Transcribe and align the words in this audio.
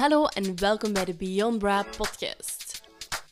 Hallo 0.00 0.26
en 0.26 0.58
welkom 0.58 0.92
bij 0.92 1.04
de 1.04 1.14
Beyond 1.14 1.58
Bra 1.58 1.82
podcast. 1.96 2.82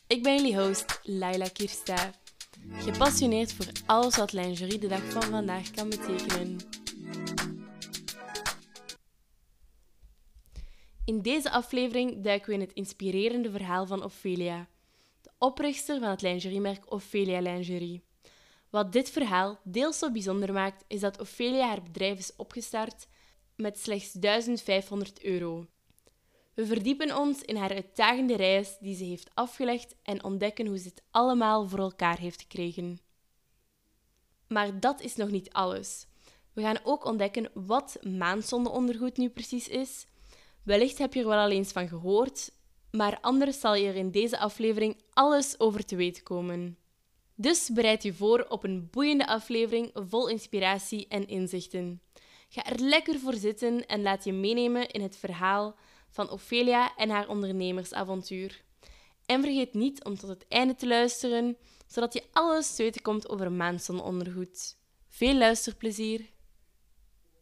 Ik 0.07 0.23
ben 0.23 0.35
jullie 0.35 0.59
host, 0.59 0.99
Laila 1.03 1.47
Kirsta. 1.47 2.11
Gepassioneerd 2.71 3.53
voor 3.53 3.65
alles 3.85 4.15
wat 4.15 4.31
lingerie 4.31 4.79
de 4.79 4.87
dag 4.87 5.03
van 5.03 5.21
vandaag 5.21 5.71
kan 5.71 5.89
betekenen. 5.89 6.57
In 11.05 11.21
deze 11.21 11.51
aflevering 11.51 12.23
duiken 12.23 12.49
we 12.49 12.55
in 12.55 12.61
het 12.61 12.73
inspirerende 12.73 13.51
verhaal 13.51 13.85
van 13.85 14.03
Ophelia, 14.03 14.67
de 15.21 15.31
oprichter 15.37 15.99
van 15.99 16.09
het 16.09 16.21
lingeriemerk 16.21 16.91
Ophelia 16.91 17.39
Lingerie. 17.39 18.03
Wat 18.69 18.91
dit 18.91 19.09
verhaal 19.09 19.59
deels 19.63 19.99
zo 19.99 20.11
bijzonder 20.11 20.53
maakt, 20.53 20.83
is 20.87 20.99
dat 20.99 21.19
Ophelia 21.19 21.67
haar 21.67 21.83
bedrijf 21.83 22.19
is 22.19 22.35
opgestart 22.35 23.07
met 23.55 23.79
slechts 23.79 24.11
1500 24.11 25.23
euro. 25.23 25.67
We 26.59 26.65
verdiepen 26.65 27.17
ons 27.17 27.41
in 27.41 27.55
haar 27.55 27.73
uitdagende 27.73 28.35
reis 28.35 28.77
die 28.79 28.95
ze 28.95 29.03
heeft 29.03 29.29
afgelegd 29.33 29.95
en 30.03 30.23
ontdekken 30.23 30.65
hoe 30.67 30.77
ze 30.77 30.87
het 30.87 31.01
allemaal 31.11 31.67
voor 31.67 31.79
elkaar 31.79 32.17
heeft 32.17 32.41
gekregen. 32.41 32.99
Maar 34.47 34.79
dat 34.79 35.01
is 35.01 35.15
nog 35.15 35.29
niet 35.29 35.51
alles. 35.51 36.07
We 36.53 36.61
gaan 36.61 36.79
ook 36.83 37.05
ontdekken 37.05 37.49
wat 37.53 37.97
maandzondeondergoed 38.17 39.17
nu 39.17 39.29
precies 39.29 39.67
is. 39.67 40.05
Wellicht 40.63 40.97
heb 40.97 41.13
je 41.13 41.19
er 41.19 41.27
wel 41.27 41.37
al 41.37 41.49
eens 41.49 41.71
van 41.71 41.87
gehoord, 41.87 42.51
maar 42.91 43.17
anders 43.21 43.59
zal 43.59 43.75
je 43.75 43.87
er 43.87 43.95
in 43.95 44.11
deze 44.11 44.39
aflevering 44.39 45.01
alles 45.13 45.59
over 45.59 45.85
te 45.85 45.95
weten 45.95 46.23
komen. 46.23 46.77
Dus 47.35 47.69
bereid 47.69 48.03
je 48.03 48.13
voor 48.13 48.45
op 48.49 48.63
een 48.63 48.87
boeiende 48.91 49.27
aflevering 49.27 49.91
vol 49.93 50.27
inspiratie 50.27 51.07
en 51.07 51.27
inzichten. 51.27 52.01
Ga 52.49 52.65
er 52.65 52.79
lekker 52.79 53.19
voor 53.19 53.33
zitten 53.33 53.85
en 53.85 54.01
laat 54.01 54.23
je 54.23 54.33
meenemen 54.33 54.89
in 54.89 55.01
het 55.01 55.17
verhaal 55.17 55.75
van 56.09 56.29
Ophelia 56.29 56.95
en 56.95 57.09
haar 57.09 57.27
ondernemersavontuur. 57.27 58.63
En 59.25 59.41
vergeet 59.41 59.73
niet 59.73 60.03
om 60.03 60.17
tot 60.17 60.29
het 60.29 60.45
einde 60.47 60.75
te 60.75 60.87
luisteren, 60.87 61.57
zodat 61.87 62.13
je 62.13 62.23
alles 62.31 62.75
te 62.75 62.83
weten 62.83 63.01
komt 63.01 63.29
over 63.29 63.51
maandzonondergoed. 63.51 64.77
Veel 65.07 65.35
luisterplezier! 65.35 66.29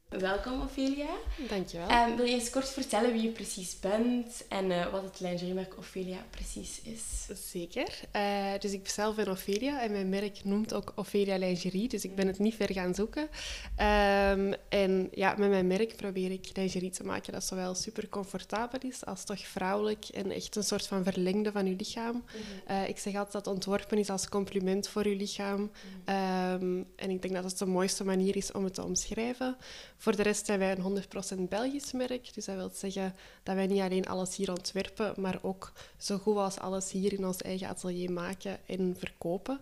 Welkom, 0.09 0.61
Ophelia. 0.61 1.09
Dankjewel. 1.49 1.89
Um, 1.89 2.15
wil 2.15 2.25
je 2.25 2.33
eens 2.33 2.49
kort 2.49 2.69
vertellen 2.69 3.11
wie 3.11 3.21
je 3.21 3.29
precies 3.29 3.79
bent 3.79 4.45
en 4.49 4.65
uh, 4.65 4.91
wat 4.91 5.03
het 5.03 5.19
lingeriemerk 5.19 5.77
Ophelia 5.77 6.25
precies 6.29 6.81
is? 6.81 7.27
Zeker. 7.51 7.99
Uh, 8.15 8.51
dus 8.59 8.71
ik 8.71 8.89
zelf 8.89 9.15
ben 9.15 9.29
Ophelia 9.29 9.81
en 9.81 9.91
mijn 9.91 10.09
merk 10.09 10.43
noemt 10.43 10.73
ook 10.73 10.91
Ophelia 10.95 11.37
Lingerie, 11.37 11.87
dus 11.87 12.03
ik 12.03 12.15
ben 12.15 12.27
het 12.27 12.39
niet 12.39 12.55
ver 12.55 12.73
gaan 12.73 12.95
zoeken. 12.95 13.21
Um, 13.21 14.53
en 14.69 15.07
ja, 15.11 15.35
met 15.37 15.49
mijn 15.49 15.67
merk 15.67 15.95
probeer 15.95 16.31
ik 16.31 16.49
lingerie 16.53 16.91
te 16.91 17.03
maken 17.03 17.33
dat 17.33 17.43
zowel 17.43 17.75
super 17.75 18.09
comfortabel 18.09 18.79
is 18.79 19.05
als 19.05 19.23
toch 19.23 19.47
vrouwelijk 19.47 20.05
en 20.05 20.31
echt 20.31 20.55
een 20.55 20.63
soort 20.63 20.87
van 20.87 21.03
verlengde 21.03 21.51
van 21.51 21.65
je 21.65 21.75
lichaam. 21.75 22.15
Mm 22.15 22.23
-hmm. 22.25 22.75
uh, 22.75 22.89
ik 22.89 22.97
zeg 22.97 23.15
altijd 23.15 23.33
dat 23.33 23.53
ontworpen 23.53 23.97
is 23.97 24.09
als 24.09 24.29
compliment 24.29 24.87
voor 24.87 25.07
je 25.07 25.15
lichaam. 25.15 25.59
Mm 25.59 25.71
-hmm. 26.05 26.61
um, 26.61 26.87
en 26.95 27.09
ik 27.09 27.21
denk 27.21 27.33
dat 27.33 27.43
het 27.43 27.57
de 27.57 27.65
mooiste 27.65 28.03
manier 28.03 28.35
is 28.35 28.51
om 28.51 28.63
het 28.63 28.73
te 28.73 28.83
omschrijven. 28.83 29.57
Voor 29.97 30.15
de 30.15 30.23
rest 30.23 30.45
zijn 30.45 30.59
wij 30.59 30.77
een 30.77 31.03
100% 31.37 31.49
Belgisch 31.49 31.91
merk. 31.91 32.33
Dus 32.33 32.45
dat 32.45 32.55
wil 32.55 32.71
zeggen 32.73 33.15
dat 33.43 33.55
wij 33.55 33.67
niet 33.67 33.81
alleen 33.81 34.05
alles 34.05 34.35
hier 34.35 34.51
ontwerpen, 34.51 35.13
maar 35.17 35.39
ook 35.41 35.71
zo 35.97 36.17
goed 36.17 36.37
als 36.37 36.59
alles 36.59 36.91
hier 36.91 37.13
in 37.13 37.25
ons 37.25 37.41
eigen 37.41 37.67
atelier 37.67 38.11
maken 38.11 38.59
en 38.65 38.95
verkopen. 38.99 39.59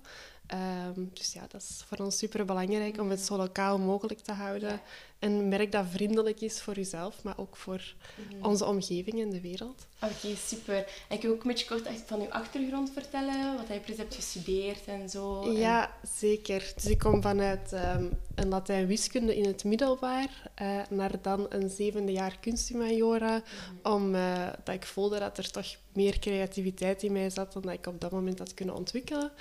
Um, 0.54 1.12
dus 1.14 1.34
ja, 1.34 1.46
dat 1.48 1.62
is 1.62 1.84
voor 1.88 1.98
ons 1.98 2.18
super 2.18 2.46
belangrijk 2.46 3.00
om 3.00 3.10
het 3.10 3.20
zo 3.20 3.38
lokaal 3.38 3.78
mogelijk 3.78 4.20
te 4.20 4.32
houden. 4.32 4.82
Een 5.20 5.48
merk 5.50 5.72
dat 5.72 5.86
vriendelijk 5.90 6.42
is 6.42 6.62
voor 6.62 6.76
jezelf, 6.76 7.24
maar 7.24 7.38
ook 7.38 7.56
voor 7.56 7.94
mm. 8.16 8.46
onze 8.46 8.66
omgeving 8.66 9.22
en 9.22 9.30
de 9.30 9.42
wereld. 9.42 9.88
Oké, 10.02 10.14
okay, 10.14 10.36
super. 10.36 10.76
En 11.10 11.20
kun 11.20 11.30
je 11.30 11.36
ook 11.36 11.42
een 11.42 11.48
beetje 11.48 11.66
kort 11.66 11.90
van 12.06 12.22
uw 12.22 12.30
achtergrond 12.30 12.92
vertellen? 12.92 13.58
Wat 13.58 13.68
je 13.68 13.80
precies 13.80 13.98
hebt 13.98 14.16
gestudeerd 14.16 14.86
en 14.86 15.10
zo? 15.10 15.52
Ja, 15.52 15.88
en... 15.88 16.08
zeker. 16.08 16.72
Dus 16.76 16.86
ik 16.86 16.98
kom 16.98 17.22
vanuit 17.22 17.72
um, 17.72 18.20
een 18.36 18.48
Latijn-wiskunde 18.48 19.36
in 19.36 19.46
het 19.46 19.64
middelbaar 19.64 20.52
uh, 20.62 20.82
naar 20.90 21.12
dan 21.22 21.46
een 21.50 21.70
zevende 21.70 22.12
jaar 22.12 22.38
kunsthumaniora. 22.40 23.36
Mm. 23.36 23.92
Omdat 23.94 24.68
uh, 24.68 24.74
ik 24.74 24.86
voelde 24.86 25.20
dat 25.20 25.38
er 25.38 25.52
toch 25.52 25.76
meer 25.94 26.20
creativiteit 26.20 27.04
in 27.04 27.12
mij 27.12 27.30
zat 27.30 27.54
dan 27.54 27.62
dat 27.62 27.74
ik 27.74 27.88
op 27.88 28.02
dat 28.02 28.12
moment 28.12 28.40
had 28.40 28.54
kunnen 28.54 28.76
ontwikkelen. 28.76 29.32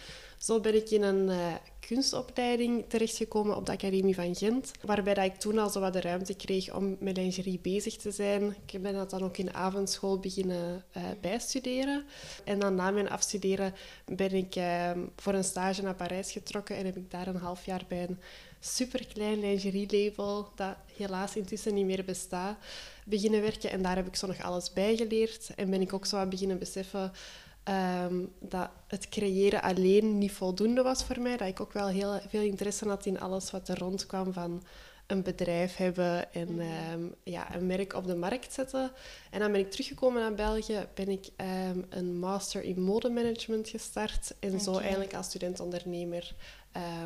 Zo 0.44 0.60
ben 0.60 0.74
ik 0.74 0.90
in 0.90 1.02
een 1.02 1.28
uh, 1.28 1.54
kunstopleiding 1.80 2.84
terechtgekomen 2.88 3.56
op 3.56 3.66
de 3.66 3.72
Academie 3.72 4.14
van 4.14 4.34
Gent, 4.34 4.70
waarbij 4.82 5.14
dat 5.14 5.24
ik 5.24 5.34
toen 5.34 5.58
al 5.58 5.70
zo 5.70 5.80
wat 5.80 5.92
de 5.92 6.00
ruimte 6.00 6.34
kreeg 6.34 6.74
om 6.74 6.96
met 7.00 7.16
lingerie 7.16 7.58
bezig 7.62 7.96
te 7.96 8.10
zijn. 8.10 8.56
Ik 8.66 8.82
ben 8.82 8.94
dat 8.94 9.10
dan 9.10 9.22
ook 9.22 9.36
in 9.36 9.54
avondschool 9.54 10.18
beginnen 10.18 10.84
uh, 10.96 11.02
bijstuderen. 11.20 12.04
En 12.44 12.58
dan 12.58 12.74
na 12.74 12.90
mijn 12.90 13.10
afstuderen 13.10 13.74
ben 14.04 14.32
ik 14.32 14.56
uh, 14.56 14.90
voor 15.16 15.34
een 15.34 15.44
stage 15.44 15.82
naar 15.82 15.94
Parijs 15.94 16.32
getrokken 16.32 16.76
en 16.76 16.84
heb 16.84 16.96
ik 16.96 17.10
daar 17.10 17.26
een 17.26 17.36
half 17.36 17.66
jaar 17.66 17.84
bij 17.88 18.02
een 18.08 18.18
superklein 18.60 19.40
lingerie-label, 19.40 20.48
dat 20.54 20.76
helaas 20.96 21.36
intussen 21.36 21.74
niet 21.74 21.86
meer 21.86 22.04
bestaat, 22.04 22.56
beginnen 23.04 23.40
werken. 23.40 23.70
En 23.70 23.82
daar 23.82 23.96
heb 23.96 24.06
ik 24.06 24.16
zo 24.16 24.26
nog 24.26 24.42
alles 24.42 24.72
bij 24.72 24.96
geleerd. 24.96 25.50
En 25.56 25.70
ben 25.70 25.80
ik 25.80 25.92
ook 25.92 26.06
zo 26.06 26.16
wat 26.16 26.30
beginnen 26.30 26.58
beseffen 26.58 27.12
Um, 27.68 28.32
dat 28.40 28.70
het 28.86 29.08
creëren 29.08 29.62
alleen 29.62 30.18
niet 30.18 30.32
voldoende 30.32 30.82
was 30.82 31.04
voor 31.04 31.20
mij. 31.20 31.36
Dat 31.36 31.48
ik 31.48 31.60
ook 31.60 31.72
wel 31.72 31.88
heel 31.88 32.20
veel 32.28 32.42
interesse 32.42 32.88
had 32.88 33.06
in 33.06 33.20
alles 33.20 33.50
wat 33.50 33.68
er 33.68 33.78
rondkwam 33.78 34.32
van 34.32 34.62
een 35.06 35.22
bedrijf 35.22 35.76
hebben 35.76 36.32
en 36.32 36.60
um, 36.92 37.14
ja, 37.22 37.54
een 37.54 37.66
merk 37.66 37.94
op 37.94 38.06
de 38.06 38.16
markt 38.16 38.52
zetten. 38.52 38.90
En 39.34 39.40
dan 39.40 39.52
ben 39.52 39.60
ik 39.60 39.70
teruggekomen 39.70 40.20
naar 40.20 40.34
België, 40.34 40.86
ben 40.94 41.08
ik 41.08 41.28
um, 41.36 41.84
een 41.88 42.18
master 42.18 42.62
in 42.62 42.82
modemanagement 42.82 43.68
gestart 43.68 44.34
en 44.40 44.60
zo 44.60 44.78
eigenlijk 44.78 45.14
als 45.14 45.26
student-ondernemer 45.26 46.34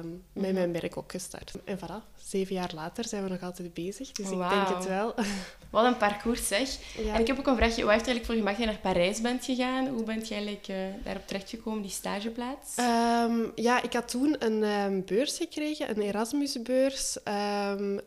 um, 0.01 0.23
met 0.33 0.53
mijn 0.53 0.73
werk 0.73 0.97
ook 0.97 1.11
gestart. 1.11 1.53
En 1.65 1.79
voilà, 1.79 2.17
zeven 2.17 2.55
jaar 2.55 2.71
later 2.75 3.05
zijn 3.05 3.23
we 3.23 3.29
nog 3.29 3.43
altijd 3.43 3.75
bezig, 3.75 4.13
dus 4.13 4.29
wow. 4.29 4.43
ik 4.43 4.51
denk 4.51 4.69
het 4.69 4.87
wel. 4.87 5.15
Wat 5.71 5.85
een 5.85 5.97
parcours 5.97 6.47
zeg. 6.49 6.79
Ja. 6.97 7.15
En 7.15 7.21
ik 7.21 7.27
heb 7.27 7.39
ook 7.39 7.47
een 7.47 7.57
vraagje, 7.57 7.85
wat 7.85 7.93
heeft 7.93 8.07
er 8.07 8.13
eigenlijk 8.13 8.25
voor 8.25 8.35
gemaakt 8.35 8.59
dat 8.59 8.67
je 8.67 8.73
naar 8.73 8.93
Parijs 8.93 9.21
bent 9.21 9.45
gegaan? 9.45 9.89
Hoe 9.89 10.05
bent 10.05 10.29
je 10.29 10.35
eigenlijk 10.35 10.69
uh, 10.69 10.77
daarop 11.05 11.27
terechtgekomen, 11.27 11.83
die 11.83 11.91
stageplaats? 11.91 12.77
Um, 12.79 13.53
ja, 13.55 13.83
ik 13.83 13.93
had 13.93 14.09
toen 14.09 14.37
een 14.39 15.05
beurs 15.05 15.37
gekregen, 15.37 15.91
een 15.91 16.03
Erasmusbeurs. 16.03 17.23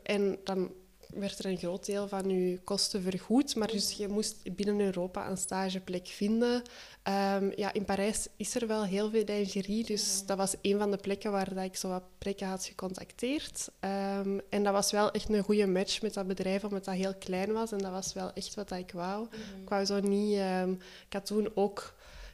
en 0.03 0.37
dan 0.43 0.71
werd 1.13 1.39
er 1.39 1.45
een 1.45 1.57
groot 1.57 1.85
deel 1.85 2.07
van 2.07 2.29
je 2.29 2.59
kosten 2.63 3.01
vergoed. 3.01 3.55
Maar 3.55 3.67
dus 3.67 3.91
je 3.91 4.07
moest 4.07 4.55
binnen 4.55 4.79
Europa 4.79 5.29
een 5.29 5.37
stageplek 5.37 6.07
vinden. 6.07 6.61
Um, 7.35 7.51
ja, 7.55 7.73
in 7.73 7.85
Parijs 7.85 8.27
is 8.37 8.55
er 8.55 8.67
wel 8.67 8.83
heel 8.83 9.09
veel 9.09 9.23
lingerie. 9.25 9.83
Dus 9.83 10.25
dat 10.25 10.37
was 10.37 10.55
een 10.61 10.77
van 10.77 10.91
de 10.91 10.97
plekken 10.97 11.31
waar 11.31 11.53
dat 11.53 11.63
ik 11.63 11.75
zo 11.75 11.89
wat 11.89 12.03
plekken 12.17 12.47
had 12.47 12.65
gecontacteerd. 12.65 13.69
Um, 13.79 14.41
en 14.49 14.63
dat 14.63 14.73
was 14.73 14.91
wel 14.91 15.11
echt 15.11 15.29
een 15.29 15.43
goede 15.43 15.67
match 15.67 16.01
met 16.01 16.13
dat 16.13 16.27
bedrijf, 16.27 16.63
omdat 16.63 16.85
dat 16.85 16.95
heel 16.95 17.15
klein 17.15 17.51
was. 17.51 17.71
En 17.71 17.77
dat 17.77 17.91
was 17.91 18.13
wel 18.13 18.33
echt 18.33 18.55
wat 18.55 18.71
ik 18.71 18.91
wou. 18.91 19.27
Ik 19.61 19.69
wou 19.69 19.85
zo 19.85 19.99
niet... 19.99 20.37
Um, 20.37 20.71
ik 21.07 21.13
had 21.13 21.25
toen 21.25 21.51
ook 21.55 21.93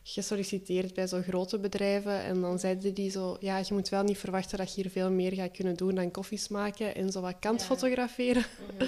gesolliciteerd 0.10 0.94
bij 0.94 1.08
zo'n 1.08 1.24
grote 1.24 1.60
bedrijven. 1.60 2.24
En 2.24 2.42
dan 2.42 2.60
zeiden 2.60 2.94
die 2.94 3.12
zo, 3.12 3.38
ja, 3.40 3.58
je 3.58 3.74
moet 3.74 3.90
wel 3.90 4.04
niet 4.04 4.18
verwachten 4.18 4.58
dat 4.58 4.76
je 4.76 4.82
hier 4.82 4.92
veel 4.92 5.12
meer 5.12 5.34
gaat 5.34 5.52
kunnen 5.52 5.76
doen 5.76 5.96
dan 5.96 6.12
koffies 6.12 6.48
maken 6.48 6.96
en 6.96 7.12
zo 7.12 7.22
wat 7.22 7.40
kant 7.40 7.64
fotograferen. 7.64 8.46
Mm 8.60 8.88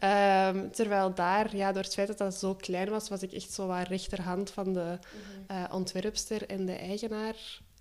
-hmm. 0.00 0.60
um, 0.62 0.72
terwijl 0.72 1.14
daar, 1.14 1.56
ja, 1.56 1.72
door 1.72 1.82
het 1.82 1.94
feit 1.94 2.08
dat 2.08 2.18
dat 2.18 2.34
zo 2.34 2.54
klein 2.54 2.88
was, 2.88 3.08
was 3.08 3.22
ik 3.22 3.32
echt 3.32 3.52
zo 3.52 3.66
wat 3.66 3.88
rechterhand 3.88 4.50
van 4.50 4.72
de 4.72 4.98
mm 4.98 5.20
-hmm. 5.46 5.56
uh, 5.56 5.74
ontwerpster 5.74 6.46
en 6.46 6.66
de 6.66 6.76
eigenaar. 6.76 7.34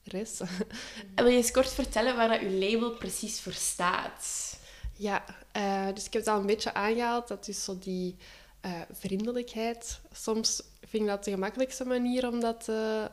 Res. 0.03 0.39
en 1.15 1.23
wil 1.23 1.27
je 1.27 1.37
eens 1.37 1.51
kort 1.51 1.73
vertellen 1.73 2.15
waar 2.15 2.27
dat 2.27 2.39
uw 2.39 2.59
label 2.59 2.91
precies 2.91 3.39
voor 3.39 3.53
staat? 3.53 4.57
Ja, 4.93 5.23
uh, 5.57 5.87
dus 5.93 6.05
ik 6.05 6.13
heb 6.13 6.21
het 6.21 6.33
al 6.33 6.39
een 6.39 6.45
beetje 6.45 6.73
aangehaald. 6.73 7.27
Dat 7.27 7.47
is 7.47 7.63
zo 7.63 7.77
die 7.79 8.15
uh, 8.67 8.81
vriendelijkheid. 8.91 9.99
Soms 10.11 10.63
vind 10.87 11.03
ik 11.03 11.09
dat 11.09 11.23
de 11.23 11.31
gemakkelijkste 11.31 11.85
manier 11.85 12.27
om 12.27 12.39
dat 12.39 12.63
te 12.63 13.09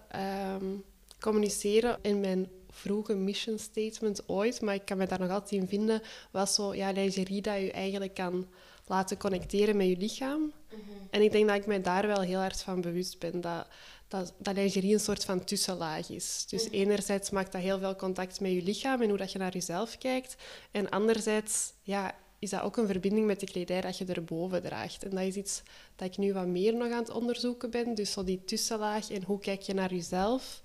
um, 0.61 0.85
communiceren. 1.21 1.99
In 2.03 2.21
mijn 2.21 2.49
vroege 2.71 3.15
mission 3.15 3.59
statement 3.59 4.29
ooit, 4.29 4.61
maar 4.61 4.75
ik 4.75 4.85
kan 4.85 4.97
me 4.99 5.07
daar 5.07 5.21
nog 5.21 5.31
altijd 5.31 5.61
in 5.61 5.69
vinden, 5.69 6.03
was 6.31 6.55
zo, 6.55 6.75
ja, 6.75 6.91
lingerie 6.91 7.43
dat 7.43 7.61
je 7.61 7.73
eigenlijk 7.73 8.15
kan 8.15 8.47
laten 8.87 9.17
connecteren 9.17 9.77
met 9.77 9.87
je 9.87 9.97
lichaam. 9.97 10.41
Mm 10.41 10.53
-hmm. 10.69 11.09
En 11.11 11.23
ik 11.23 11.33
denk 11.33 11.49
dat 11.49 11.57
ik 11.57 11.67
mij 11.67 11.83
daar 11.83 12.07
wel 12.07 12.21
heel 12.21 12.39
hard 12.39 12.63
van 12.63 12.81
bewust 12.81 13.19
ben, 13.19 13.41
dat, 13.41 13.67
dat, 14.09 14.33
dat 14.39 14.55
lingerie 14.55 14.93
een 14.93 15.01
soort 15.01 15.25
van 15.25 15.45
tussenlaag 15.45 16.11
is. 16.11 16.47
Dus 16.49 16.65
mm 16.65 16.71
-hmm. 16.71 16.81
enerzijds 16.81 17.31
maakt 17.31 17.53
dat 17.53 17.61
heel 17.61 17.79
veel 17.79 17.97
contact 17.97 18.41
met 18.41 18.53
je 18.53 18.63
lichaam 18.63 19.03
en 19.03 19.09
hoe 19.09 19.19
dat 19.19 19.33
je 19.33 19.39
naar 19.39 19.53
jezelf 19.53 19.99
kijkt. 19.99 20.37
En 20.71 20.89
anderzijds, 20.89 21.73
ja, 21.83 22.15
is 22.39 22.51
dat 22.51 22.61
ook 22.61 22.77
een 22.77 22.87
verbinding 22.87 23.27
met 23.27 23.41
de 23.41 23.47
kledij 23.47 23.81
dat 23.81 23.99
je 23.99 24.05
erboven 24.05 24.63
draagt. 24.63 25.05
En 25.05 25.11
dat 25.11 25.21
is 25.21 25.37
iets 25.37 25.63
dat 25.97 26.09
ik 26.09 26.17
nu 26.17 26.33
wat 26.33 26.47
meer 26.47 26.75
nog 26.75 26.93
aan 26.93 26.99
het 26.99 27.11
onderzoeken 27.11 27.71
ben. 27.71 27.95
Dus 27.95 28.13
zo 28.13 28.25
die 28.25 28.45
tussenlaag 28.45 29.11
en 29.11 29.23
hoe 29.23 29.39
kijk 29.39 29.61
je 29.61 29.75
naar 29.75 29.95
jezelf, 29.95 30.61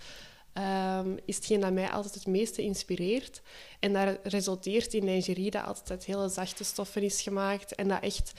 um, 0.54 1.18
is 1.26 1.36
hetgeen 1.36 1.60
dat 1.60 1.74
mij 1.74 1.90
altijd 1.90 2.14
het 2.14 2.28
meeste 2.28 2.62
inspireert. 2.62 3.42
En 3.80 3.94
dat 3.94 4.20
resulteert 4.24 4.94
in 4.94 5.04
lingerie 5.04 5.52
dat 5.52 5.66
altijd 5.66 5.92
uit 5.92 6.06
hele 6.06 6.30
zachte 6.30 6.64
stoffen 6.64 7.04
is 7.04 7.22
gemaakt 7.22 7.76
en 7.76 7.88
dat 7.88 8.02
echt 8.02 8.32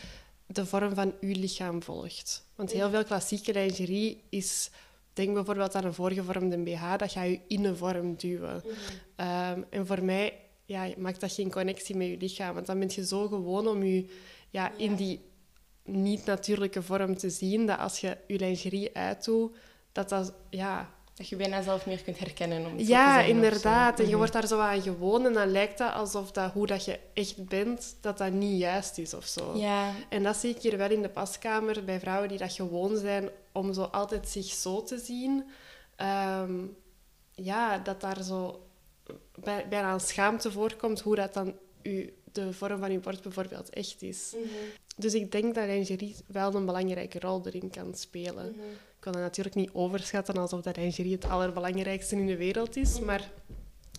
de 0.47 0.67
vorm 0.67 0.95
van 0.95 1.15
uw 1.21 1.33
lichaam 1.33 1.83
volgt. 1.83 2.47
Want 2.55 2.73
heel 2.73 2.91
veel 2.91 3.05
klassieke 3.05 3.53
lingerie 3.53 4.23
is... 4.29 4.71
Denk 5.13 5.35
bijvoorbeeld 5.35 5.75
aan 5.75 5.85
een 5.85 5.95
voorgevormde 5.95 6.59
BH, 6.59 6.97
dat 6.97 7.13
ga 7.13 7.23
je 7.23 7.41
in 7.47 7.65
een 7.65 7.77
vorm 7.77 8.17
duwen. 8.17 8.63
Ehm, 9.17 9.63
en 9.71 9.87
voor 9.87 10.05
mij 10.05 10.39
ja, 10.71 10.89
maakt 10.97 11.21
dat 11.21 11.33
geen 11.33 11.51
connectie 11.51 11.97
met 11.97 12.09
je 12.09 12.17
lichaam. 12.17 12.55
Want 12.55 12.67
dan 12.67 12.79
ben 12.79 12.91
je 12.95 13.07
zo 13.07 13.29
gewoon 13.29 13.69
om 13.69 13.83
je 13.83 14.07
ja, 14.51 14.73
in 14.77 14.95
die 14.95 15.21
niet-natuurlijke 15.85 16.83
vorm 16.83 17.17
te 17.17 17.31
zien, 17.31 17.67
dat 17.67 17.79
als 17.79 18.01
je 18.01 18.17
je 18.27 18.39
lingerie 18.39 18.97
uitdoet, 18.97 19.57
dat 19.93 20.09
dat... 20.09 20.33
Ja, 20.51 20.91
dat 21.15 21.29
je 21.29 21.37
bijna 21.37 21.63
zelf 21.63 21.87
meer 21.87 22.03
kunt 22.03 22.19
herkennen. 22.19 22.67
Om 22.67 22.79
ja, 22.79 23.21
inderdaad. 23.21 23.99
En 23.99 24.05
je 24.05 24.09
mhm. 24.09 24.19
wordt 24.19 24.33
daar 24.33 24.47
zo 24.47 24.59
aan 24.61 24.83
gewoon 24.83 25.27
en 25.27 25.33
dan 25.33 25.51
lijkt 25.51 25.79
dat 25.79 25.93
alsof 25.93 26.31
dat, 26.31 26.53
hoe 26.53 26.67
dat 26.67 26.85
je 26.85 26.99
echt 27.15 27.49
bent, 27.49 27.97
dat 28.01 28.19
dat 28.19 28.33
niet 28.33 28.61
juist 28.61 28.99
is 28.99 29.15
of 29.15 29.25
zo. 29.25 29.57
Ja. 29.57 29.93
En 30.09 30.23
dat 30.23 30.37
zie 30.37 30.55
ik 30.55 30.63
hier 30.63 30.77
wel 30.77 30.91
in 30.91 31.03
de 31.03 31.09
paskamer 31.09 31.85
bij 31.85 32.01
vrouwen 32.01 32.29
die 32.29 32.39
dat 32.39 32.53
gewoon 32.53 32.97
zijn 32.97 33.29
om 33.53 33.73
zo 33.73 33.83
altijd 33.83 34.29
zich 34.29 34.47
zo 34.47 34.83
te 34.83 34.99
zien. 34.99 35.45
Ehm, 35.97 36.65
ja, 37.35 37.79
dat 37.79 38.01
daar 38.01 38.23
zo 38.23 38.70
bijna 39.69 39.93
een 39.93 40.01
schaamte 40.01 40.53
voorkomt 40.53 41.01
hoe 41.01 41.15
dat 41.15 41.35
dan 41.35 41.55
u, 41.83 42.15
de 42.33 42.53
vorm 42.53 42.79
van 42.79 42.91
uw 42.91 43.01
borst 43.01 43.23
bijvoorbeeld 43.23 43.71
echt 43.71 44.03
is. 44.03 44.35
Mhm. 44.37 44.49
Dus 44.97 45.15
ik 45.15 45.33
denk 45.33 45.55
dat 45.55 45.67
lingerie 45.67 46.17
wel 46.27 46.55
een 46.55 46.67
belangrijke 46.67 47.19
rol 47.19 47.47
erin 47.47 47.71
kan 47.71 47.95
spelen. 47.95 48.51
Mhm. 48.51 48.69
Ik 48.71 49.07
kan 49.07 49.13
dat 49.13 49.23
natuurlijk 49.23 49.57
niet 49.57 49.71
overschatten 49.73 50.37
alsof 50.37 50.61
dat 50.61 50.77
lingerie 50.77 51.13
het 51.13 51.25
allerbelangrijkste 51.25 52.17
in 52.17 52.27
de 52.27 52.37
wereld 52.37 52.77
is, 52.77 52.95
mhm. 52.95 53.05
maar 53.05 53.31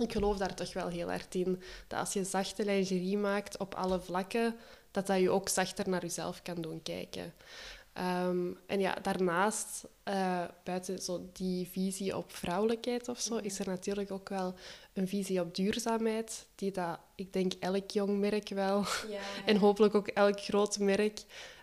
ik 0.01 0.11
geloof 0.11 0.37
daar 0.37 0.55
toch 0.55 0.73
wel 0.73 0.87
heel 0.87 1.09
hard 1.09 1.35
in. 1.35 1.61
Dat 1.87 1.99
als 1.99 2.13
je 2.13 2.23
zachte 2.23 2.65
lingerie 2.65 3.17
maakt 3.17 3.57
op 3.57 3.75
alle 3.75 3.99
vlakken, 3.99 4.55
dat 4.91 5.07
dat 5.07 5.19
je 5.19 5.29
ook 5.29 5.49
zachter 5.49 5.89
naar 5.89 6.01
jezelf 6.01 6.41
kan 6.41 6.61
doen 6.61 6.81
kijken. 6.83 7.33
Ehm, 7.93 8.51
en 8.65 8.79
ja, 8.79 8.93
daarnaast, 9.01 9.87
uh, 10.09 10.43
buiten 10.63 11.01
zo 11.01 11.29
die 11.33 11.67
visie 11.67 12.17
op 12.17 12.31
vrouwelijkheid 12.31 13.07
of 13.07 13.19
zo, 13.19 13.37
is 13.37 13.59
er 13.59 13.67
natuurlijk 13.67 14.11
ook 14.11 14.29
wel 14.29 14.53
een 14.93 15.07
visie 15.07 15.41
op 15.41 15.55
duurzaamheid, 15.55 16.47
die 16.55 16.71
dat, 16.71 16.99
ik 17.15 17.33
denk, 17.33 17.53
elk 17.59 17.91
jong 17.91 18.19
merk 18.19 18.49
wel, 18.49 18.85
ja, 19.09 19.21
en 19.45 19.57
hopelijk 19.57 19.95
ook 19.95 20.07
elk 20.07 20.39
groot 20.39 20.79
merk, 20.79 21.21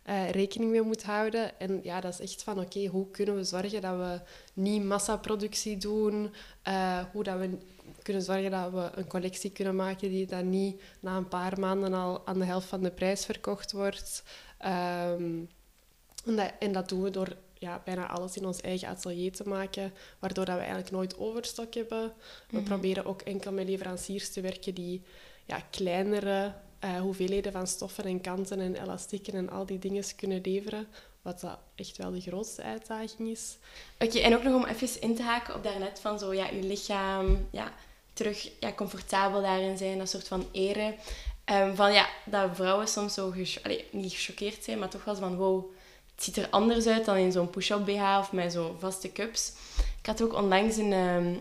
uh, 0.08 0.30
rekening 0.30 0.70
mee 0.70 0.82
moet 0.82 1.02
houden. 1.02 1.60
En 1.60 1.80
ja, 1.82 2.00
dat 2.00 2.12
is 2.12 2.20
echt 2.20 2.42
van, 2.42 2.60
oké, 2.60 2.86
hoe 2.86 3.10
kunnen 3.10 3.36
we 3.36 3.44
zorgen 3.44 3.80
dat 3.80 3.96
we 3.96 4.20
niet 4.52 4.84
massaproductie 4.84 5.76
doen, 5.76 6.32
uh, 6.68 7.04
hoe 7.12 7.22
dat 7.22 7.38
we 7.38 7.58
kunnen 8.02 8.22
zorgen 8.22 8.50
dat 8.50 8.72
we 8.72 8.90
een 8.94 9.06
collectie 9.06 9.50
kunnen 9.50 9.76
maken 9.76 10.08
die 10.08 10.26
dan 10.26 10.50
niet 10.50 10.82
na 11.00 11.16
een 11.16 11.28
paar 11.28 11.60
maanden 11.60 11.94
al 11.94 12.26
aan 12.26 12.38
de 12.38 12.44
helft 12.44 12.66
van 12.66 12.82
de 12.82 12.90
prijs 12.90 13.24
verkocht 13.24 13.72
wordt. 13.72 14.22
Um, 14.66 15.48
en 16.24 16.36
dat, 16.36 16.52
en 16.58 16.72
dat 16.72 16.88
doen 16.88 17.02
we 17.02 17.10
door 17.10 17.36
ja, 17.58 17.82
bijna 17.84 18.06
alles 18.06 18.36
in 18.36 18.46
ons 18.46 18.60
eigen 18.60 18.88
atelier 18.88 19.32
te 19.32 19.48
maken, 19.48 19.92
waardoor 20.18 20.44
dat 20.44 20.54
we 20.54 20.60
eigenlijk 20.60 20.90
nooit 20.90 21.18
overstok 21.18 21.74
hebben. 21.74 22.12
We 22.50 22.56
mhm. 22.56 22.64
proberen 22.64 23.04
ook 23.04 23.22
enkel 23.22 23.52
met 23.52 23.68
leveranciers 23.68 24.32
te 24.32 24.40
werken 24.40 24.74
die 24.74 25.02
ja, 25.44 25.60
kleinere 25.70 26.52
uh, 26.84 27.00
hoeveelheden 27.00 27.52
van 27.52 27.66
stoffen 27.66 28.04
en 28.04 28.20
kanten 28.20 28.60
en 28.60 28.82
elastieken 28.82 29.34
en 29.34 29.50
al 29.50 29.66
die 29.66 29.78
dingen 29.78 30.04
kunnen 30.16 30.40
leveren. 30.42 30.86
Wat 31.22 31.40
dat 31.40 31.58
echt 31.74 31.96
wel 31.96 32.10
de 32.10 32.20
grootste 32.20 32.62
uitdaging 32.62 33.28
is. 33.28 33.56
Oké, 33.98 34.18
en 34.18 34.34
ook 34.34 34.42
nog 34.42 34.54
om 34.54 34.64
even 34.64 35.00
in 35.00 35.16
te 35.16 35.22
haken 35.22 35.54
op 35.54 35.62
daarnet 35.62 36.00
van 36.00 36.18
zo, 36.18 36.34
ja, 36.34 36.48
je 36.48 36.62
lichaam 36.62 37.48
ja, 37.50 37.72
terug 38.12 38.50
ja, 38.60 38.72
comfortabel 38.72 39.42
daarin 39.42 39.78
zijn, 39.78 39.98
dat 39.98 40.08
soort 40.08 40.28
van 40.28 40.48
eren. 40.52 40.94
Um, 41.44 41.76
van 41.76 41.92
ja, 41.92 42.08
dat 42.24 42.50
vrouwen 42.52 42.88
soms 42.88 43.14
zo, 43.14 43.34
Allee, 43.62 43.88
niet 43.90 44.12
gechoqueerd 44.12 44.64
zijn, 44.64 44.78
maar 44.78 44.88
toch 44.88 45.04
wel 45.04 45.16
van 45.16 45.36
wow, 45.36 45.64
het 46.18 46.26
ziet 46.26 46.36
er 46.36 46.50
anders 46.50 46.86
uit 46.86 47.04
dan 47.04 47.16
in 47.16 47.32
zo'n 47.32 47.50
push-up 47.50 47.84
BH 47.84 48.18
of 48.18 48.32
met 48.32 48.52
zo 48.52 48.76
vaste 48.78 49.12
cups. 49.12 49.52
Ik 50.00 50.06
had 50.06 50.22
ook 50.22 50.34
onlangs 50.34 50.76
een, 50.76 50.92
um, 50.92 51.40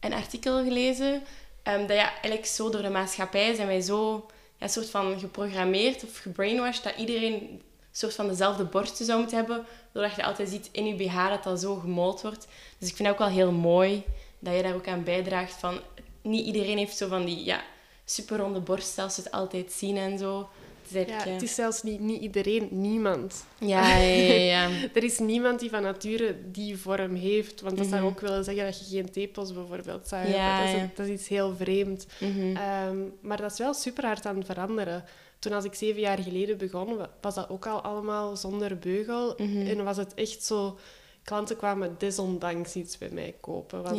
een 0.00 0.12
artikel 0.12 0.64
gelezen 0.64 1.22
um, 1.64 1.86
dat 1.86 1.96
ja, 1.96 2.10
eigenlijk 2.12 2.46
zo 2.46 2.70
door 2.70 2.82
de 2.82 2.90
maatschappij 2.90 3.54
zijn 3.54 3.66
wij 3.66 3.80
zo 3.80 4.26
ja, 4.56 4.68
soort 4.68 4.90
van 4.90 5.18
geprogrammeerd 5.18 6.04
of 6.04 6.18
gebrainwashed 6.18 6.84
dat 6.84 6.96
iedereen 6.96 7.32
een 7.32 7.62
soort 7.92 8.14
van 8.14 8.28
dezelfde 8.28 8.64
borsten 8.64 9.06
zou 9.06 9.18
moeten 9.18 9.36
hebben, 9.36 9.66
doordat 9.92 10.14
je 10.14 10.24
altijd 10.24 10.48
ziet 10.48 10.68
in 10.72 10.86
je 10.86 10.94
BH 10.94 11.28
dat 11.28 11.42
dat 11.42 11.60
zo 11.60 11.74
gemold 11.74 12.22
wordt. 12.22 12.46
Dus 12.78 12.88
ik 12.88 12.96
vind 12.96 13.08
het 13.08 13.16
ook 13.16 13.26
wel 13.26 13.36
heel 13.36 13.52
mooi 13.52 14.04
dat 14.38 14.56
je 14.56 14.62
daar 14.62 14.74
ook 14.74 14.88
aan 14.88 15.04
bijdraagt 15.04 15.52
van 15.52 15.80
niet 16.22 16.46
iedereen 16.46 16.78
heeft 16.78 16.96
zo 16.96 17.08
van 17.08 17.24
die 17.24 17.44
ja, 17.44 17.62
super 18.04 18.38
ronde 18.38 18.60
borst, 18.60 18.98
als 18.98 19.14
ze 19.14 19.20
het 19.20 19.30
altijd 19.30 19.72
zien 19.72 19.96
en 19.96 20.18
zo. 20.18 20.48
Ja, 20.88 21.28
het 21.28 21.42
is 21.42 21.54
zelfs 21.54 21.82
niet, 21.82 22.00
niet 22.00 22.20
iedereen, 22.20 22.68
niemand. 22.70 23.44
Ja, 23.58 23.96
ja, 23.96 24.34
ja. 24.34 24.68
er 24.94 25.04
is 25.04 25.18
niemand 25.18 25.60
die 25.60 25.70
van 25.70 25.82
nature 25.82 26.36
die 26.50 26.78
vorm 26.78 27.14
heeft. 27.14 27.60
Want 27.60 27.76
dat 27.76 27.86
zou 27.86 28.00
mhm. 28.00 28.10
ook 28.10 28.20
willen 28.20 28.44
zeggen 28.44 28.64
dat 28.64 28.78
je 28.78 28.96
geen 28.96 29.10
tepels 29.10 29.52
bijvoorbeeld 29.52 30.08
zou 30.08 30.22
hebben. 30.22 30.72
Dat 30.72 30.82
is, 30.82 30.96
dat 30.96 31.06
is, 31.06 31.12
iets 31.12 31.28
heel 31.28 31.56
vreemd. 31.56 32.06
Mhm. 32.20 32.56
Ehm, 32.56 32.98
maar 33.20 33.36
dat 33.36 33.52
is 33.52 33.58
wel 33.58 33.74
super 33.74 34.04
hard 34.04 34.26
aan 34.26 34.36
het 34.36 34.46
veranderen. 34.46 35.04
Toen 35.38 35.52
als 35.52 35.64
ik 35.64 35.74
zeven 35.74 36.00
jaar 36.00 36.18
geleden 36.18 36.56
begon, 36.56 36.98
was 37.20 37.34
dat 37.34 37.48
ook 37.48 37.66
al 37.66 37.80
allemaal 37.80 38.36
zonder 38.36 38.78
beugel. 38.78 39.34
Mhm. 39.36 39.66
En 39.66 39.84
was 39.84 39.96
het 39.96 40.14
echt 40.14 40.44
zo 40.44 40.78
klanten 41.24 41.56
kwamen 41.56 41.94
desondanks 41.98 42.74
iets 42.74 42.98
bij 42.98 43.08
mij 43.12 43.34
kopen. 43.40 43.82
Want 43.82 43.96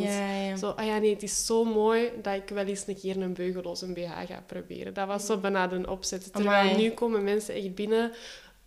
zo, 0.58 0.68
ah 0.68 0.86
ja, 0.86 0.98
nee, 0.98 1.12
het 1.12 1.22
is 1.22 1.46
zo 1.46 1.64
mooi 1.64 2.10
dat 2.22 2.34
ik 2.34 2.48
wel 2.48 2.64
eens 2.64 2.86
een 2.86 2.98
keer 2.98 3.16
een 3.16 3.34
beugeloze 3.34 3.92
BH 3.92 4.10
ga 4.26 4.42
proberen. 4.46 4.94
Dat 4.94 5.06
was 5.06 5.26
zo 5.26 5.36
bijna 5.36 5.66
de 5.66 5.90
opzet. 5.90 6.32
Terwijl 6.32 6.76
nu 6.76 6.90
komen 6.90 7.24
mensen 7.24 7.54
echt 7.54 7.74
binnen. 7.74 8.12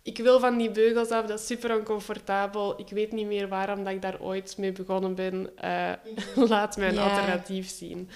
Ik 0.02 0.18
wil 0.18 0.40
van 0.40 0.58
die 0.58 0.70
beugels 0.70 1.10
af, 1.10 1.26
dat 1.26 1.40
is 1.40 1.46
super 1.46 1.76
oncomfortabel. 1.76 2.80
Ik 2.80 2.88
weet 2.88 3.12
niet 3.12 3.26
meer 3.26 3.48
waarom 3.48 3.84
dat 3.84 3.92
ik 3.92 4.02
daar 4.02 4.20
ooit 4.20 4.58
mee 4.58 4.72
begonnen 4.72 5.14
ben. 5.14 5.50
Uh, 5.64 5.92
laat 6.48 6.76
mij 6.76 6.88
een 6.88 6.98
alternatief 6.98 7.68
zien. 7.68 8.08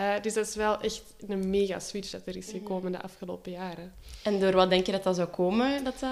Uh, 0.00 0.14
dus 0.22 0.34
dat 0.34 0.46
is 0.46 0.54
wel 0.54 0.80
echt 0.80 1.02
een 1.26 1.50
mega 1.50 1.78
switch 1.78 2.10
dat 2.10 2.26
er 2.26 2.36
is 2.36 2.50
gekomen 2.50 2.92
de 2.92 3.02
afgelopen 3.02 3.52
jaren. 3.52 3.92
En 4.22 4.40
door 4.40 4.52
wat 4.52 4.70
denk 4.70 4.86
je 4.86 4.92
dat 4.92 5.02
dat 5.02 5.16
zou 5.16 5.28
komen? 5.28 5.84
Dat 5.84 5.98
dat 5.98 6.10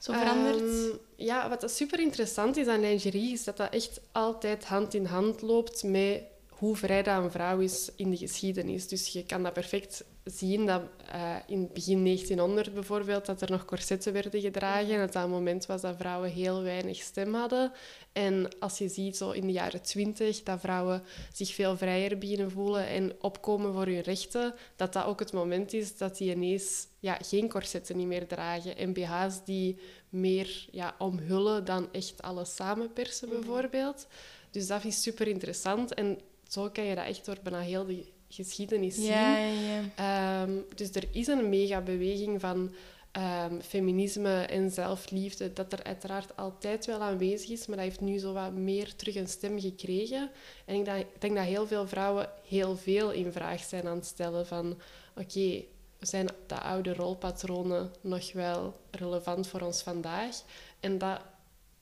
zo 0.00 0.12
verandert? 0.12 0.60
Um, 0.60 0.98
ja, 1.16 1.48
wat 1.48 1.70
super 1.70 2.00
interessant 2.00 2.56
is 2.56 2.66
aan 2.66 2.80
lingerie, 2.80 3.32
is 3.32 3.44
dat 3.44 3.56
dat 3.56 3.72
echt 3.72 4.00
altijd 4.12 4.64
hand 4.64 4.94
in 4.94 5.04
hand 5.04 5.42
loopt 5.42 5.82
met 5.82 6.22
hoe 6.48 6.76
vrij 6.76 7.02
dat 7.02 7.22
een 7.22 7.30
vrouw 7.30 7.58
is 7.58 7.90
in 7.96 8.10
de 8.10 8.16
geschiedenis. 8.16 8.88
Dus 8.88 9.08
je 9.08 9.24
kan 9.24 9.42
dat 9.42 9.52
perfect 9.52 10.04
zien 10.24 10.66
dat 10.66 10.82
uh, 11.14 11.36
in 11.46 11.70
begin 11.72 12.04
1900 12.04 12.74
bijvoorbeeld, 12.74 13.26
dat 13.26 13.42
er 13.42 13.50
nog 13.50 13.64
corsetten 13.64 14.12
werden 14.12 14.40
gedragen. 14.40 14.90
En 14.90 14.98
dat 14.98 15.12
dat 15.12 15.28
moment 15.28 15.66
was 15.66 15.80
dat 15.80 15.96
vrouwen 15.96 16.30
heel 16.30 16.62
weinig 16.62 16.96
stem 16.96 17.34
hadden. 17.34 17.72
En 18.12 18.48
als 18.58 18.78
je 18.78 18.88
ziet 18.88 19.16
zo 19.16 19.30
in 19.30 19.46
de 19.46 19.52
jaren 19.52 19.82
20 19.82 20.42
dat 20.42 20.60
vrouwen 20.60 21.02
zich 21.32 21.54
veel 21.54 21.76
vrijer 21.76 22.18
beginnen 22.18 22.50
voelen 22.50 22.86
en 22.86 23.12
opkomen 23.20 23.72
voor 23.72 23.86
hun 23.86 24.00
rechten, 24.00 24.54
dat 24.76 24.92
dat 24.92 25.04
ook 25.04 25.18
het 25.20 25.32
moment 25.32 25.72
is 25.72 25.96
dat 25.96 26.16
die 26.16 26.34
ineens 26.34 26.86
ja, 26.98 27.18
geen 27.22 27.48
corsetten 27.48 27.96
niet 27.96 28.06
meer 28.06 28.26
dragen. 28.26 28.76
En 28.76 28.92
BH's 28.92 29.44
die 29.44 29.78
meer 30.10 30.66
ja, 30.70 30.94
omhullen 30.98 31.64
dan 31.64 31.88
echt 31.92 32.22
alles 32.22 32.54
samenpersen 32.54 33.28
mhm. 33.28 33.36
bijvoorbeeld. 33.36 34.06
Dus 34.50 34.66
dat 34.66 34.84
is 34.84 35.02
super 35.02 35.26
interessant. 35.28 35.94
En 35.94 36.18
zo 36.48 36.68
kan 36.68 36.84
je 36.84 36.94
dat 36.94 37.06
echt 37.06 37.24
door 37.24 37.38
bijna 37.42 37.60
heel 37.60 37.86
de 37.86 38.04
geschiedenis 38.28 38.94
zien. 38.94 39.04
Ja, 39.04 39.36
ja, 39.36 39.82
ehm, 39.94 40.52
dus 40.74 40.90
er 40.94 41.08
is 41.12 41.26
een 41.26 41.48
mega 41.48 41.80
beweging 41.80 42.40
van 42.40 42.74
um, 43.16 43.60
feminisme 43.62 44.42
en 44.42 44.70
zelfliefde, 44.70 45.52
dat 45.52 45.72
er 45.72 45.82
uiteraard 45.82 46.36
altijd 46.36 46.86
wel 46.86 47.00
aanwezig 47.00 47.50
is, 47.50 47.66
maar 47.66 47.76
dat 47.76 47.86
heeft 47.86 48.00
nu 48.00 48.18
zo 48.18 48.32
wat 48.32 48.52
meer 48.52 48.96
terug 48.96 49.14
een 49.14 49.28
stem 49.28 49.60
gekregen. 49.60 50.30
En 50.64 50.74
ik, 50.74 50.86
ik 50.86 51.20
denk 51.20 51.36
dat 51.36 51.44
heel 51.44 51.66
veel 51.66 51.86
vrouwen 51.86 52.28
heel 52.48 52.76
veel 52.76 53.10
in 53.10 53.32
vraag 53.32 53.62
zijn 53.62 53.86
aan 53.86 53.96
het 53.96 54.06
stellen 54.06 54.46
van 54.46 54.80
oké, 55.16 55.64
zijn 56.00 56.28
de 56.46 56.60
oude 56.60 56.94
rolpatronen 56.94 57.92
nog 58.00 58.32
wel 58.32 58.80
relevant 58.90 59.46
voor 59.46 59.60
ons 59.60 59.82
vandaag? 59.82 60.36
En 60.80 60.98
dat 60.98 61.20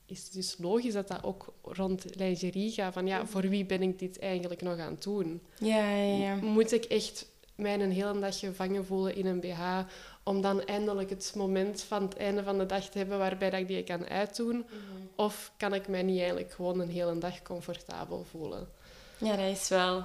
is 0.05 0.29
dus 0.29 0.55
logisch 0.57 0.93
dat 0.93 1.07
dat 1.07 1.23
ook 1.23 1.53
rond 1.63 2.05
lingerie 2.15 2.71
gaat. 2.71 2.93
Van 2.93 3.07
ja, 3.07 3.25
voor 3.25 3.41
wie 3.41 3.65
ben 3.65 3.81
ik 3.81 3.99
dit 3.99 4.19
eigenlijk 4.19 4.61
nog 4.61 4.79
aan 4.79 4.91
het 4.91 5.03
doen? 5.03 5.41
Ja, 5.59 5.91
ja, 5.91 6.15
ja. 6.15 6.35
Moet 6.35 6.71
ik 6.71 6.83
echt 6.83 7.25
mij 7.55 7.79
een 7.79 7.91
hele 7.91 8.19
dag 8.19 8.39
gevangen 8.39 8.85
voelen 8.85 9.15
in 9.15 9.25
een 9.25 9.39
BH, 9.39 9.79
om 10.23 10.41
dan 10.41 10.65
eindelijk 10.65 11.09
het 11.09 11.33
moment 11.35 11.81
van 11.81 12.03
het 12.03 12.17
einde 12.17 12.43
van 12.43 12.57
de 12.57 12.65
dag 12.65 12.89
te 12.89 12.97
hebben 12.97 13.17
waarbij 13.17 13.49
dat 13.49 13.59
ik 13.59 13.67
die 13.67 13.83
kan 13.83 14.07
uitdoen? 14.07 14.55
Mhm. 14.55 14.65
Of 15.15 15.51
kan 15.57 15.73
ik 15.73 15.87
mij 15.87 16.03
niet 16.03 16.19
eigenlijk 16.19 16.51
gewoon 16.51 16.79
een 16.79 16.89
hele 16.89 17.17
dag 17.17 17.41
comfortabel 17.41 18.25
voelen? 18.29 18.67
Ja, 19.17 19.35
dat 19.35 19.57
is 19.57 19.67
wel... 19.67 19.95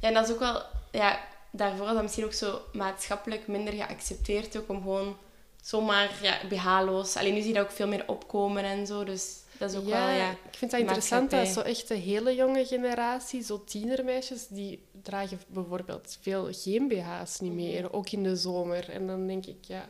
Ja, 0.00 0.08
en 0.08 0.14
dat 0.14 0.28
is 0.28 0.32
ook 0.32 0.38
wel... 0.38 0.62
Ja, 0.90 1.20
daarvoor 1.52 1.86
is 1.86 1.92
dat 1.92 2.02
misschien 2.02 2.24
ook 2.24 2.32
zo 2.32 2.60
maatschappelijk 2.72 3.46
minder 3.46 3.74
geaccepteerd 3.74 4.56
ook 4.56 4.68
om 4.68 4.82
gewoon 4.82 5.16
zomaar 5.62 6.10
ja, 6.22 6.38
BH-loos... 6.48 7.16
Alleen 7.16 7.34
nu 7.34 7.40
zie 7.40 7.48
je 7.48 7.54
dat 7.54 7.64
ook 7.64 7.70
veel 7.70 7.88
meer 7.88 8.08
opkomen 8.08 8.64
en 8.64 8.86
zo, 8.86 9.04
dus 9.04 9.40
dat 9.58 9.70
is 9.70 9.76
ook 9.76 9.86
ja, 9.86 10.06
wel, 10.06 10.16
ja... 10.16 10.30
Ik 10.30 10.56
vind 10.56 10.70
dat 10.70 10.80
interessant 10.80 11.30
dat 11.30 11.48
zo 11.48 11.60
echt 11.60 11.88
de 11.88 11.94
hele 11.94 12.34
jonge 12.34 12.64
generatie, 12.64 13.42
zo 13.42 13.64
tienermeisjes, 13.64 14.46
die 14.46 14.84
dragen 15.02 15.40
bijvoorbeeld 15.46 16.18
veel 16.20 16.48
geen 16.50 16.88
BH's 16.88 17.40
niet 17.40 17.52
meer, 17.52 17.92
ook 17.92 18.10
in 18.10 18.22
de 18.22 18.36
zomer. 18.36 18.90
En 18.90 19.06
dan 19.06 19.26
denk 19.26 19.46
ik, 19.46 19.58
ja, 19.60 19.88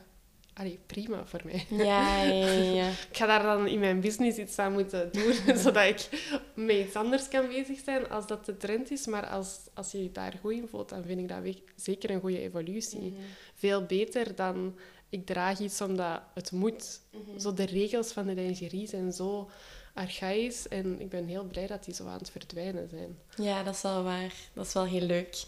allee, 0.55 0.79
prima 0.87 1.27
voor 1.27 1.41
mij. 1.45 1.67
Ja, 1.69 2.23
ja, 2.23 2.47
ja, 2.47 2.73
ja. 2.73 2.89
Ik 3.11 3.17
ga 3.17 3.27
daar 3.27 3.43
dan 3.43 3.67
in 3.67 3.79
mijn 3.79 4.01
business 4.01 4.39
iets 4.39 4.59
aan 4.59 4.73
moeten 4.73 5.13
doen, 5.13 5.57
zodat 5.65 5.85
ik 5.85 6.09
met 6.55 6.77
iets 6.77 6.97
anders 6.97 7.29
kan 7.29 7.49
bezig 7.49 7.81
zijn 7.85 8.09
als 8.09 8.27
dat 8.27 8.47
de 8.47 8.57
trend 8.57 8.91
is. 8.91 9.07
Maar 9.07 9.27
als, 9.27 9.59
als 9.75 9.93
je 9.93 10.03
je 10.03 10.13
daar 10.13 10.39
goed 10.41 10.53
in 10.53 10.69
voelt, 10.69 10.89
dan 10.89 11.05
vind 11.05 11.21
ik 11.21 11.29
dat 11.29 11.57
zeker 11.77 12.11
een 12.11 12.21
goede 12.21 12.41
evolutie. 12.41 13.15
Veel 13.55 13.85
beter 13.85 14.35
dan 14.35 14.75
ik 15.13 15.27
draag 15.27 15.59
iets 15.59 15.81
omdat 15.81 16.23
het 16.35 16.53
moet. 16.53 17.01
Zo 17.39 17.55
de 17.55 17.65
regels 17.65 18.13
van 18.13 18.27
de 18.27 18.35
lingerie 18.35 18.89
zijn 18.89 19.13
zo 19.13 19.51
archaïs 19.95 20.69
en 20.69 21.01
ik 21.01 21.09
ben 21.09 21.27
heel 21.27 21.45
blij 21.45 21.67
dat 21.67 21.85
die 21.85 21.95
zo 21.95 22.07
aan 22.07 22.19
het 22.19 22.31
verdwijnen 22.31 22.89
zijn. 22.89 23.19
Ja, 23.37 23.63
dat 23.63 23.75
is 23.75 23.83
wel 23.83 24.03
waar. 24.03 24.33
Dat 24.53 24.67
is 24.67 24.73
wel 24.73 24.85
heel 24.85 25.07
leuk. 25.07 25.45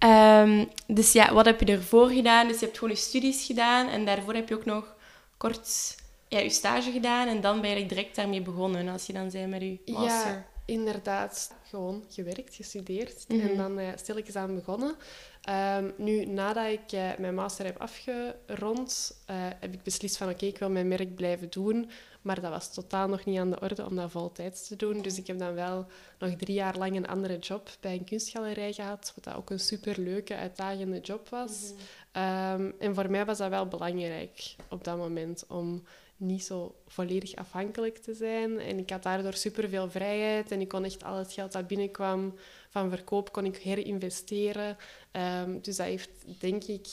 Ehm, 0.00 0.64
dus 0.86 1.12
ja, 1.12 1.32
wat 1.34 1.44
heb 1.44 1.60
je 1.60 1.66
ervoor 1.72 2.08
gedaan? 2.08 2.48
Dus 2.48 2.58
je 2.58 2.64
hebt 2.64 2.78
gewoon 2.78 2.94
je 2.94 3.00
studies 3.00 3.46
gedaan 3.46 3.88
en 3.88 4.04
daarvoor 4.04 4.34
heb 4.34 4.48
je 4.48 4.54
ook 4.54 4.64
nog 4.64 4.94
kort 5.36 5.96
ja, 6.28 6.38
je 6.38 6.50
stage 6.50 6.90
gedaan 6.90 7.28
en 7.28 7.40
dan 7.40 7.60
ben 7.60 7.78
je 7.78 7.86
direct 7.86 8.16
daarmee 8.16 8.42
begonnen 8.42 8.88
als 8.88 9.06
je 9.06 9.12
dan 9.12 9.30
zei 9.30 9.46
met 9.46 9.60
je 9.62 9.78
master. 9.86 10.30
Ja, 10.32 10.46
inderdaad. 10.64 11.52
Gewoon 11.68 12.04
gewerkt, 12.08 12.54
gestudeerd 12.54 13.24
Mhm. 13.28 13.40
en 13.48 13.56
dan 13.56 13.78
uh, 13.78 13.88
stilletjes 13.96 14.36
aan 14.36 14.54
begonnen. 14.54 14.94
Ehm, 15.42 15.90
nu, 15.96 16.24
nadat 16.24 16.66
ik 16.66 16.92
eh, 16.92 17.08
mijn 17.18 17.34
master 17.34 17.64
heb 17.64 17.80
afgerond, 17.80 19.20
eh, 19.26 19.36
heb 19.60 19.72
ik 19.74 19.82
beslist 19.82 20.16
van 20.16 20.28
oké, 20.28 20.46
ik 20.46 20.58
wil 20.58 20.70
mijn 20.70 20.88
merk 20.88 21.14
blijven 21.14 21.50
doen. 21.50 21.90
Maar 22.22 22.40
dat 22.40 22.50
was 22.50 22.74
totaal 22.74 23.08
nog 23.08 23.24
niet 23.24 23.38
aan 23.38 23.50
de 23.50 23.60
orde 23.60 23.84
om 23.84 23.96
dat 23.96 24.10
voltijds 24.10 24.68
te 24.68 24.76
doen. 24.76 25.02
Dus 25.02 25.18
ik 25.18 25.26
heb 25.26 25.38
dan 25.38 25.54
wel 25.54 25.86
nog 26.18 26.30
drie 26.30 26.54
jaar 26.54 26.78
lang 26.78 26.96
een 26.96 27.08
andere 27.08 27.38
job 27.38 27.70
bij 27.80 27.92
een 27.92 28.04
kunstgalerij 28.04 28.72
gehad. 28.72 29.12
Wat 29.14 29.24
dat 29.24 29.34
ook 29.34 29.50
een 29.50 29.60
superleuke, 29.60 30.36
uitdagende 30.36 31.00
job 31.00 31.28
was. 31.28 31.72
Ehm, 32.12 32.70
en 32.78 32.94
voor 32.94 33.10
mij 33.10 33.24
was 33.24 33.38
dat 33.38 33.48
wel 33.48 33.66
belangrijk 33.66 34.54
op 34.68 34.84
dat 34.84 34.96
moment 34.96 35.44
om 35.48 35.82
niet 36.16 36.44
zo 36.44 36.74
volledig 36.86 37.34
afhankelijk 37.34 37.98
te 37.98 38.14
zijn. 38.14 38.58
En 38.58 38.78
ik 38.78 38.90
had 38.90 39.02
daardoor 39.02 39.34
superveel 39.34 39.90
vrijheid 39.90 40.50
en 40.50 40.60
ik 40.60 40.68
kon 40.68 40.84
echt 40.84 41.04
al 41.04 41.16
het 41.16 41.32
geld 41.32 41.52
dat 41.52 41.66
binnenkwam 41.66 42.34
van 42.68 42.90
verkoop 42.90 43.32
kon 43.32 43.44
ik 43.44 43.56
herinvesteren. 43.56 44.76
Ehm, 45.10 45.60
dus 45.60 45.76
dat 45.76 45.86
heeft, 45.86 46.10
denk 46.40 46.64
ik, 46.64 46.86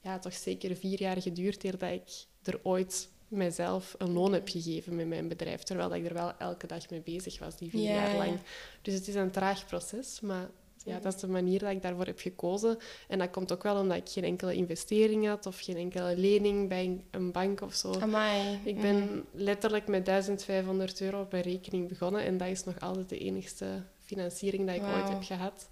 ja, 0.00 0.18
toch 0.18 0.34
zeker 0.34 0.76
vier 0.76 1.00
jaar 1.00 1.22
geduurd 1.22 1.64
eer 1.64 1.78
dat 1.78 1.90
ik 1.90 2.26
er 2.42 2.60
ooit 2.62 3.08
mijzelf 3.28 3.94
een 3.98 4.12
loon 4.12 4.32
heb 4.32 4.48
gegeven 4.48 4.96
met 4.96 5.06
mijn 5.06 5.28
bedrijf. 5.28 5.62
Terwijl 5.62 5.94
ik 5.94 6.06
er 6.06 6.14
wel 6.14 6.32
elke 6.38 6.66
dag 6.66 6.90
mee 6.90 7.00
bezig 7.00 7.38
was, 7.38 7.56
die 7.56 7.70
vier 7.70 7.82
Ja, 7.82 7.94
jaar 7.94 8.10
ja. 8.10 8.16
lang. 8.16 8.38
Dus 8.82 8.94
het 8.94 9.08
is 9.08 9.14
een 9.14 9.30
traag 9.30 9.66
proces, 9.66 10.20
maar 10.20 10.48
ja, 10.86 10.98
dat 10.98 11.14
is 11.14 11.20
de 11.20 11.28
manier 11.28 11.58
dat 11.58 11.70
ik 11.70 11.82
daarvoor 11.82 12.04
heb 12.06 12.18
gekozen. 12.20 12.78
En 13.08 13.18
dat 13.18 13.30
komt 13.30 13.52
ook 13.52 13.62
wel 13.62 13.76
omdat 13.80 13.96
ik 13.96 14.08
geen 14.08 14.24
enkele 14.24 14.54
investering 14.54 15.26
had 15.26 15.46
of 15.46 15.60
geen 15.60 15.76
enkele 15.76 16.16
lening 16.16 16.68
bij 16.68 17.00
een- 17.10 17.32
bank 17.32 17.60
of 17.60 17.74
zo. 17.74 17.92
Amai. 18.00 18.58
Ik 18.64 18.80
ben 18.80 19.24
letterlijk 19.32 19.86
met 19.88 20.04
1500 20.04 21.00
euro 21.00 21.20
op 21.20 21.32
rekening 21.32 21.88
begonnen 21.88 22.22
en 22.24 22.36
dat 22.38 22.48
is 22.48 22.64
nog 22.64 22.80
altijd 22.80 23.08
de 23.08 23.18
enigste 23.18 23.66
financiering 24.04 24.66
dat 24.66 24.76
ik 24.76 24.82
ooit 24.82 25.08
heb 25.08 25.22
gehad. 25.22 25.68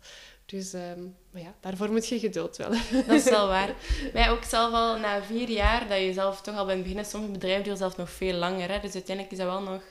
Dus 0.46 0.72
ehm, 0.72 1.02
maar 1.30 1.42
ja, 1.42 1.54
daarvoor 1.60 1.90
moet 1.92 2.08
je 2.08 2.18
geduld 2.18 2.56
wel 2.56 2.70
hebben. 2.70 2.80
Mhm, 3.00 3.06
Dat 3.06 3.16
is 3.16 3.30
wel 3.30 3.46
waar. 3.46 3.74
Wij 4.12 4.30
ook 4.30 4.42
zelf 4.44 4.72
al 4.72 4.98
na 4.98 5.22
vier 5.22 5.48
jaar 5.50 5.88
dat 5.88 5.98
je 5.98 6.12
zelf 6.12 6.40
toch 6.40 6.56
al 6.56 6.66
bent 6.66 6.80
beginnen. 6.80 7.04
Sommige 7.04 7.32
bedrijven 7.32 7.62
duren 7.62 7.78
zelf 7.78 7.96
nog 7.96 8.10
veel 8.10 8.34
langer. 8.34 8.70
Hè? 8.70 8.80
Dus 8.80 8.94
uiteindelijk 8.94 9.30
is 9.36 9.38
dat 9.38 9.46
wel 9.46 9.62
nog 9.62 9.82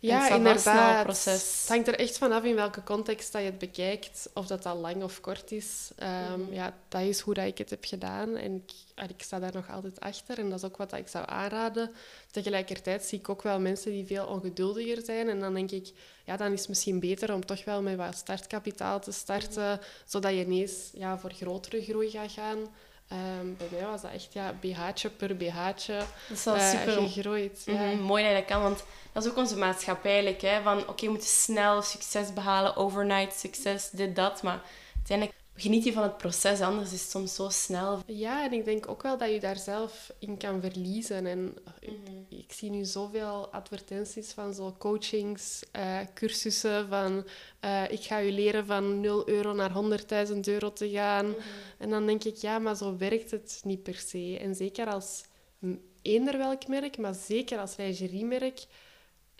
Ja, 0.00 0.26
va, 0.26 0.34
inderdaad. 0.34 0.62
snel 0.92 1.02
proces. 1.02 1.58
Het 1.60 1.68
hangt 1.68 1.88
er 1.88 1.98
echt 1.98 2.18
vanaf 2.18 2.44
in 2.44 2.54
welke 2.54 2.82
context 2.82 3.32
dat 3.32 3.40
je 3.42 3.46
het 3.46 3.58
bekijkt. 3.58 4.30
Of 4.34 4.46
dat 4.46 4.62
dat 4.62 4.76
lang 4.76 5.02
of 5.02 5.20
kort 5.20 5.52
is. 5.52 5.90
Ehm, 5.96 6.40
Mhm. 6.40 6.52
Ja, 6.52 6.74
dat 6.88 7.00
is 7.00 7.20
hoe 7.20 7.34
dat 7.34 7.46
ik 7.46 7.58
het 7.58 7.70
heb 7.70 7.84
gedaan. 7.84 8.36
En 8.36 8.54
ik, 8.54 8.72
ah, 8.94 9.08
ik 9.08 9.22
sta 9.22 9.38
daar 9.38 9.54
nog 9.54 9.70
altijd 9.70 10.00
achter. 10.00 10.38
En 10.38 10.50
dat 10.50 10.58
is 10.58 10.64
ook 10.64 10.76
wat 10.76 10.90
dat 10.90 10.98
ik 10.98 11.08
zou 11.08 11.24
aanraden. 11.28 11.90
Tegelijkertijd 12.30 13.04
zie 13.04 13.18
ik 13.18 13.28
ook 13.28 13.42
wel 13.42 13.60
mensen 13.60 13.90
die 13.90 14.06
veel 14.06 14.26
ongeduldiger 14.26 15.02
zijn. 15.04 15.28
En 15.28 15.40
dan 15.40 15.54
denk 15.54 15.70
ik, 15.70 15.90
ja, 16.24 16.36
dan 16.36 16.52
is 16.52 16.58
het 16.60 16.68
misschien 16.68 17.00
beter 17.00 17.34
om 17.34 17.46
toch 17.46 17.64
wel 17.64 17.82
met 17.82 17.96
wat 17.96 18.16
startkapitaal 18.16 19.00
te 19.00 19.12
starten. 19.12 19.80
Zodat 20.06 20.32
je 20.32 20.44
ineens 20.44 20.90
ja, 20.92 21.18
voor 21.18 21.32
grotere 21.32 21.82
groei 21.82 22.10
gaat 22.10 22.32
gaan. 22.32 22.58
Ehm, 23.10 23.54
bij 23.58 23.68
mij 23.70 23.86
was 23.86 24.02
dat 24.02 24.12
echt 24.12 24.32
ja, 24.32 24.54
BH'tje 24.60 25.10
per 25.10 25.36
BH'tje 25.36 25.96
dat 26.28 26.36
is 26.38 26.44
wel 26.44 26.56
eh, 26.56 26.70
super 26.70 26.92
gegroeid. 26.92 27.62
ja. 27.66 27.72
Mhm, 27.72 28.00
mooi 28.00 28.22
dat 28.22 28.32
je 28.32 28.38
dat 28.38 28.46
kan. 28.48 28.62
Want 28.62 28.84
dat 29.12 29.24
is 29.24 29.30
ook 29.30 29.36
onze 29.36 29.56
maatschappijlijk. 29.56 30.40
Hè? 30.40 30.62
Van 30.62 30.88
oké, 30.88 31.04
we 31.04 31.10
moeten 31.10 31.28
snel 31.28 31.82
succes 31.82 32.32
behalen, 32.32 32.76
overnight 32.76 33.38
succes, 33.38 33.90
dit, 33.90 34.16
dat. 34.16 34.42
Maar 34.42 34.60
uiteindelijk 34.96 35.38
geniet 35.60 35.84
je 35.84 35.92
van 35.92 36.02
het 36.02 36.16
proces, 36.16 36.60
anders 36.60 36.92
is 36.92 37.00
het 37.00 37.10
soms 37.10 37.34
zo 37.34 37.48
snel. 37.48 38.02
Ja, 38.06 38.44
en 38.44 38.52
ik 38.52 38.64
denk 38.64 38.88
ook 38.88 39.02
wel 39.02 39.18
dat 39.18 39.30
je 39.30 39.40
daar 39.40 39.56
zelf 39.56 40.12
in 40.18 40.36
kan 40.36 40.60
verliezen. 40.60 41.26
En 41.26 41.54
ik, 41.80 41.98
ik 42.28 42.52
zie 42.52 42.70
nu 42.70 42.84
zoveel 42.84 43.48
advertenties 43.52 44.32
van 44.32 44.54
zo 44.54 44.74
coachings, 44.78 45.62
eh, 45.72 45.98
cursussen 46.14 46.88
van 46.88 47.26
eh, 47.60 47.90
ik 47.90 48.02
ga 48.02 48.18
je 48.18 48.32
leren 48.32 48.66
van 48.66 49.00
0 49.00 49.28
euro 49.28 49.52
naar 49.52 49.72
100.000 50.28 50.40
euro 50.40 50.72
te 50.72 50.90
gaan. 50.90 51.34
En 51.78 51.90
dan 51.90 52.06
denk 52.06 52.24
ik, 52.24 52.36
ja, 52.36 52.58
maar 52.58 52.76
zo 52.76 52.96
werkt 52.96 53.30
het 53.30 53.60
niet 53.64 53.82
per 53.82 53.94
se. 54.06 54.38
En 54.40 54.54
zeker 54.54 54.86
als 54.86 55.24
eender 56.02 56.38
welk 56.38 56.66
merk, 56.66 56.98
maar 56.98 57.14
zeker 57.14 57.58
als 57.58 57.76
lingeriemerk, 57.76 58.60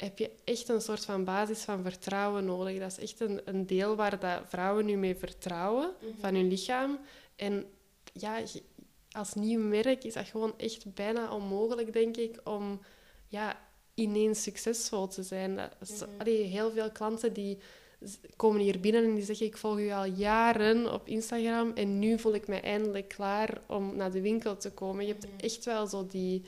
heb 0.00 0.18
je 0.18 0.30
echt 0.44 0.68
een 0.68 0.80
soort 0.80 1.04
van 1.04 1.24
basis 1.24 1.62
van 1.62 1.82
vertrouwen 1.82 2.44
nodig. 2.44 2.78
Dat 2.78 2.90
is 2.90 2.98
echt 2.98 3.20
een, 3.20 3.40
een 3.44 3.66
deel 3.66 3.96
waar 3.96 4.18
dat 4.18 4.42
vrouwen 4.48 4.84
nu 4.84 4.96
mee 4.96 5.16
vertrouwen, 5.16 5.90
van 6.20 6.34
hun 6.34 6.48
lichaam. 6.48 6.98
En 7.36 7.64
ja, 8.12 8.42
als 9.10 9.34
nieuw 9.34 9.60
merk 9.60 10.04
is 10.04 10.14
dat 10.14 10.26
gewoon 10.26 10.54
echt 10.58 10.94
bijna 10.94 11.34
onmogelijk, 11.34 11.92
denk 11.92 12.16
ik, 12.16 12.40
om 12.44 12.80
ja, 13.28 13.68
ineens 13.94 14.42
succesvol 14.42 15.08
te 15.08 15.22
zijn. 15.22 15.56
Dat 15.56 15.74
is, 15.80 16.02
allee, 16.18 16.42
heel 16.42 16.70
veel 16.70 16.90
klanten 16.90 17.32
die 17.32 17.58
komen 18.36 18.60
hier 18.60 18.80
binnen 18.80 19.04
en 19.04 19.14
die 19.14 19.24
zeggen 19.24 19.46
ik 19.46 19.56
volg 19.56 19.78
u 19.78 19.90
al 19.90 20.04
jaren 20.04 20.92
op 20.92 21.08
Instagram 21.08 21.72
en 21.74 21.98
nu 21.98 22.18
voel 22.18 22.34
ik 22.34 22.48
me 22.48 22.60
eindelijk 22.60 23.08
klaar 23.08 23.60
om 23.66 23.96
naar 23.96 24.10
de 24.10 24.20
winkel 24.20 24.56
te 24.56 24.70
komen. 24.70 25.06
Je 25.06 25.12
hebt 25.12 25.26
echt 25.36 25.64
wel 25.64 25.86
zo 25.86 26.06
die, 26.06 26.42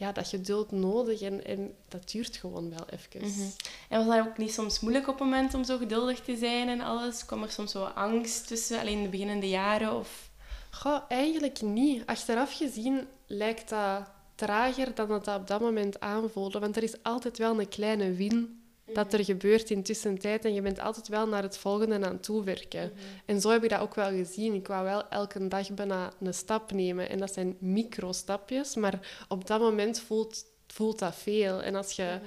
ja, 0.00 0.12
dat 0.12 0.28
geduld 0.28 0.70
nodig 0.70 1.20
en, 1.20 1.44
en 1.44 1.74
dat 1.88 2.10
duurt 2.10 2.36
gewoon 2.36 2.70
wel 2.70 2.86
even. 2.90 3.30
Mhm. 3.30 3.48
En 3.88 4.06
was 4.06 4.16
dat 4.16 4.26
ook 4.26 4.38
niet 4.38 4.52
soms 4.52 4.80
moeilijk 4.80 5.08
op 5.08 5.18
het 5.18 5.24
moment 5.24 5.54
om 5.54 5.64
zo 5.64 5.78
geduldig 5.78 6.20
te 6.20 6.36
zijn 6.36 6.68
en 6.68 6.80
alles? 6.80 7.24
Kwam 7.24 7.42
er 7.42 7.50
soms 7.50 7.70
zo 7.70 7.82
angst 7.82 8.46
tussen, 8.46 8.80
alleen 8.80 8.96
in 8.96 9.02
de 9.02 9.08
beginnende 9.08 9.48
jaren? 9.48 9.94
Of... 9.94 10.30
Goh, 10.70 11.00
eigenlijk 11.08 11.62
niet. 11.62 12.06
Achteraf 12.06 12.56
gezien 12.56 13.08
lijkt 13.26 13.68
dat 13.68 14.02
trager 14.34 14.94
dan 14.94 15.08
dat 15.08 15.24
dat 15.24 15.40
op 15.40 15.46
dat 15.46 15.60
moment 15.60 16.00
aanvoelde. 16.00 16.58
Want 16.58 16.76
er 16.76 16.82
is 16.82 17.02
altijd 17.02 17.38
wel 17.38 17.60
een 17.60 17.68
kleine 17.68 18.12
win 18.12 18.59
dat 18.94 19.12
er 19.12 19.24
gebeurt 19.24 19.70
in 19.70 19.82
tussentijd. 19.82 20.44
En 20.44 20.54
je 20.54 20.62
bent 20.62 20.80
altijd 20.80 21.08
wel 21.08 21.28
naar 21.28 21.42
het 21.42 21.58
volgende 21.58 21.94
aan 21.94 22.02
het 22.02 22.22
toewerken. 22.22 22.92
En 23.26 23.40
zo 23.40 23.50
heb 23.50 23.64
ik 23.64 23.70
dat 23.70 23.80
ook 23.80 23.94
wel 23.94 24.10
gezien. 24.10 24.54
Ik 24.54 24.66
wou 24.66 24.84
wel 24.84 25.08
elke 25.08 25.48
dag 25.48 25.70
bijna 25.70 26.12
een 26.20 26.34
stap 26.34 26.72
nemen. 26.72 27.08
En 27.08 27.18
dat 27.18 27.32
zijn 27.32 27.56
microstapjes. 27.58 28.74
Maar 28.74 29.24
op 29.28 29.46
dat 29.46 29.60
moment 29.60 30.00
voelt, 30.00 30.44
voelt 30.66 30.98
dat 30.98 31.14
veel. 31.14 31.62
En 31.62 31.74
als 31.74 31.92
je 31.92 32.18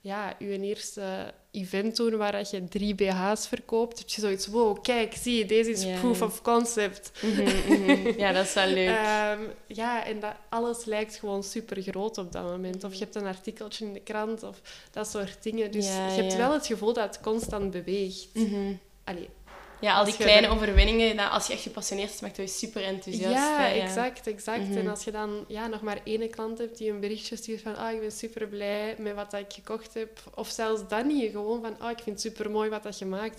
ja, 0.00 0.34
je 0.38 0.60
eerste 0.60 1.34
event 1.52 1.96
doet 1.96 2.12
waar 2.14 2.32
dat 2.32 2.50
je 2.50 2.68
drie 2.68 2.94
BH's 2.94 3.46
verkoopt, 3.46 3.98
heb 3.98 4.08
je 4.08 4.20
zoiets, 4.20 4.46
wow, 4.46 4.82
kijk, 4.82 5.14
zie 5.14 5.36
je, 5.38 5.46
deze 5.46 5.70
is 5.70 5.82
Ja. 5.82 5.98
proof 5.98 6.22
of 6.22 6.42
concept. 6.42 7.10
Mhm, 7.22 7.42
mhm. 7.42 8.18
Ja, 8.18 8.32
dat 8.32 8.44
is 8.44 8.54
wel 8.54 8.66
leuk. 8.66 8.88
Ehm, 8.96 9.40
ja, 9.66 10.04
en 10.06 10.20
dat, 10.20 10.34
alles 10.48 10.84
lijkt 10.84 11.16
gewoon 11.16 11.42
super 11.42 11.82
groot 11.82 12.18
op 12.18 12.32
dat 12.32 12.42
moment. 12.42 12.84
Of 12.84 12.92
je 12.92 12.98
hebt 12.98 13.14
een 13.14 13.26
artikeltje 13.26 13.84
in 13.84 13.92
de 13.92 14.00
krant 14.00 14.42
of 14.42 14.60
dat 14.90 15.08
soort 15.10 15.42
dingen. 15.42 15.70
Dus 15.70 15.86
Ja, 15.86 16.06
je 16.06 16.20
hebt 16.20 16.32
ja. 16.32 16.38
wel 16.38 16.52
het 16.52 16.66
gevoel 16.66 16.92
dat 16.92 17.04
het 17.06 17.20
constant 17.20 17.70
beweegt. 17.70 18.28
Mhm. 18.34 18.72
Allee, 19.04 19.28
Ja, 19.80 19.94
al 19.94 20.04
die 20.04 20.16
kleine 20.16 20.46
dan- 20.46 20.56
overwinningen, 20.56 21.30
als 21.30 21.46
je 21.46 21.52
echt 21.52 21.62
gepassioneerd 21.62 22.10
is, 22.14 22.20
maakt 22.20 22.36
dat 22.36 22.50
je 22.52 22.56
super 22.58 22.84
enthousiast. 22.84 23.32
ja, 23.34 23.58
hè, 23.60 23.80
exact, 23.80 24.26
exact. 24.26 24.68
Mhm. 24.68 24.76
En 24.78 24.88
als 24.88 25.04
je 25.04 25.10
dan 25.10 25.44
ja, 25.48 25.66
nog 25.66 25.80
maar 25.80 25.98
één 26.04 26.30
klant 26.30 26.58
hebt 26.58 26.78
die 26.78 26.90
een 26.90 27.00
berichtje 27.00 27.36
stuurt 27.36 27.60
van 27.62 27.76
ah, 27.76 27.92
ik 27.92 28.00
ben 28.00 28.12
super 28.12 28.46
blij 28.48 28.94
met 28.98 29.14
wat 29.14 29.30
dat 29.30 29.40
ik 29.40 29.52
gekocht 29.52 29.94
heb. 29.94 30.20
Of 30.34 30.48
zelfs 30.48 30.82
dan 30.88 31.06
niet, 31.06 31.30
gewoon 31.30 31.60
van 31.62 31.78
ah, 31.78 31.90
ik 31.90 31.98
vind 32.02 32.06
het 32.10 32.20
super 32.20 32.50
mooi 32.50 32.70
wat 32.70 32.82
dat 32.82 32.98
je 32.98 33.06
maakt. 33.06 33.38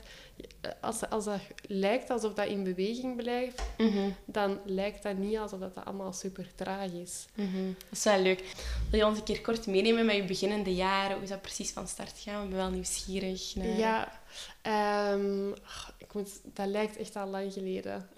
Als, 0.81 1.10
als 1.10 1.25
dat 1.25 1.39
lijkt 1.67 2.10
alsof 2.10 2.33
dat 2.33 2.48
in 2.48 2.63
beweging 2.63 3.15
blijft, 3.15 3.62
Mhm, 3.77 4.10
dan 4.25 4.60
lijkt 4.65 5.03
dat 5.03 5.17
niet 5.17 5.38
alsof 5.38 5.60
dat 5.60 5.86
allemaal 5.86 6.13
super 6.13 6.48
traag 6.55 6.91
is. 6.91 7.25
mhm. 7.36 7.65
Dat 7.65 7.98
is 7.98 8.03
wel 8.03 8.19
leuk. 8.19 8.43
Wil 8.89 9.00
je 9.00 9.05
ons 9.05 9.17
een 9.17 9.24
keer 9.24 9.41
kort 9.41 9.67
meenemen 9.67 10.05
met 10.05 10.15
je 10.15 10.24
beginnende 10.24 10.74
jaren? 10.75 11.13
Hoe 11.13 11.24
is 11.24 11.29
dat 11.29 11.41
precies 11.41 11.71
van 11.71 11.88
start 11.88 12.12
gegaan? 12.24 12.43
Ik 12.43 12.50
ben 12.50 12.57
wel 12.57 12.69
nieuwsgierig. 12.69 13.55
Naar... 13.55 13.67
Ja, 13.77 14.19
ehm, 14.62 15.51
ach, 15.65 15.93
ik 16.12 16.18
moet, 16.18 16.41
dat 16.53 16.68
lijkt 16.68 16.98
echt 16.98 17.15
al 17.15 17.27
lang 17.27 17.53
geleden. 17.53 18.10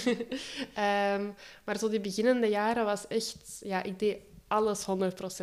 Ehm, 0.74 1.30
maar 1.64 1.78
zo 1.78 1.88
die 1.88 2.00
beginnende 2.00 2.46
jaren 2.46 2.84
was 2.84 3.06
echt... 3.06 3.60
Ja, 3.60 3.82
ik 3.82 3.98
deed 3.98 4.18
alles 4.46 4.86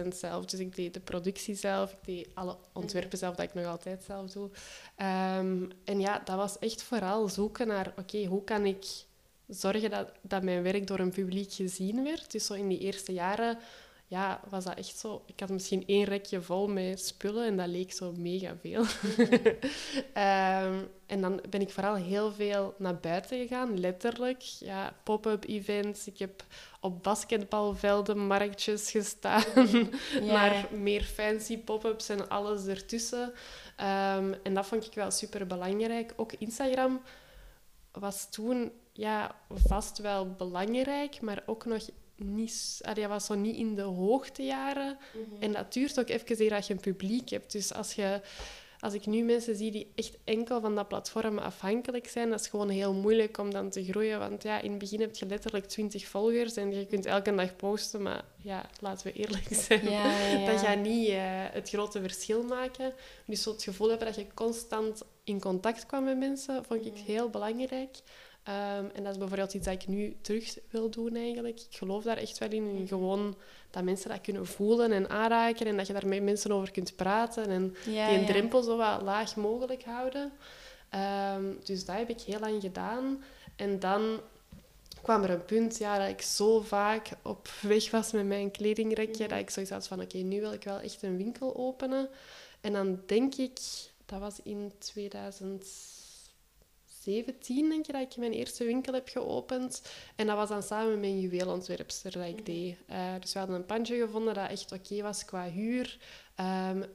100% 0.06 0.08
zelf. 0.08 0.46
Dus 0.46 0.60
ik 0.60 0.76
deed 0.76 0.94
de 0.94 1.00
productie 1.00 1.56
zelf, 1.56 1.92
ik 1.92 2.06
deed 2.06 2.28
alle 2.34 2.58
ontwerpen 2.74 3.18
zelf, 3.18 3.36
dat 3.36 3.46
ik 3.46 3.54
nog 3.54 3.66
altijd 3.66 4.04
zelf 4.04 4.32
doe. 4.32 4.50
Ehm, 4.96 5.64
en 5.84 6.00
ja, 6.00 6.22
dat 6.26 6.36
was 6.36 6.60
echt 6.60 6.84
vooral 6.84 7.30
zoeken 7.30 7.68
naar... 7.68 7.94
Oké, 7.98 8.26
hoe 8.26 8.44
kan 8.44 8.66
ik 8.66 8.86
zorgen 9.48 9.90
dat, 9.90 10.12
dat 10.22 10.44
mijn 10.44 10.64
werk 10.64 10.88
door 10.88 11.00
een 11.00 11.12
publiek 11.12 11.54
gezien 11.54 12.04
werd. 12.04 12.32
Dus 12.32 12.46
zo 12.46 12.54
in 12.54 12.68
die 12.68 12.80
eerste 12.80 13.14
jaren 13.14 13.58
ja, 14.14 14.40
was 14.50 14.64
dat 14.64 14.78
echt 14.78 15.00
zo... 15.00 15.24
Ik 15.26 15.40
had 15.40 15.50
misschien 15.50 15.84
één 15.86 16.04
rekje 16.04 16.42
vol 16.42 16.68
met 16.68 17.06
spullen 17.06 17.46
en 17.46 17.58
dat 17.58 17.68
leek 17.68 17.94
zo 17.94 18.12
mega 18.18 18.56
veel. 18.62 18.84
Ehm, 20.14 20.84
en 21.06 21.22
dan 21.22 21.42
ben 21.50 21.62
ik 21.62 21.70
vooral 21.70 21.96
heel 21.96 22.32
veel 22.32 22.74
naar 22.78 23.00
buiten 23.00 23.38
gegaan, 23.38 23.80
letterlijk. 23.80 24.42
Ja, 24.42 24.94
pop-up 25.04 25.44
events. 25.44 26.08
Ik 26.08 26.18
heb 26.20 26.44
op 26.80 27.04
basketbalvelden 27.04 28.28
marktjes 28.28 28.92
gestaan. 28.92 29.44
Maar 30.32 30.68
meer 30.72 31.04
fancy 31.04 31.58
pop-ups 31.58 32.10
en 32.10 32.30
alles 32.30 32.66
ertussen. 32.66 33.34
Ehm, 33.76 34.34
en 34.44 34.54
dat 34.54 34.66
vond 34.66 34.86
ik 34.86 34.94
wel 34.94 35.12
super 35.12 35.48
belangrijk. 35.48 36.14
Ook 36.16 36.34
Instagram 36.34 37.02
was 37.92 38.30
toen 38.30 38.72
ja, 38.92 39.36
vast 39.50 39.98
wel 39.98 40.32
belangrijk, 40.32 41.22
maar 41.22 41.44
ook 41.46 41.66
nog 41.66 41.82
niet, 42.24 42.80
allee, 42.82 43.08
was 43.08 43.26
zo 43.26 43.34
niet 43.36 43.56
in 43.56 43.76
de 43.76 43.82
hoogtejaren. 43.82 44.98
Mm 45.14 45.42
En 45.42 45.52
dat 45.52 45.74
duurt 45.74 46.00
ook 46.00 46.10
even 46.10 46.42
eer 46.42 46.50
dat 46.50 46.68
je 46.68 46.74
een 46.74 46.80
publiek 46.80 47.30
hebt. 47.30 47.52
Dus 47.52 47.74
als, 47.74 47.94
je, 47.94 48.22
als 48.80 48.94
ik 48.94 49.06
nu 49.06 49.24
mensen 49.24 49.56
zie 49.56 49.72
die 49.72 49.92
echt 49.96 50.18
enkel 50.24 50.62
van 50.62 50.76
dat 50.76 50.88
platform 50.88 51.38
afhankelijk 51.38 52.08
zijn, 52.08 52.30
dat 52.30 52.40
is 52.40 52.48
gewoon 52.48 52.70
heel 52.70 52.94
moeilijk 52.94 53.38
om 53.38 53.52
dan 53.52 53.70
te 53.70 53.84
groeien. 53.84 54.20
Want 54.20 54.44
ja, 54.44 54.62
in 54.62 54.70
het 54.70 54.80
begin 54.80 55.02
heb 55.02 55.16
je 55.16 55.26
letterlijk 55.26 55.66
20 55.66 56.08
volgers 56.08 56.56
en 56.56 56.72
je 56.72 56.86
kunt 56.86 57.06
elke 57.06 57.36
dag 57.36 57.56
posten. 57.56 58.02
Maar 58.02 58.24
ja, 58.38 58.70
laten 58.80 59.08
we 59.08 59.14
eerlijk 59.14 59.48
zijn, 59.68 59.90
ja, 59.90 60.46
dat 60.46 60.60
gaat 60.60 60.80
niet 60.80 61.10
uh, 61.10 61.16
het 61.52 61.70
grote 61.70 62.02
verschil 62.02 62.44
maken. 62.44 62.94
Dus 63.26 63.42
zo 63.42 63.52
het 63.52 63.64
gevoel 63.64 63.90
hebben 63.90 64.08
dat 64.08 64.16
je 64.16 64.34
constant 64.34 65.02
in 65.24 65.40
contact 65.40 65.86
kwam 65.86 66.04
met 66.04 66.18
mensen, 66.18 66.66
vond 66.66 66.86
ik 66.86 66.98
heel 66.98 67.30
belangrijk. 67.30 67.98
Ehm, 68.44 68.86
en 68.94 69.04
dat 69.04 69.12
is 69.12 69.18
bijvoorbeeld 69.18 69.54
iets 69.54 69.66
dat 69.66 69.82
ik 69.82 69.88
nu 69.88 70.16
terug 70.22 70.58
wil 70.70 70.90
doen 70.90 71.16
eigenlijk. 71.16 71.60
Ik 71.60 71.78
geloof 71.78 72.04
daar 72.04 72.18
echt 72.18 72.38
wel 72.38 72.50
in. 72.50 72.76
En 72.78 72.88
gewoon 72.88 73.36
dat 73.72 73.84
mensen 73.84 74.10
dat 74.10 74.22
kunnen 74.22 74.46
voelen 74.46 74.92
en 74.92 75.10
aanraken. 75.10 75.68
En 75.68 75.78
dat 75.78 75.88
je 75.88 75.94
daar 75.94 76.08
met 76.08 76.24
mensen 76.24 76.52
over 76.52 76.72
kunt 76.72 76.96
praten. 76.96 77.46
En 77.46 77.76
die 77.86 78.00
een 78.00 78.26
drempel 78.26 78.62
zo 78.62 78.78
wat 78.78 79.02
laag 79.02 79.36
mogelijk 79.36 79.84
houden. 79.84 80.32
Ehm, 80.90 81.44
dus 81.64 81.86
dat 81.86 81.96
heb 81.96 82.10
ik 82.10 82.22
heel 82.22 82.40
lang 82.40 82.62
gedaan. 82.62 83.24
En 83.56 83.80
dan 83.80 84.20
kwam 85.02 85.24
er 85.24 85.30
een 85.30 85.46
punt 85.46 85.78
ja, 85.78 85.98
dat 85.98 86.10
ik 86.10 86.22
zo 86.22 86.62
vaak 86.62 87.10
op 87.22 87.48
weg 87.62 87.92
was 87.92 88.12
met 88.12 88.26
mijn 88.26 88.52
kledingrekje. 88.52 89.28
Dat 89.28 89.40
ik 89.40 89.50
zoiets 89.50 89.72
had 89.72 89.88
van, 89.88 90.02
oké, 90.02 90.18
nu 90.18 90.40
wil 90.40 90.54
ik 90.54 90.64
wel 90.64 90.80
echt 90.80 91.04
een 91.04 91.18
winkel 91.18 91.56
openen. 91.56 92.10
En 92.62 92.74
dan 92.74 93.02
denk 93.06 93.36
ik, 93.36 93.60
dat 94.06 94.20
was 94.20 94.40
in 94.44 94.72
2000 94.78 95.66
17, 97.04 97.70
denk 97.70 97.88
ik, 97.88 97.94
dat 97.94 98.02
ik 98.02 98.18
mijn 98.18 98.32
eerste 98.32 98.64
winkel 98.64 98.94
heb 98.94 99.08
geopend. 99.08 99.82
En 100.16 100.28
dat 100.28 100.36
was 100.36 100.50
dan 100.50 100.64
samen 100.64 100.90
met 100.90 101.00
mijn 101.00 101.20
juweelontwerpster 101.20 102.12
dat 102.12 102.28
ik 102.28 102.36
mhm. 102.36 102.44
deed. 102.44 102.78
Uh, 102.90 103.14
dus 103.20 103.34
we 103.34 103.40
hadden 103.40 103.58
een 103.58 103.66
pandje 103.66 103.98
gevonden 103.98 104.34
dat 104.34 104.50
echt 104.50 104.72
oké 104.72 105.02
was 105.02 105.26
qua 105.26 105.50
huur. 105.50 105.98
Um, 106.70 106.86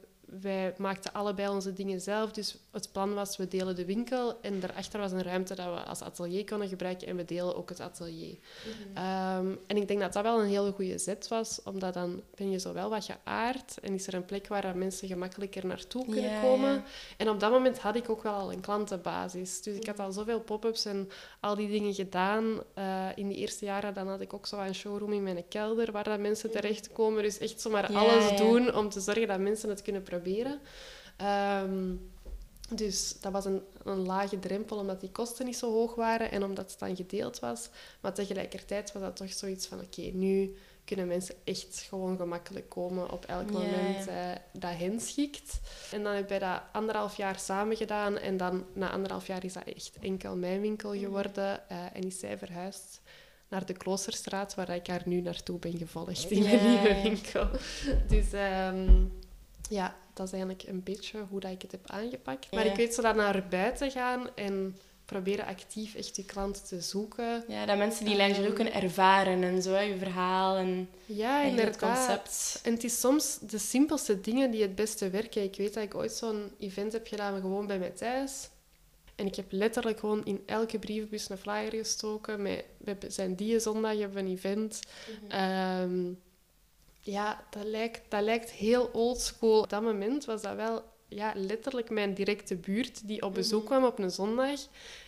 wij 0.40 0.75
maakten 0.76 1.12
allebei 1.12 1.49
onze 1.49 1.73
dingen 1.73 2.00
zelf. 2.00 2.32
Dus 2.32 2.56
het 2.70 2.92
plan 2.92 3.14
was, 3.14 3.37
we 3.37 3.49
delen 3.49 3.76
de 3.76 3.85
winkel. 3.85 4.40
En 4.40 4.61
daarachter 4.61 5.00
was 5.00 5.12
een 5.12 5.23
ruimte 5.23 5.54
dat 5.54 5.66
we 5.66 5.80
als 5.80 6.02
atelier 6.02 6.44
konden 6.44 6.68
gebruiken. 6.68 7.08
En 7.08 7.16
we 7.16 7.25
delen 7.25 7.56
ook 7.56 7.68
het 7.68 7.80
atelier. 7.80 8.37
Mhm. 8.37 8.97
Ehm, 8.97 9.47
en 9.66 9.76
ik 9.76 9.88
denk 9.88 10.00
dat 10.00 10.12
dat 10.12 10.23
wel 10.23 10.40
een 10.40 10.49
hele 10.49 10.73
goede 10.73 10.99
zet 10.99 11.28
was. 11.28 11.61
Omdat 11.64 11.94
dan 11.94 12.23
ben 12.35 12.50
je 12.50 12.58
zo 12.58 12.73
wel 12.73 12.90
wat 12.90 13.04
geaard. 13.04 13.78
En 13.80 13.94
is 13.94 14.06
er 14.06 14.14
een 14.14 14.25
plek 14.25 14.47
waar 14.47 14.76
mensen 14.76 15.08
gemakkelijker 15.08 15.66
naartoe 15.66 16.04
kunnen 16.04 16.40
komen. 16.40 16.85
En 17.16 17.28
op 17.28 17.40
dat 17.40 17.50
moment 17.50 17.78
had 17.78 17.97
ik 17.97 18.11
ook 18.11 18.23
wel 18.23 18.32
al 18.32 18.52
een 18.52 18.61
klantenbasis. 18.61 19.62
Dus 19.62 19.76
ik 19.76 19.87
had 19.87 19.99
al 19.99 20.12
zoveel 20.12 20.40
pop-ups 20.40 20.85
en 20.85 21.08
al 21.40 21.54
die 21.54 21.68
dingen 21.68 21.94
gedaan. 21.94 22.62
Uh, 22.78 23.06
in 23.14 23.28
die 23.28 23.37
eerste 23.37 23.64
jaren 23.64 23.94
dan 23.94 24.08
had 24.08 24.20
ik 24.20 24.32
ook 24.35 24.47
zo 24.47 24.61
een 24.61 24.75
showroom 24.75 25.12
in 25.12 25.23
mijn 25.23 25.49
kelder. 25.49 25.92
Waar 25.92 26.04
dat 26.04 26.18
mensen 26.18 26.50
mhm. 26.50 26.58
terechtkomen. 26.61 27.23
Dus 27.23 27.38
echt 27.38 27.61
zomaar 27.61 27.92
alles 27.92 28.37
doen 28.37 28.75
om 28.75 28.88
te 28.88 29.00
zorgen 29.00 29.28
dat 29.28 29.38
mensen 29.38 29.68
het 29.68 29.82
kunnen 29.82 30.02
proberen 30.02 30.16
proberen. 30.20 30.60
Ehm, 31.16 31.94
dus 32.70 33.20
dat 33.20 33.33
was 33.33 33.44
een, 33.44 33.62
een 33.85 34.07
lage 34.07 34.38
drempel, 34.38 34.76
omdat 34.76 35.00
die 35.00 35.11
kosten 35.11 35.46
niet 35.46 35.57
zo 35.57 35.72
hoog 35.72 35.94
waren 35.94 36.31
en 36.31 36.42
omdat 36.44 36.70
het 36.70 36.78
dan 36.78 36.96
gedeeld 36.96 37.38
was. 37.38 37.68
Maar 38.00 38.14
tegelijkertijd 38.14 38.92
was 38.92 39.02
dat 39.02 39.16
toch 39.16 39.33
zoiets 39.33 39.66
van, 39.66 39.81
oké, 39.81 40.02
nu 40.02 40.57
kunnen 40.85 41.07
mensen 41.07 41.35
echt 41.44 41.85
gewoon 41.88 42.16
gemakkelijk 42.16 42.68
komen 42.68 43.11
op 43.11 43.24
elk 43.24 43.50
moment 43.50 44.04
ja. 44.04 44.33
Eh, 44.33 44.40
dat 44.52 44.76
hen 44.76 45.00
schikt. 45.00 45.61
En 45.92 46.02
dan 46.02 46.12
hebben 46.12 46.38
wij 46.38 46.50
dat 46.50 46.62
anderhalf 46.72 47.16
jaar 47.16 47.38
samen 47.38 47.76
gedaan. 47.76 48.18
En 48.18 48.37
dan 48.37 48.64
na 48.72 48.90
anderhalf 48.90 49.26
jaar 49.26 49.44
is 49.44 49.52
dat 49.52 49.64
echt 49.64 49.96
enkel 50.00 50.37
mijn 50.37 50.61
winkel 50.61 50.92
mhm. 50.92 50.98
geworden. 50.98 51.61
Uh, 51.72 51.85
en 51.92 52.02
is 52.02 52.18
zij 52.18 52.38
verhuisd 52.38 53.00
naar 53.48 53.66
de 53.66 53.72
Kloosterstraat, 53.72 54.54
waar 54.54 54.68
ik 54.68 54.87
haar 54.87 55.02
nu 55.04 55.20
naartoe 55.20 55.59
ben 55.59 55.76
gevolgd 55.78 56.31
in 56.31 56.42
mijn 56.42 56.68
nieuwe 56.68 57.02
winkel. 57.02 57.48
Dus 58.09 58.33
um, 58.33 59.12
ja, 59.68 59.96
dat 60.14 60.26
is 60.26 60.33
eigenlijk 60.33 60.62
een 60.62 60.83
beetje 60.83 61.24
hoe 61.31 61.40
dat 61.40 61.50
ik 61.50 61.62
het 61.62 61.70
heb 61.70 61.90
aangepakt. 61.90 62.52
Maar 62.52 62.66
ik 62.66 62.76
weet 62.76 62.94
zo 62.94 63.02
dat 63.02 63.16
naar 63.16 63.46
buiten 63.48 63.90
gaan 63.90 64.28
en 64.35 64.76
proberen 65.04 65.46
actief 65.46 65.94
echt 65.94 66.16
je 66.16 66.24
klanten 66.24 66.64
te 66.64 66.81
zoeken. 66.81 67.44
Ja, 67.48 67.66
dat 67.66 67.76
mensen 67.76 68.04
die 68.04 68.16
lingerie 68.16 68.52
kunnen 68.52 68.74
ervaren 68.74 69.42
en 69.42 69.62
zo, 69.62 69.76
je 69.76 69.96
verhaal 69.96 70.57
en, 70.57 70.88
ja, 71.07 71.44
en 71.44 71.57
het 71.57 71.78
concept. 71.78 72.61
En 72.62 72.72
het 72.72 72.85
is 72.85 73.00
soms 73.00 73.38
de 73.38 73.59
simpelste 73.59 74.20
dingen 74.20 74.50
die 74.50 74.62
het 74.62 74.74
beste 74.74 75.11
werken. 75.11 75.42
Ik 75.42 75.57
weet 75.57 75.74
dat 75.74 75.83
ik 75.83 75.94
ooit 75.94 76.12
zo'n 76.12 76.50
event 76.59 76.92
heb 76.92 77.07
gedaan, 77.07 77.40
gewoon 77.40 77.66
bij 77.66 77.78
mij 77.78 77.90
thuis. 77.90 78.48
En 79.14 79.26
ik 79.26 79.35
heb 79.35 79.46
letterlijk 79.48 79.98
gewoon 79.98 80.24
in 80.24 80.42
elke 80.46 80.78
brievenbus 80.78 81.31
een 81.31 81.38
flyer 81.38 81.72
gestoken. 81.72 82.42
Met, 82.42 82.64
we 82.78 82.96
zijn 83.09 83.35
die 83.35 83.61
zondag 83.61 83.98
hebben 83.98 84.12
we 84.14 84.20
een 84.20 84.37
event. 84.37 84.81
Mm 85.31 86.18
ja, 87.11 87.44
dat 87.51 87.64
lijkt, 87.64 88.11
dat 88.11 88.23
lijkt 88.23 88.51
heel 88.51 88.90
oldschool. 88.92 89.61
Op 89.61 89.71
dat 89.71 89.83
moment 89.83 90.25
was 90.25 90.42
dat 90.42 90.57
wel 90.57 90.83
ja, 91.09 91.33
letterlijk 91.37 91.90
mijn 91.90 92.14
directe 92.14 92.57
buurt 92.57 93.09
die 93.09 93.23
op 93.23 93.35
bezoek 93.35 93.62
mhm. 93.62 93.68
kwam 93.68 93.85
op 93.85 93.99
een 93.99 94.11
zondag. 94.11 94.61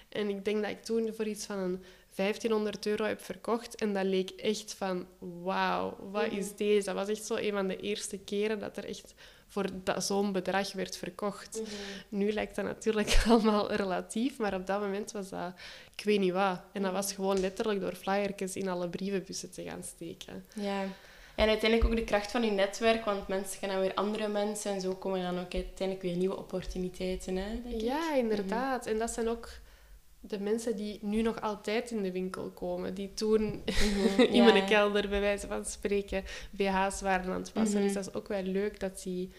En 0.08 0.28
ik 0.28 0.44
denk 0.44 0.62
dat 0.62 0.70
ik 0.70 0.82
toen 0.82 1.14
voor 1.14 1.26
iets 1.26 1.46
van 1.46 1.58
een 1.58 1.82
1500 2.14 2.86
euro 2.86 3.04
heb 3.04 3.22
verkocht. 3.22 3.74
En 3.74 3.92
dat 3.92 4.04
leek 4.04 4.30
echt 4.30 4.74
van, 4.74 5.06
wauw, 5.18 5.96
wat 6.10 6.32
is 6.32 6.46
mhm. 6.46 6.56
deze? 6.56 6.84
Dat 6.84 6.94
was 6.94 7.08
echt 7.08 7.24
zo 7.24 7.34
een 7.34 7.52
van 7.52 7.68
de 7.68 7.80
eerste 7.80 8.18
keren 8.18 8.58
dat 8.58 8.76
er 8.76 8.84
echt 8.84 9.14
voor 9.46 9.66
zo'n 9.98 10.32
bedrag 10.32 10.72
werd 10.72 10.96
verkocht. 10.96 11.60
Mhm. 11.62 11.70
Nu 12.08 12.32
lijkt 12.32 12.56
dat 12.56 12.64
natuurlijk 12.64 13.22
allemaal 13.28 13.72
relatief, 13.72 14.38
maar 14.38 14.54
op 14.54 14.66
dat 14.66 14.80
moment 14.80 15.12
was 15.12 15.28
dat, 15.28 15.52
ik 15.96 16.04
weet 16.04 16.20
niet 16.20 16.32
wat. 16.32 16.60
En 16.72 16.82
dat 16.82 16.92
was 16.92 17.12
gewoon 17.12 17.40
letterlijk 17.40 17.80
door 17.80 17.94
flyertjes 17.94 18.56
in 18.56 18.68
alle 18.68 18.88
brievenbussen 18.88 19.50
te 19.50 19.62
gaan 19.62 19.82
steken. 19.82 20.44
Ja. 20.54 20.86
En 21.36 21.48
uiteindelijk 21.48 21.90
ook 21.90 21.96
de 21.96 22.04
kracht 22.04 22.30
van 22.30 22.42
je 22.42 22.50
netwerk, 22.50 23.04
want 23.04 23.28
mensen 23.28 23.58
gaan 23.58 23.68
dan 23.68 23.80
weer 23.80 23.94
andere 23.94 24.28
mensen 24.28 24.72
en 24.72 24.80
zo 24.80 24.94
komen 24.94 25.22
dan 25.22 25.38
ook 25.38 25.54
uiteindelijk 25.54 26.02
weer 26.02 26.16
nieuwe 26.16 26.36
opportuniteiten. 26.36 27.36
Hè, 27.36 27.60
ja, 27.66 28.14
inderdaad. 28.14 28.86
En 28.86 28.98
dat 28.98 29.10
zijn 29.10 29.28
ook 29.28 29.48
de 30.20 30.40
mensen 30.40 30.76
die 30.76 30.98
nu 31.02 31.22
nog 31.22 31.40
altijd 31.40 31.90
in 31.90 32.02
de 32.02 32.12
winkel 32.12 32.50
komen, 32.50 32.94
die 32.94 33.14
toen 33.14 33.42
mhm, 33.64 34.20
in 34.20 34.44
mijn 34.44 34.66
kelder, 34.66 35.08
bij 35.08 35.20
wijze 35.20 35.46
van 35.46 35.64
spreken, 35.64 36.24
BH's 36.50 37.00
waren 37.00 37.32
aan 37.32 37.40
het 37.40 37.52
passen. 37.52 37.76
Mhm. 37.76 37.84
Dus 37.84 37.92
dat 37.92 38.06
is 38.06 38.14
ook 38.14 38.28
wel 38.28 38.42
leuk 38.42 38.80
dat 38.80 39.02
die 39.02 39.32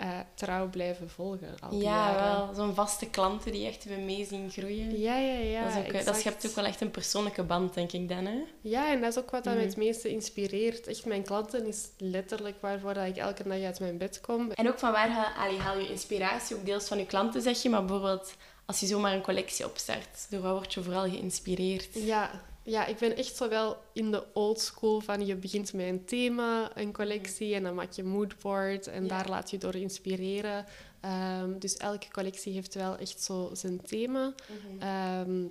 uh, 0.00 0.18
trouw 0.34 0.68
blijven 0.68 1.10
volgen. 1.10 1.54
Al 1.60 1.70
die 1.70 1.82
ja, 1.82 2.14
wel. 2.14 2.54
Zo'n 2.54 2.74
vaste 2.74 3.10
klanten 3.10 3.52
die 3.52 3.66
echt 3.66 3.86
mee 3.88 4.24
zien 4.24 4.50
groeien. 4.50 5.00
Ja, 5.00 5.16
ja, 5.16 5.38
ja. 5.38 5.64
Dat, 5.64 5.70
is 5.72 5.98
ook, 5.98 6.04
dat 6.04 6.16
schept 6.16 6.46
ook 6.46 6.54
wel 6.54 6.64
echt 6.64 6.80
een 6.80 6.90
persoonlijke 6.90 7.42
band, 7.42 7.74
denk 7.74 7.92
ik 7.92 8.08
dan. 8.08 8.24
Hè? 8.26 8.38
Ja, 8.60 8.92
en 8.92 9.00
dat 9.00 9.10
is 9.10 9.18
ook 9.18 9.30
wat 9.30 9.44
mm 9.44 9.54
mij 9.54 9.64
het 9.64 9.76
meeste 9.76 10.08
inspireert. 10.08 10.86
Echt, 10.86 11.04
mijn 11.04 11.22
klanten 11.22 11.66
is 11.66 11.88
letterlijk 11.98 12.56
waarvoor 12.60 12.94
dat 12.94 13.06
ik 13.06 13.16
elke 13.16 13.42
dag 13.48 13.62
uit 13.62 13.80
mijn 13.80 13.98
bed 13.98 14.20
kom. 14.20 14.50
En 14.50 14.68
ook 14.68 14.78
van 14.78 14.92
waar 14.92 15.10
haal, 15.10 15.58
haal 15.58 15.78
je 15.78 15.88
inspiratie? 15.88 16.56
Ook 16.56 16.64
deels 16.64 16.88
van 16.88 16.98
je 16.98 17.06
klanten, 17.06 17.42
zeg 17.42 17.62
je, 17.62 17.68
maar 17.68 17.84
bijvoorbeeld 17.84 18.34
als 18.66 18.80
je 18.80 18.86
zomaar 18.86 19.12
een 19.12 19.22
collectie 19.22 19.64
opstart, 19.64 20.26
door 20.30 20.40
waar 20.40 20.52
word 20.52 20.74
je 20.74 20.82
vooral 20.82 21.08
geïnspireerd? 21.08 21.88
Ja, 21.92 22.30
ja, 22.66 22.86
ik 22.86 22.98
ben 22.98 23.16
echt 23.16 23.36
zo 23.36 23.48
wel 23.48 23.76
in 23.92 24.10
de 24.10 24.24
old 24.32 24.60
school 24.60 25.00
van 25.00 25.26
je 25.26 25.36
begint 25.36 25.72
met 25.72 25.86
een 25.86 26.04
thema, 26.04 26.76
een 26.76 26.92
collectie 26.92 27.54
en 27.54 27.62
dan 27.62 27.74
maak 27.74 27.92
je 27.92 28.04
moodboard 28.04 28.86
en 28.86 29.06
daar 29.06 29.28
laat 29.28 29.50
je 29.50 29.58
door 29.58 29.74
inspireren. 29.74 30.64
Ehm, 31.00 31.58
dus 31.58 31.76
elke 31.76 32.10
collectie 32.10 32.52
heeft 32.52 32.74
wel 32.74 32.96
echt 32.96 33.22
zo 33.22 33.50
zijn 33.52 33.80
thema. 33.82 34.34
Mhm. 34.48 34.82
Ehm, 34.82 35.46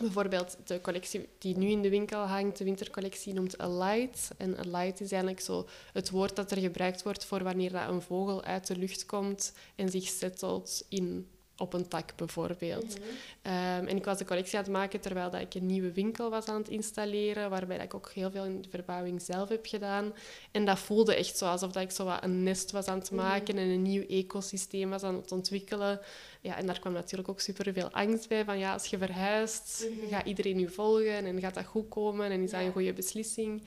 bijvoorbeeld 0.00 0.56
de 0.64 0.80
collectie 0.80 1.28
die 1.38 1.56
nu 1.56 1.68
in 1.68 1.82
de 1.82 1.90
winkel 1.90 2.20
hangt, 2.20 2.58
de 2.58 2.64
wintercollectie, 2.64 3.34
noemt 3.34 3.58
alight. 3.58 4.30
En 4.36 4.58
alight 4.58 5.00
is 5.00 5.12
eigenlijk 5.12 5.40
zo 5.40 5.68
het 5.92 6.10
woord 6.10 6.36
dat 6.36 6.50
er 6.50 6.58
gebruikt 6.58 7.02
wordt 7.02 7.24
voor 7.24 7.42
wanneer 7.42 7.72
dat 7.72 7.88
een 7.88 8.02
vogel 8.02 8.42
uit 8.42 8.66
de 8.66 8.76
lucht 8.76 9.06
komt 9.06 9.52
en 9.74 9.88
zich 9.88 10.08
settelt 10.08 10.84
in 10.88 11.28
op 11.62 11.72
een 11.72 11.88
tak 11.88 12.16
bijvoorbeeld. 12.16 12.96
Ehm, 13.42 13.86
en 13.86 13.96
ik 13.96 14.04
was 14.04 14.18
de 14.18 14.24
collectie 14.24 14.58
aan 14.58 14.64
het 14.64 14.72
maken 14.72 15.00
terwijl 15.00 15.30
dat 15.30 15.40
ik 15.40 15.54
een 15.54 15.66
nieuwe 15.66 15.92
winkel 15.92 16.30
was 16.30 16.46
aan 16.46 16.56
het 16.56 16.68
installeren, 16.68 17.50
waarbij 17.50 17.76
dat 17.76 17.86
ik 17.86 17.94
ook 17.94 18.10
heel 18.14 18.30
veel 18.30 18.44
in 18.44 18.62
de 18.62 18.68
verbouwing 18.68 19.22
zelf 19.22 19.48
heb 19.48 19.66
gedaan. 19.66 20.12
En 20.50 20.64
dat 20.64 20.78
voelde 20.78 21.14
echt 21.14 21.38
zo 21.38 21.46
alsof 21.46 21.72
dat 21.72 21.82
ik 21.82 21.90
zo 21.90 22.04
wat 22.04 22.24
een 22.24 22.42
nest 22.42 22.70
was 22.70 22.86
aan 22.86 22.98
het 22.98 23.10
maken 23.10 23.58
en 23.58 23.68
een 23.68 23.82
nieuw 23.82 24.06
ecosysteem 24.06 24.90
was 24.90 25.02
aan 25.02 25.14
het 25.14 25.32
ontwikkelen. 25.32 26.00
Ja, 26.40 26.56
en 26.56 26.66
daar 26.66 26.80
kwam 26.80 26.92
natuurlijk 26.92 27.28
ook 27.28 27.40
superveel 27.40 27.90
angst 27.90 28.28
bij, 28.28 28.44
van 28.44 28.58
ja, 28.58 28.72
als 28.72 28.86
je 28.86 28.98
verhuist, 28.98 29.86
gaat 30.10 30.26
iedereen 30.26 30.58
je 30.58 30.68
volgen 30.68 31.24
en 31.24 31.40
gaat 31.40 31.54
dat 31.54 31.64
goed 31.64 31.88
komen 31.88 32.30
en 32.30 32.42
is 32.42 32.50
dat 32.50 32.60
een 32.60 32.72
goede 32.72 32.92
beslissing? 32.92 33.62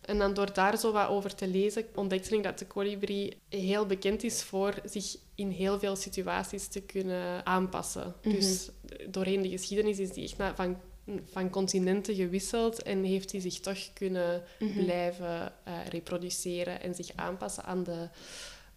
En 0.00 0.18
dan 0.18 0.34
door 0.34 0.52
daar 0.52 0.78
zo 0.78 0.92
wat 0.92 1.08
over 1.08 1.34
te 1.34 1.46
lezen, 1.46 1.86
ontdekte 1.94 2.36
ik 2.36 2.42
dat 2.42 2.58
de 2.58 2.66
kolibrie 2.66 3.36
heel 3.48 3.86
bekend 3.86 4.22
is 4.22 4.42
voor 4.42 4.74
zich 4.84 5.16
in 5.34 5.50
heel 5.50 5.78
veel 5.78 5.96
situaties 5.96 6.66
te 6.66 6.80
kunnen 6.80 7.46
aanpassen. 7.46 8.14
Dus 8.22 8.70
doorheen 9.08 9.42
de 9.42 9.48
geschiedenis 9.48 9.98
is 9.98 10.12
die 10.12 10.24
echt 10.24 10.54
van, 10.54 10.76
van 11.24 11.50
continenten 11.50 12.14
gewisseld 12.14 12.82
en 12.82 13.04
heeft 13.04 13.32
hij 13.32 13.40
zich 13.40 13.60
toch 13.60 13.92
kunnen 13.92 14.42
blijven 14.74 15.52
uh, 15.68 15.86
reproduceren 15.88 16.82
en 16.82 16.94
zich 16.94 17.10
aanpassen 17.14 17.64
aan 17.64 17.82
de 17.82 18.08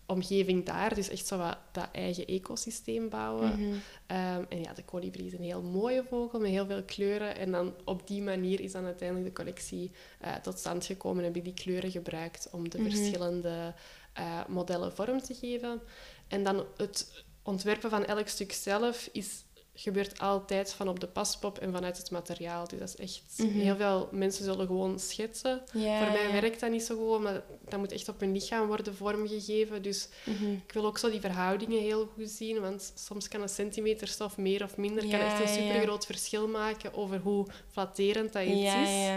omgeving 0.05 0.65
daar. 0.65 0.95
Dus 0.95 1.09
echt 1.09 1.27
zo 1.27 1.37
wat 1.37 1.57
dat 1.71 1.87
eigen 1.91 2.25
ecosysteem 2.25 3.09
bouwen. 3.09 3.49
Mhm. 3.59 3.73
Ehm, 4.07 4.43
en 4.49 4.61
ja, 4.61 4.73
de 4.73 4.83
kolibrie 4.83 5.25
is 5.25 5.33
een 5.33 5.43
heel 5.43 5.61
mooie 5.61 6.03
vogel 6.09 6.39
met 6.39 6.49
heel 6.49 6.65
veel 6.65 6.83
kleuren. 6.83 7.37
En 7.37 7.51
dan 7.51 7.73
op 7.85 8.07
die 8.07 8.21
manier 8.21 8.59
is 8.59 8.71
dan 8.71 8.85
uiteindelijk 8.85 9.27
de 9.27 9.43
collectie 9.43 9.91
eh, 10.19 10.35
tot 10.35 10.59
stand 10.59 10.85
gekomen. 10.85 11.17
En 11.19 11.23
heb 11.27 11.35
ik 11.35 11.43
die 11.43 11.53
kleuren 11.63 11.91
gebruikt 11.91 12.47
om 12.51 12.69
de 12.69 12.77
Mhm. 12.79 12.89
verschillende 12.89 13.73
eh, 14.13 14.45
modellen 14.47 14.93
vorm 14.93 15.21
te 15.21 15.33
geven. 15.33 15.81
En 16.27 16.43
dan 16.43 16.65
het 16.77 17.23
ontwerpen 17.43 17.89
van 17.89 18.05
elk 18.05 18.27
stuk 18.27 18.51
zelf 18.51 19.09
is 19.11 19.43
gebeurt 19.75 20.19
altijd 20.19 20.73
van 20.73 20.87
op 20.87 20.99
de 20.99 21.07
paspop 21.07 21.57
en 21.57 21.71
vanuit 21.71 21.97
het 21.97 22.11
materiaal. 22.11 22.67
Dus 22.67 22.79
dat 22.79 22.87
is 22.87 22.95
echt... 22.95 23.21
Mhm. 23.37 23.59
Heel 23.59 23.75
veel 23.75 24.09
mensen 24.11 24.43
zullen 24.43 24.67
gewoon 24.67 24.99
schetsen. 24.99 25.61
Voor 25.67 26.11
mij 26.11 26.31
werkt 26.41 26.59
dat 26.59 26.71
niet 26.71 26.83
zo 26.83 26.95
goed, 26.97 27.21
maar 27.23 27.43
dat 27.69 27.79
moet 27.79 27.91
echt 27.91 28.09
op 28.09 28.19
hun 28.19 28.31
lichaam 28.31 28.67
worden 28.67 28.95
vormgegeven. 28.95 29.81
Dus 29.81 30.09
Mhm. 30.25 30.51
ik 30.51 30.73
wil 30.73 30.85
ook 30.85 30.97
zo 30.97 31.09
die 31.11 31.19
verhoudingen 31.19 31.79
heel 31.81 32.05
goed 32.15 32.29
zien, 32.29 32.59
want 32.61 32.91
soms 32.95 33.27
kan 33.27 33.41
een 33.41 33.49
centimeter 33.49 34.07
stof 34.07 34.37
meer 34.37 34.63
of 34.63 34.77
minder 34.77 35.03
kan 35.09 35.19
echt 35.19 35.39
een 35.41 35.47
supergroot 35.47 36.05
verschil 36.05 36.47
maken 36.47 36.93
over 36.93 37.19
hoe 37.19 37.47
flatterend 37.71 38.33
dat 38.33 38.43
iets 38.43 38.73
is. 38.73 39.09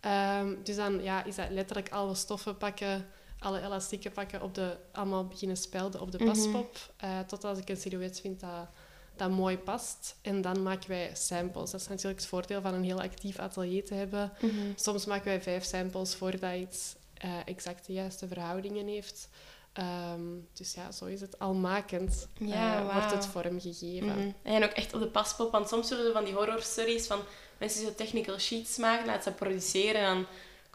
Ehm, 0.00 0.54
dus 0.64 0.76
dan 0.76 1.02
ja, 1.02 1.24
is 1.24 1.34
dat 1.36 1.50
letterlijk 1.50 1.90
alle 1.90 2.14
stoffen 2.14 2.56
pakken, 2.56 3.06
alle 3.38 3.60
elastieken 3.62 4.12
pakken, 4.12 4.42
op 4.42 4.54
de, 4.54 4.76
allemaal 4.92 5.26
beginnen 5.26 5.56
spelden 5.56 6.00
op 6.00 6.10
de 6.12 6.18
Mhm. 6.18 6.26
paspop, 6.26 6.76
eh, 6.96 7.18
tot 7.20 7.44
als 7.44 7.58
ik 7.58 7.68
een 7.68 7.76
silhouet 7.76 8.20
vind 8.20 8.40
dat, 8.40 8.68
dat 9.18 9.30
mooi 9.30 9.58
past. 9.58 10.16
En 10.22 10.40
dan 10.40 10.62
maken 10.62 10.88
wij 10.88 11.10
samples. 11.14 11.70
Dat 11.70 11.80
is 11.80 11.88
natuurlijk 11.88 12.20
het 12.20 12.28
voordeel 12.28 12.60
van 12.60 12.74
een 12.74 12.84
heel 12.84 13.00
actief 13.02 13.38
atelier 13.38 13.84
te 13.84 13.94
hebben. 13.94 14.32
Mhm. 14.40 14.52
Soms 14.74 15.06
maken 15.06 15.26
wij 15.26 15.42
vijf 15.42 15.64
samples 15.64 16.14
voordat 16.14 16.54
iets 16.54 16.94
eh, 17.14 17.30
exact 17.44 17.86
de 17.86 17.92
juiste 17.92 18.28
verhoudingen 18.28 18.86
heeft. 18.86 19.28
Ehm, 19.72 20.22
dus 20.52 20.74
ja, 20.74 20.92
zo 20.92 21.04
is 21.04 21.20
het 21.20 21.38
al 21.38 21.54
makend. 21.54 22.28
Ja, 22.38 22.78
eh, 22.78 22.94
wordt 22.94 23.12
het 23.12 23.26
vormgegeven. 23.26 24.18
Mhm. 24.18 24.30
En 24.42 24.64
ook 24.64 24.70
echt 24.70 24.94
op 24.94 25.00
de 25.00 25.06
paspop, 25.06 25.52
want 25.52 25.68
soms 25.68 25.88
zullen 25.88 26.06
er 26.06 26.12
van 26.12 26.24
die 26.24 26.34
horror 26.34 26.62
stories 26.62 27.06
van 27.06 27.20
mensen 27.58 27.80
die 27.80 27.88
zo 27.88 27.94
technical 27.94 28.38
sheets 28.38 28.76
maken, 28.76 29.06
laten 29.06 29.22
ze 29.22 29.32
produceren 29.32 30.00
en 30.00 30.14
dan 30.14 30.26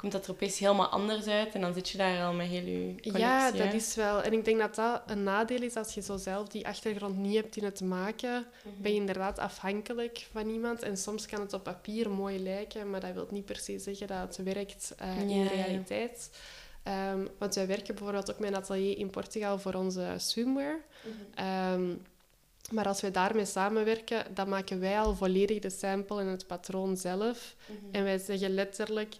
komt 0.01 0.13
dat 0.13 0.25
er 0.25 0.31
opeens 0.31 0.59
helemaal 0.59 0.87
anders 0.87 1.27
uit 1.27 1.53
en 1.53 1.61
dan 1.61 1.73
zit 1.73 1.89
je 1.89 1.97
daar 1.97 2.25
al 2.25 2.33
met 2.33 2.47
heel 2.47 2.65
je. 2.65 2.95
Ja, 3.01 3.51
dat 3.51 3.67
hè. 3.67 3.73
is 3.73 3.95
wel. 3.95 4.21
En 4.21 4.33
ik 4.33 4.45
denk 4.45 4.59
dat 4.59 4.75
dat 4.75 5.01
een 5.05 5.23
nadeel 5.23 5.61
is 5.61 5.75
als 5.75 5.93
je 5.93 6.01
zo 6.01 6.17
zelf 6.17 6.47
die 6.47 6.67
achtergrond 6.67 7.17
niet 7.17 7.35
hebt 7.35 7.55
in 7.55 7.63
het 7.63 7.81
maken. 7.81 8.45
Ben 8.77 8.93
je 8.93 8.99
inderdaad 8.99 9.39
afhankelijk 9.39 10.27
van 10.31 10.49
iemand. 10.49 10.81
En 10.81 10.97
soms 10.97 11.25
kan 11.25 11.39
het 11.39 11.53
op 11.53 11.63
papier 11.63 12.09
mooi 12.09 12.43
lijken, 12.43 12.89
maar 12.89 12.99
dat 12.99 13.13
wil 13.13 13.27
niet 13.31 13.45
per 13.45 13.55
se 13.55 13.79
zeggen 13.79 14.07
dat 14.07 14.17
het 14.17 14.45
werkt 14.53 14.93
eh, 14.97 15.19
in 15.19 15.27
de 15.43 15.47
realiteit. 15.47 16.29
Ehm, 16.83 17.25
want 17.37 17.55
wij 17.55 17.67
werken 17.67 17.95
bijvoorbeeld 17.95 18.31
ook 18.31 18.39
met 18.39 18.49
een 18.49 18.55
atelier 18.55 18.97
in 18.97 19.09
Portugal 19.09 19.59
voor 19.59 19.73
onze 19.73 20.13
swimwear. 20.17 20.79
Ehm, 21.35 21.93
maar 22.71 22.87
als 22.87 23.01
we 23.01 23.11
daarmee 23.11 23.45
samenwerken, 23.45 24.25
dan 24.33 24.49
maken 24.49 24.79
wij 24.79 24.99
al 24.99 25.15
volledig 25.15 25.59
de 25.59 25.69
sample 25.69 26.21
en 26.21 26.27
het 26.27 26.47
patroon 26.47 26.97
zelf. 26.97 27.55
En 27.91 28.03
wij 28.03 28.17
zeggen 28.17 28.53
letterlijk, 28.53 29.17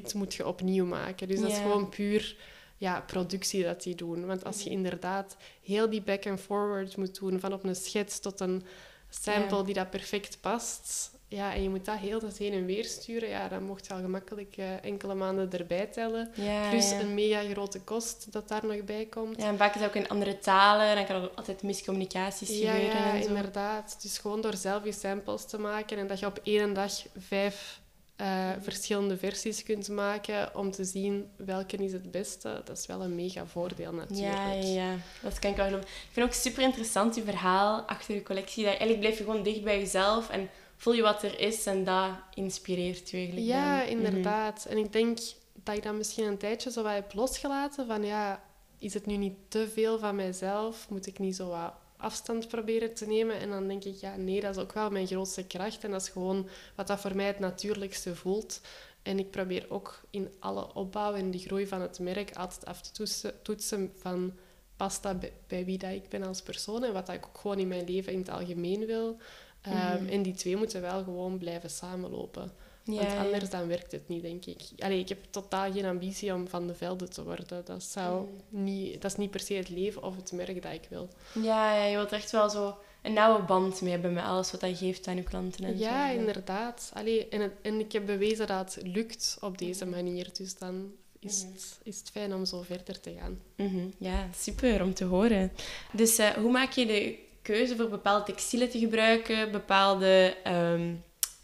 dit 0.00 0.14
moet 0.14 0.34
je 0.34 0.46
opnieuw 0.46 0.84
maken. 0.86 1.28
Dus 1.28 1.40
dat 1.40 1.50
is 1.50 1.56
Ja. 1.56 1.62
gewoon 1.62 1.88
puur 1.88 2.36
ja, 2.76 3.00
productie 3.06 3.64
dat 3.64 3.82
die 3.82 3.94
doen. 3.94 4.26
Want 4.26 4.44
als 4.44 4.62
je 4.62 4.70
inderdaad 4.70 5.36
heel 5.62 5.90
die 5.90 6.02
back 6.02 6.26
and 6.26 6.40
forward 6.40 6.96
moet 6.96 7.18
doen, 7.20 7.40
van 7.40 7.52
op 7.52 7.64
een 7.64 7.76
schets 7.76 8.20
tot 8.20 8.40
een 8.40 8.62
sample 9.10 9.56
Ja. 9.56 9.62
die 9.62 9.74
dat 9.74 9.90
perfect 9.90 10.38
past, 10.40 11.10
ja, 11.28 11.54
en 11.54 11.62
je 11.62 11.68
moet 11.68 11.84
dat 11.84 11.98
heel 11.98 12.18
tijd 12.18 12.38
heen 12.38 12.52
en 12.52 12.66
weer 12.66 12.84
sturen, 12.84 13.28
ja, 13.28 13.48
dan 13.48 13.62
mocht 13.62 13.86
je 13.86 13.92
al 13.94 14.00
gemakkelijk 14.00 14.56
eh, 14.56 14.84
enkele 14.84 15.14
maanden 15.14 15.50
erbij 15.50 15.86
tellen. 15.86 16.30
Ja, 16.34 16.68
Plus 16.70 16.90
ja. 16.90 17.00
een 17.00 17.14
mega 17.14 17.42
grote 17.52 17.80
kost 17.80 18.32
dat 18.32 18.48
daar 18.48 18.66
nog 18.66 18.84
bij 18.84 19.06
komt. 19.06 19.36
Ja, 19.40 19.46
en 19.48 19.56
vaak 19.56 19.74
is 19.74 19.80
het 19.80 19.88
ook 19.90 19.96
in 19.96 20.08
andere 20.08 20.38
talen, 20.38 20.94
dan 20.96 21.06
kan 21.06 21.22
er 21.22 21.30
altijd 21.34 21.62
miscommunicaties 21.62 22.58
Ja, 22.58 22.72
gebeuren 22.72 22.98
ja, 22.98 23.12
en 23.14 23.22
zo. 23.22 23.28
inderdaad. 23.28 23.98
Dus 24.02 24.18
gewoon 24.18 24.40
door 24.40 24.56
zelf 24.56 24.84
je 24.84 24.92
samples 24.92 25.44
te 25.44 25.58
maken 25.58 25.98
en 25.98 26.06
dat 26.06 26.18
je 26.18 26.26
op 26.26 26.40
één 26.42 26.74
dag 26.74 26.92
vijf 27.18 27.80
eh, 28.16 28.50
verschillende 28.60 29.16
versies 29.16 29.62
kunt 29.62 29.88
maken 29.88 30.56
om 30.56 30.70
te 30.70 30.84
zien 30.84 31.30
welke 31.36 31.76
is 31.76 31.92
het 31.92 32.10
beste. 32.10 32.60
Dat 32.64 32.78
is 32.78 32.86
wel 32.86 33.02
een 33.02 33.14
mega 33.14 33.46
voordeel 33.46 33.92
natuurlijk. 33.92 34.36
Ja, 34.36 34.52
ja, 34.52 34.96
dat 35.22 35.38
kan 35.38 35.50
ik 35.50 35.56
wel 35.56 35.66
geloven. 35.66 35.88
Ik 35.88 36.08
vind 36.10 36.26
ook 36.26 36.32
super 36.32 36.62
interessant 36.62 37.14
je 37.14 37.22
verhaal 37.22 37.80
achter 37.80 38.14
je 38.14 38.22
collectie. 38.22 38.62
Dat 38.62 38.70
eigenlijk 38.70 39.00
blijf 39.00 39.18
je 39.18 39.24
gewoon 39.24 39.42
dicht 39.42 39.62
bij 39.62 39.78
jezelf 39.78 40.30
en 40.30 40.50
voel 40.76 40.92
je 40.92 41.02
wat 41.02 41.22
er 41.22 41.40
is 41.40 41.66
en 41.66 41.84
dat 41.84 42.10
inspireert 42.34 43.10
je 43.10 43.16
eigenlijk. 43.16 43.46
Ja, 43.46 43.78
dan. 43.78 43.88
inderdaad. 43.88 44.64
En 44.64 44.76
ik 44.76 44.92
denk 44.92 45.18
dat 45.54 45.76
ik 45.76 45.82
dat 45.82 45.94
misschien 45.94 46.26
een 46.26 46.38
tijdje 46.38 46.70
zo 46.70 46.82
wat 46.82 46.92
heb 46.92 47.14
losgelaten 47.14 47.86
van 47.86 48.04
ja, 48.04 48.42
is 48.78 48.94
het 48.94 49.06
nu 49.06 49.16
niet 49.16 49.36
te 49.48 49.68
veel 49.68 49.98
van 49.98 50.16
mijzelf? 50.16 50.88
Moet 50.88 51.06
ik 51.06 51.18
niet 51.18 51.36
zo 51.36 51.48
wat 51.48 51.72
afstand 52.02 52.48
proberen 52.48 52.94
te 52.94 53.06
nemen? 53.06 53.38
En 53.38 53.50
dan 53.50 53.68
denk 53.68 53.84
ik, 53.84 53.96
ja, 53.96 54.16
nee, 54.16 54.40
dat 54.40 54.56
is 54.56 54.62
ook 54.62 54.72
wel 54.72 54.90
mijn 54.90 55.06
grootste 55.06 55.46
kracht. 55.46 55.84
En 55.84 55.90
dat 55.90 56.02
is 56.02 56.08
gewoon 56.08 56.48
wat 56.74 56.86
dat 56.86 57.00
voor 57.00 57.16
mij 57.16 57.26
het 57.26 57.38
natuurlijkste 57.38 58.14
voelt. 58.14 58.60
En 59.02 59.18
ik 59.18 59.30
probeer 59.30 59.66
ook 59.68 60.00
in 60.10 60.30
alle 60.38 60.74
opbouw 60.74 61.14
en 61.14 61.30
de 61.30 61.38
groei 61.38 61.66
van 61.66 61.80
het 61.80 61.98
merk 61.98 62.36
altijd 62.36 62.64
af 62.64 62.80
te 62.80 63.32
toetsen, 63.42 63.92
van 63.96 64.32
past 64.76 65.02
dat 65.02 65.20
bij, 65.20 65.32
bij 65.46 65.64
wie 65.64 65.78
dat 65.78 65.90
ik 65.90 66.08
ben 66.08 66.22
als 66.22 66.42
persoon 66.42 66.84
en 66.84 66.92
wat 66.92 67.06
dat 67.06 67.14
ik 67.14 67.26
ook 67.26 67.38
gewoon 67.38 67.58
in 67.58 67.68
mijn 67.68 67.84
leven 67.84 68.12
in 68.12 68.18
het 68.18 68.30
algemeen 68.30 68.86
wil. 68.86 69.18
Ehm, 69.62 70.06
En 70.06 70.22
die 70.22 70.34
twee 70.34 70.56
moeten 70.56 70.80
wel 70.80 71.02
gewoon 71.04 71.38
blijven 71.38 71.70
samenlopen. 71.70 72.52
Ja, 72.84 72.94
Want 72.94 73.16
anders 73.18 73.50
dan 73.50 73.66
werkt 73.68 73.92
het 73.92 74.08
niet, 74.08 74.22
denk 74.22 74.44
ik. 74.44 74.60
Allee, 74.78 74.98
ik 74.98 75.08
heb 75.08 75.18
totaal 75.30 75.72
geen 75.72 75.84
ambitie 75.84 76.34
om 76.34 76.48
van 76.48 76.66
de 76.66 76.74
velden 76.74 77.10
te 77.10 77.24
worden. 77.24 77.62
Dat, 77.64 77.82
zou 77.82 78.26
niet, 78.48 79.02
dat 79.02 79.10
is 79.10 79.16
niet 79.16 79.30
per 79.30 79.40
se 79.40 79.54
het 79.54 79.68
leven 79.68 80.02
of 80.02 80.16
het 80.16 80.32
merk 80.32 80.62
dat 80.62 80.72
ik 80.72 80.86
wil. 80.88 81.08
Ja, 81.42 81.74
ja, 81.76 81.84
je 81.84 81.96
wilt 81.96 82.12
echt 82.12 82.30
wel 82.30 82.50
zo 82.50 82.76
een 83.02 83.12
nauwe 83.12 83.42
band 83.42 83.80
mee 83.80 83.92
hebben 83.92 84.12
met 84.12 84.24
alles 84.24 84.50
wat 84.50 84.60
je 84.60 84.74
geeft 84.76 85.06
aan 85.06 85.16
je 85.16 85.22
klanten. 85.22 85.64
En 85.64 85.78
Ja, 85.78 86.12
zo. 86.12 86.18
inderdaad. 86.18 86.90
Allee, 86.94 87.28
en, 87.28 87.40
het- 87.40 87.52
en 87.62 87.78
ik 87.80 87.92
heb 87.92 88.06
bewezen 88.06 88.46
dat 88.46 88.74
het 88.74 88.86
lukt 88.86 89.36
op 89.40 89.58
deze 89.58 89.86
manier. 89.86 90.28
Dus 90.32 90.58
dan 90.58 90.92
is 91.18 91.42
het, 91.42 91.78
is 91.82 91.98
het 91.98 92.10
fijn 92.10 92.34
om 92.34 92.44
zo 92.44 92.62
verder 92.62 93.00
te 93.00 93.14
gaan. 93.20 93.40
Mhm, 93.56 93.86
Ja, 93.98 94.28
super 94.36 94.82
om 94.82 94.94
te 94.94 95.04
horen. 95.04 95.52
Dus 95.92 96.18
eh, 96.18 96.28
hoe 96.30 96.50
maak 96.50 96.72
je 96.72 96.86
de 96.86 97.18
keuze 97.42 97.76
voor 97.76 97.88
bepaalde 97.88 98.24
textielen 98.24 98.70
te 98.70 98.78
gebruiken? 98.78 99.50
Bepaalde, 99.50 100.36
ehm, 100.44 100.94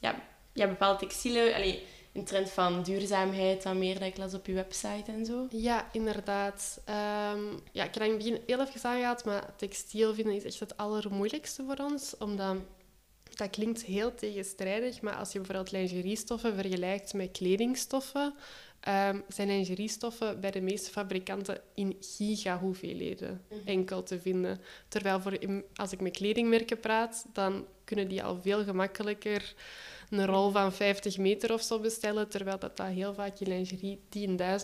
ja, 0.01 0.23
ja, 0.53 0.67
bepaalde 0.67 0.99
textielen, 0.99 1.55
allee, 1.55 1.83
een 2.13 2.25
trend 2.25 2.51
van 2.51 2.83
duurzaamheid, 2.83 3.63
dan 3.63 3.79
meer 3.79 3.99
dat 3.99 4.09
ik 4.09 4.17
las 4.17 4.35
op 4.35 4.47
je 4.47 4.53
website 4.53 5.13
en 5.13 5.27
zo. 5.27 5.47
Ja, 5.51 5.89
inderdaad. 5.93 6.81
Ehm, 6.85 7.45
ja, 7.73 7.85
ik 7.85 7.95
heb 7.95 8.03
in 8.03 8.09
het 8.09 8.17
begin 8.17 8.41
heel 8.47 8.61
even 8.61 8.91
aangehaald, 8.91 9.25
maar 9.25 9.57
textiel 9.57 10.15
vinden 10.15 10.35
is 10.35 10.45
echt 10.45 10.61
het 10.61 10.77
allermoeilijkste 10.77 11.65
voor 11.65 11.87
ons. 11.87 12.17
Omdat, 12.19 12.57
dat 13.35 13.51
klinkt 13.51 13.85
heel 13.85 14.15
tegenstrijdig, 14.15 15.01
maar 15.01 15.15
als 15.17 15.33
je 15.33 15.39
bijvoorbeeld 15.39 15.73
lingeriestoffen 15.73 16.55
vergelijkt 16.55 17.15
met 17.15 17.31
kledingstoffen, 17.31 18.35
ehm, 18.81 19.21
zijn 19.29 19.49
lingeriestoffen 19.49 20.41
bij 20.41 20.51
de 20.51 20.61
meeste 20.61 20.91
fabrikanten 20.91 21.61
in 21.75 21.97
gigahoeveelheden 22.01 23.45
enkel 23.65 24.03
te 24.03 24.21
vinden. 24.21 24.61
Terwijl 24.89 25.21
voor, 25.21 25.39
als 25.75 25.93
ik 25.93 26.01
met 26.01 26.17
kledingmerken 26.17 26.81
praat, 26.81 27.27
dan 27.33 27.67
kunnen 27.85 28.09
die 28.09 28.23
al 28.23 28.41
veel 28.41 28.65
gemakkelijker 28.65 29.55
een 30.11 30.27
rol 30.27 30.51
van 30.51 30.73
50 30.73 31.19
meter 31.19 31.53
of 31.53 31.63
zo 31.63 31.79
bestellen, 31.79 32.29
terwijl 32.29 32.59
dat, 32.59 32.77
dat 32.77 32.87
heel 32.87 33.15
vaak 33.15 33.39
in 33.39 33.49
lingerie 33.49 34.01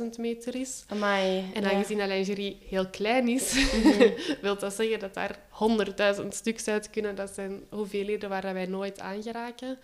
10.000 0.03 0.09
meter 0.19 0.55
is. 0.55 0.85
Amai. 0.89 1.51
En 1.55 1.63
ja. 1.63 1.71
aangezien 1.71 1.99
dat 1.99 2.09
lingerie 2.09 2.59
heel 2.69 2.89
klein 2.89 3.29
is, 3.29 3.53
wil 4.43 4.59
dat 4.59 4.75
zeggen 4.75 4.99
dat 4.99 5.15
daar 5.15 5.39
100.000 6.21 6.29
stuks 6.29 6.69
uit 6.69 6.91
kunnen. 6.91 7.15
Dat 7.15 7.35
zijn 7.35 7.63
hoeveelheden 7.71 8.29
waar 8.29 8.53
wij 8.55 8.67
nooit 8.67 9.01
aan 9.01 9.23
geraken. 9.23 9.79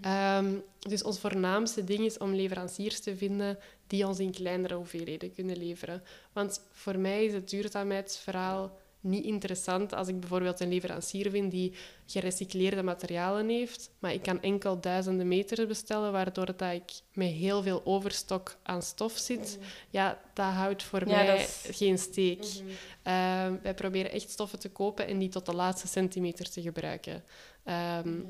Ehm, 0.00 0.54
dus 0.78 1.02
ons 1.02 1.18
voornaamste 1.18 1.84
ding 1.84 2.00
is 2.00 2.18
om 2.18 2.34
leveranciers 2.34 3.00
te 3.00 3.16
vinden 3.16 3.58
die 3.86 4.06
ons 4.06 4.18
in 4.18 4.32
kleinere 4.32 4.74
hoeveelheden 4.74 5.34
kunnen 5.34 5.56
leveren. 5.56 6.02
Want 6.32 6.60
voor 6.70 6.98
mij 6.98 7.24
is 7.24 7.32
het 7.32 7.50
duurzaamheidsverhaal 7.50 8.80
niet 9.02 9.24
interessant 9.24 9.92
als 9.94 10.08
ik 10.08 10.20
bijvoorbeeld 10.20 10.60
een 10.60 10.68
leverancier 10.68 11.30
vind 11.30 11.50
die 11.50 11.72
gerecycleerde 12.06 12.82
materialen 12.82 13.48
heeft, 13.48 13.90
maar 13.98 14.12
ik 14.12 14.22
kan 14.22 14.40
enkel 14.42 14.80
duizenden 14.80 15.28
meters 15.28 15.66
bestellen, 15.66 16.12
waardoor 16.12 16.56
dat 16.56 16.72
ik 16.72 16.90
met 17.12 17.28
heel 17.30 17.62
veel 17.62 17.80
overstok 17.84 18.56
aan 18.62 18.82
stof 18.82 19.12
zit. 19.18 19.56
Mhm. 19.58 19.68
Ja, 19.90 20.20
dat 20.34 20.46
houdt 20.52 20.82
voor 20.82 21.08
Ja, 21.08 21.22
mij 21.24 21.42
is- 21.42 21.76
geen 21.76 21.98
steek. 21.98 22.38
Mhm. 22.38 22.68
Ehm, 23.02 23.56
wij 23.62 23.74
proberen 23.74 24.10
echt 24.12 24.30
stoffen 24.30 24.58
te 24.58 24.68
kopen 24.70 25.06
en 25.06 25.18
die 25.18 25.28
tot 25.28 25.46
de 25.46 25.54
laatste 25.54 25.88
centimeter 25.88 26.50
te 26.50 26.62
gebruiken. 26.62 27.24
Ehm, 27.64 28.08
Mhm. 28.18 28.26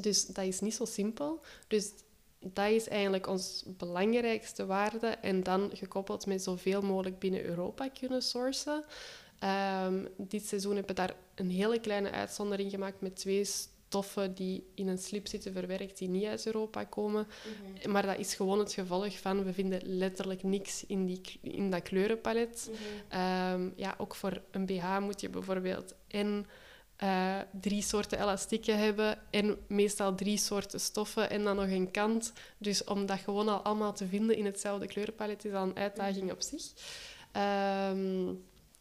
dus 0.00 0.26
dat 0.26 0.44
is 0.44 0.60
niet 0.60 0.74
zo 0.74 0.84
simpel. 0.84 1.40
Dus 1.68 1.90
dat 2.40 2.70
is 2.70 2.88
eigenlijk 2.88 3.26
ons 3.26 3.64
belangrijkste 3.66 4.66
waarde. 4.66 5.06
En 5.06 5.42
dan 5.42 5.70
gekoppeld 5.72 6.26
met 6.26 6.42
zoveel 6.42 6.82
mogelijk 6.82 7.18
binnen 7.18 7.44
Europa 7.44 7.88
kunnen 7.88 8.22
sourcen. 8.22 8.84
Ehm, 9.38 10.04
dit 10.16 10.46
seizoen 10.46 10.76
hebben 10.76 10.96
we 10.96 11.02
daar 11.02 11.14
een 11.34 11.50
hele 11.50 11.80
kleine 11.80 12.10
uitzondering 12.10 12.70
gemaakt 12.70 13.00
met 13.00 13.16
twee 13.16 13.44
stoffen 13.44 14.34
die 14.34 14.66
in 14.74 14.88
een 14.88 14.98
slip 14.98 15.26
zitten 15.26 15.52
verwerkt 15.52 15.98
die 15.98 16.08
niet 16.08 16.26
uit 16.26 16.46
Europa 16.46 16.84
komen. 16.84 17.26
Mhm. 17.26 17.90
Maar 17.90 18.06
dat 18.06 18.18
is 18.18 18.34
gewoon 18.34 18.58
het 18.58 18.72
gevolg 18.72 19.18
van 19.18 19.44
we 19.44 19.52
vinden 19.52 19.80
letterlijk 19.84 20.42
niks 20.42 20.86
in, 20.86 21.06
die, 21.06 21.20
in 21.40 21.70
dat 21.70 21.82
kleurenpalet. 21.82 22.70
Mhm. 22.70 23.20
Ehm, 23.20 23.68
ja, 23.76 23.94
ook 23.98 24.14
voor 24.14 24.42
een 24.50 24.66
BH 24.66 24.98
moet 24.98 25.20
je 25.20 25.28
bijvoorbeeld 25.28 25.94
en 26.08 26.46
eh, 26.96 27.36
drie 27.60 27.82
soorten 27.82 28.20
elastieken 28.20 28.78
hebben 28.78 29.18
en 29.30 29.58
meestal 29.66 30.14
drie 30.14 30.38
soorten 30.38 30.80
stoffen 30.80 31.30
en 31.30 31.44
dan 31.44 31.56
nog 31.56 31.68
een 31.68 31.90
kant. 31.90 32.32
Dus 32.58 32.84
om 32.84 33.06
dat 33.06 33.18
gewoon 33.18 33.48
al 33.48 33.60
allemaal 33.60 33.92
te 33.92 34.06
vinden 34.06 34.36
in 34.36 34.44
hetzelfde 34.44 34.86
kleurenpalet 34.86 35.44
is 35.44 35.52
al 35.52 35.62
een 35.62 35.76
uitdaging 35.76 36.32
op 36.32 36.42
zich. 36.42 36.72
Ehm, 37.32 38.34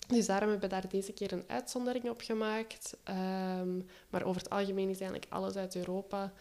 dus 0.07 0.25
daarom 0.25 0.49
hebben 0.49 0.69
we 0.69 0.75
daar 0.75 0.89
deze 0.89 1.13
keer 1.13 1.33
een 1.33 1.43
uitzondering 1.47 2.09
op 2.09 2.21
gemaakt. 2.21 2.97
Ehm, 3.03 3.77
maar 4.09 4.23
over 4.23 4.41
het 4.41 4.49
algemeen 4.49 4.89
is 4.89 4.99
eigenlijk 4.99 5.31
alles 5.31 5.55
uit 5.55 5.75
Europa. 5.75 6.33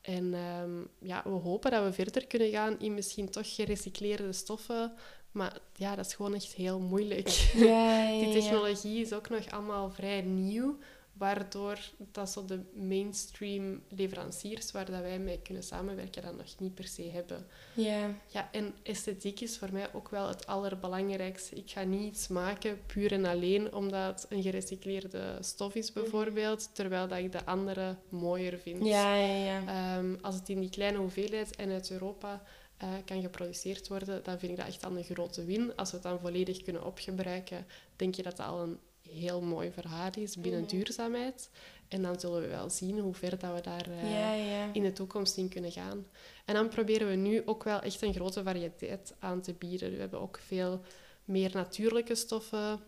En 0.00 0.34
ehm, 0.34 0.80
ja, 0.98 1.22
we 1.24 1.30
hopen 1.30 1.70
dat 1.70 1.84
we 1.84 1.92
verder 1.92 2.26
kunnen 2.26 2.50
gaan 2.50 2.78
in 2.78 2.94
misschien 2.94 3.30
toch 3.30 3.54
gerecycleerde 3.54 4.32
stoffen. 4.32 4.92
Maar 5.30 5.58
ja, 5.74 5.94
dat 5.96 6.06
is 6.06 6.14
gewoon 6.14 6.34
echt 6.34 6.54
heel 6.54 6.80
moeilijk. 6.80 7.28
Ja, 7.54 8.08
ja, 8.08 8.20
Die 8.24 8.32
technologie 8.32 9.00
is 9.00 9.12
ook 9.12 9.28
nog 9.28 9.50
allemaal 9.50 9.90
vrij 9.90 10.22
nieuw, 10.22 10.78
waardoor 11.14 11.78
dat 12.12 12.30
zo 12.30 12.44
de 12.44 12.60
mainstream 12.74 13.82
leveranciers 13.88 14.72
waar 14.72 14.90
dat 14.90 15.00
wij 15.00 15.18
mee 15.18 15.40
kunnen 15.42 15.62
samenwerken 15.62 16.22
dat 16.22 16.36
nog 16.36 16.58
niet 16.58 16.74
per 16.74 16.84
se 16.84 17.02
hebben. 17.02 17.46
Ja. 17.74 18.14
Ja, 18.26 18.48
en 18.52 18.74
esthetiek 18.82 19.40
is 19.40 19.58
voor 19.58 19.72
mij 19.72 19.92
ook 19.92 20.08
wel 20.08 20.28
het 20.28 20.46
allerbelangrijkste. 20.46 21.54
Ik 21.54 21.70
ga 21.70 21.82
niet 21.82 22.12
iets 22.14 22.28
maken 22.28 22.80
puur 22.86 23.12
en 23.12 23.24
alleen 23.24 23.74
omdat 23.74 24.22
het 24.22 24.32
een 24.32 24.42
gerecycleerde 24.42 25.38
stof 25.40 25.74
is 25.74 25.92
bijvoorbeeld, 25.92 26.74
terwijl 26.74 27.08
dat 27.08 27.18
ik 27.18 27.32
de 27.32 27.44
andere 27.44 27.96
mooier 28.08 28.58
vind. 28.58 28.78
Mhm. 28.78 28.88
Ja, 28.88 29.14
ja, 29.14 29.44
ja. 29.44 29.66
Ehm, 29.66 30.14
als 30.20 30.34
het 30.34 30.48
in 30.48 30.60
die 30.60 30.70
kleine 30.70 30.98
hoeveelheid 30.98 31.56
en 31.56 31.70
uit 31.70 31.90
Europa 31.90 32.42
eh, 32.76 32.88
kan 33.04 33.20
geproduceerd 33.20 33.88
worden, 33.88 34.24
dan 34.24 34.38
vind 34.38 34.52
ik 34.52 34.58
dat 34.58 34.66
echt 34.66 34.84
al 34.84 34.96
een 34.96 35.04
grote 35.04 35.44
win. 35.44 35.76
Als 35.76 35.90
we 35.90 35.96
het 35.96 36.04
dan 36.04 36.20
volledig 36.20 36.62
kunnen 36.62 36.84
opgebruiken, 36.84 37.66
denk 37.96 38.14
je 38.14 38.22
dat 38.22 38.36
dat 38.36 38.46
al 38.46 38.62
een 38.62 38.78
heel 39.10 39.40
mooi 39.40 39.70
verhaal 39.72 40.10
is 40.18 40.36
binnen 40.36 40.60
Mhm. 40.60 40.68
duurzaamheid. 40.70 41.50
En 41.88 42.02
dan 42.02 42.20
zullen 42.20 42.40
we 42.40 42.48
wel 42.48 42.70
zien 42.70 42.98
hoe 42.98 43.14
ver 43.14 43.38
dat 43.38 43.54
we 43.54 43.60
daar 43.60 43.90
eh, 43.90 44.10
ja, 44.12 44.32
ja. 44.32 44.68
in 44.72 44.82
de 44.82 44.92
toekomst 44.92 45.36
in 45.36 45.48
kunnen 45.48 45.72
gaan. 45.72 46.06
En 46.44 46.54
dan 46.54 46.68
proberen 46.68 47.08
we 47.08 47.14
nu 47.14 47.42
ook 47.44 47.64
wel 47.64 47.80
echt 47.80 48.02
een 48.02 48.14
grote 48.14 48.42
variëteit 48.42 49.14
aan 49.18 49.40
te 49.40 49.52
bieden. 49.52 49.90
We 49.92 49.98
hebben 49.98 50.20
ook 50.20 50.38
veel 50.46 50.80
meer 51.24 51.50
natuurlijke 51.52 52.14
stoffen, 52.14 52.80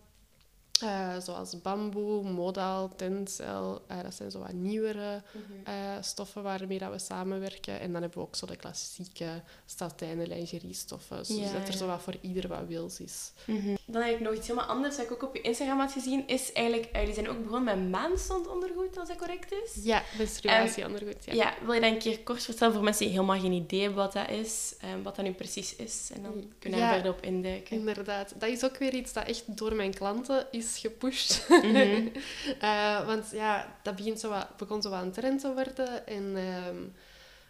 eh, 0.81 1.19
zoals 1.21 1.61
bamboe, 1.63 2.31
modal, 2.31 2.95
tencel. 2.97 3.83
Eh, 3.87 4.03
dat 4.03 4.15
zijn 4.15 4.31
zo 4.31 4.39
wat 4.39 4.53
nieuwere 4.53 5.23
Mhm. 5.33 6.03
stoffen 6.03 6.43
waarmee 6.43 6.79
dat 6.79 6.91
we 6.93 6.99
samenwerken. 6.99 7.81
En 7.81 7.93
dan 7.93 8.01
hebben 8.03 8.21
we 8.21 8.27
ook 8.27 8.37
zo 8.37 8.47
de 8.47 8.57
klassieke 8.57 9.43
satijnen 9.67 10.27
lingeriestoffen. 10.29 11.17
Dus 11.19 11.29
Ja, 11.29 11.53
dat 11.53 11.69
er 11.69 11.75
zo 11.75 11.87
wat 11.87 12.03
voor 12.03 12.17
ieder 12.21 12.49
wat 12.49 12.67
wils 12.67 13.01
is. 13.01 13.33
Mhm. 13.47 13.76
Dan 13.89 14.03
heb 14.03 14.15
ik 14.15 14.21
nog 14.21 14.35
iets 14.35 14.47
helemaal 14.49 14.69
anders, 14.69 14.97
wat 14.97 15.05
ik 15.07 15.13
ook 15.13 15.23
op 15.23 15.35
je 15.35 15.41
Instagram 15.41 15.79
had 15.79 15.93
gezien, 15.93 16.25
is 16.29 16.53
eigenlijk, 16.53 16.85
eh, 16.93 17.01
jullie 17.01 17.15
zijn 17.15 17.29
ook 17.29 17.43
begonnen 17.43 17.81
met 17.81 17.91
maandstand 18.01 18.49
ondergoed, 18.49 18.99
als 18.99 19.09
dat 19.09 19.17
correct 19.17 19.53
is. 19.53 19.85
Ja, 19.85 20.03
menstruatie 20.19 20.85
ondergoed. 20.87 21.25
Ja. 21.25 21.33
Ja, 21.35 21.55
wil 21.65 21.75
je 21.75 21.81
dat 21.81 21.91
een 21.91 21.99
keer 21.99 22.21
kort 22.21 22.43
vertellen 22.43 22.75
voor 22.75 22.83
mensen 22.83 23.05
die 23.07 23.15
helemaal 23.15 23.41
geen 23.41 23.53
idee 23.53 23.81
hebben 23.81 23.99
wat 23.99 24.13
dat 24.13 24.31
is, 24.31 24.75
en 24.81 25.03
wat 25.03 25.17
dat 25.17 25.25
nu 25.25 25.33
precies 25.33 25.77
is, 25.77 26.11
en 26.15 26.23
dan 26.23 26.53
kunnen 26.59 26.79
we 26.79 26.85
Ja. 26.85 26.91
er 26.91 26.95
verder 26.95 27.13
op 27.13 27.23
induiken. 27.25 27.77
Inderdaad. 27.79 28.35
Dat 28.41 28.49
is 28.49 28.65
ook 28.65 28.77
weer 28.77 28.95
iets 28.95 29.13
dat 29.13 29.27
echt 29.27 29.57
door 29.57 29.75
mijn 29.75 29.95
klanten 29.95 30.47
is 30.51 30.79
gepusht. 30.79 31.49
Mhm. 31.49 32.07
Eh, 32.61 33.07
want 33.07 33.27
ja, 33.33 33.77
dat 33.83 33.97
begint 33.97 34.21
zo 34.21 34.29
wat, 34.29 34.57
begon 34.57 34.83
zo 34.83 34.91
wat 34.91 35.03
een 35.03 35.13
trend 35.13 35.41
te 35.41 35.53
worden. 35.55 36.07
En 36.07 36.33
ehm, 36.37 36.77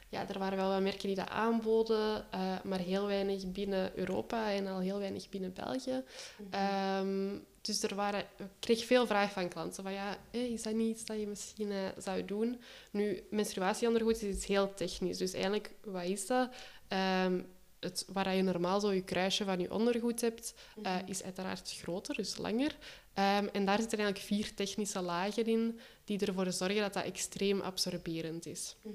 ja, 0.08 0.28
er 0.28 0.38
waren 0.38 0.58
wel 0.58 0.68
wat 0.68 0.80
merken 0.80 1.06
die 1.06 1.16
dat 1.16 1.28
aanboden, 1.28 2.26
eh, 2.30 2.60
maar 2.64 2.78
heel 2.78 3.06
weinig 3.06 3.52
binnen 3.52 3.98
Europa 3.98 4.50
en 4.50 4.66
al 4.66 4.78
heel 4.78 4.98
weinig 4.98 5.28
binnen 5.28 5.52
België. 5.52 6.02
Ehm, 6.50 7.38
dus 7.60 7.82
er 7.82 7.94
waren, 7.94 8.20
ik 8.20 8.46
kreeg 8.58 8.84
veel 8.84 9.06
vraag 9.06 9.32
van 9.32 9.48
klanten. 9.48 9.82
Van 9.82 9.92
ja, 9.92 10.16
is 10.30 10.62
dat 10.62 10.74
niet 10.74 10.96
iets 10.96 11.04
dat 11.04 11.20
je 11.20 11.26
misschien 11.26 11.70
eh, 11.70 11.78
zou 11.98 12.24
doen? 12.24 12.60
Nu, 12.90 13.22
menstruatieondergoed 13.30 14.22
is 14.22 14.34
iets 14.34 14.46
heel 14.46 14.74
technisch. 14.74 15.18
Dus 15.18 15.32
eigenlijk, 15.32 15.70
wat 15.84 16.04
is 16.04 16.26
dat? 16.26 16.50
Ehm, 16.88 17.40
het, 17.80 18.04
waar 18.12 18.34
je 18.34 18.42
normaal 18.42 18.80
zo 18.80 18.92
je 18.92 19.02
kruisje 19.02 19.44
van 19.44 19.60
je 19.60 19.72
ondergoed 19.72 20.20
hebt, 20.20 20.54
eh, 20.82 20.96
is 21.06 21.22
uiteraard 21.22 21.72
groter, 21.82 22.14
dus 22.14 22.36
langer. 22.36 22.76
Ehm, 23.14 23.46
en 23.52 23.64
daar 23.64 23.78
zitten 23.78 23.98
eigenlijk 23.98 24.26
vier 24.26 24.54
technische 24.54 25.00
lagen 25.00 25.44
in 25.44 25.78
die 26.04 26.26
ervoor 26.26 26.52
zorgen 26.52 26.80
dat 26.80 26.92
dat 26.92 27.04
extreem 27.04 27.60
absorberend 27.60 28.46
is. 28.46 28.76
Mhm. 28.82 28.94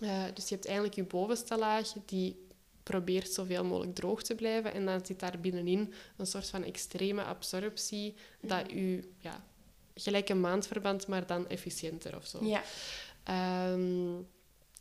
Eh, 0.00 0.24
dus 0.34 0.48
je 0.48 0.54
hebt 0.54 0.66
eigenlijk 0.66 0.96
je 0.96 1.04
bovenste 1.04 1.58
laag 1.58 1.92
die 2.04 2.46
probeert 2.82 3.32
zoveel 3.32 3.64
mogelijk 3.64 3.94
droog 3.94 4.22
te 4.22 4.34
blijven. 4.34 4.72
En 4.72 4.84
dan 4.84 5.06
zit 5.06 5.20
daar 5.20 5.40
binnenin 5.40 5.92
een 6.16 6.26
soort 6.26 6.48
van 6.48 6.64
extreme 6.64 7.22
absorptie 7.22 8.14
dat 8.40 8.72
u, 8.72 9.12
ja, 9.18 9.44
gelijk 9.94 10.28
een 10.28 10.40
maandverband, 10.40 11.06
maar 11.06 11.26
dan 11.26 11.48
efficiënter 11.48 12.16
of 12.16 12.26
zo. 12.26 12.44
Ja. 12.44 12.62
Ehm, 13.24 14.14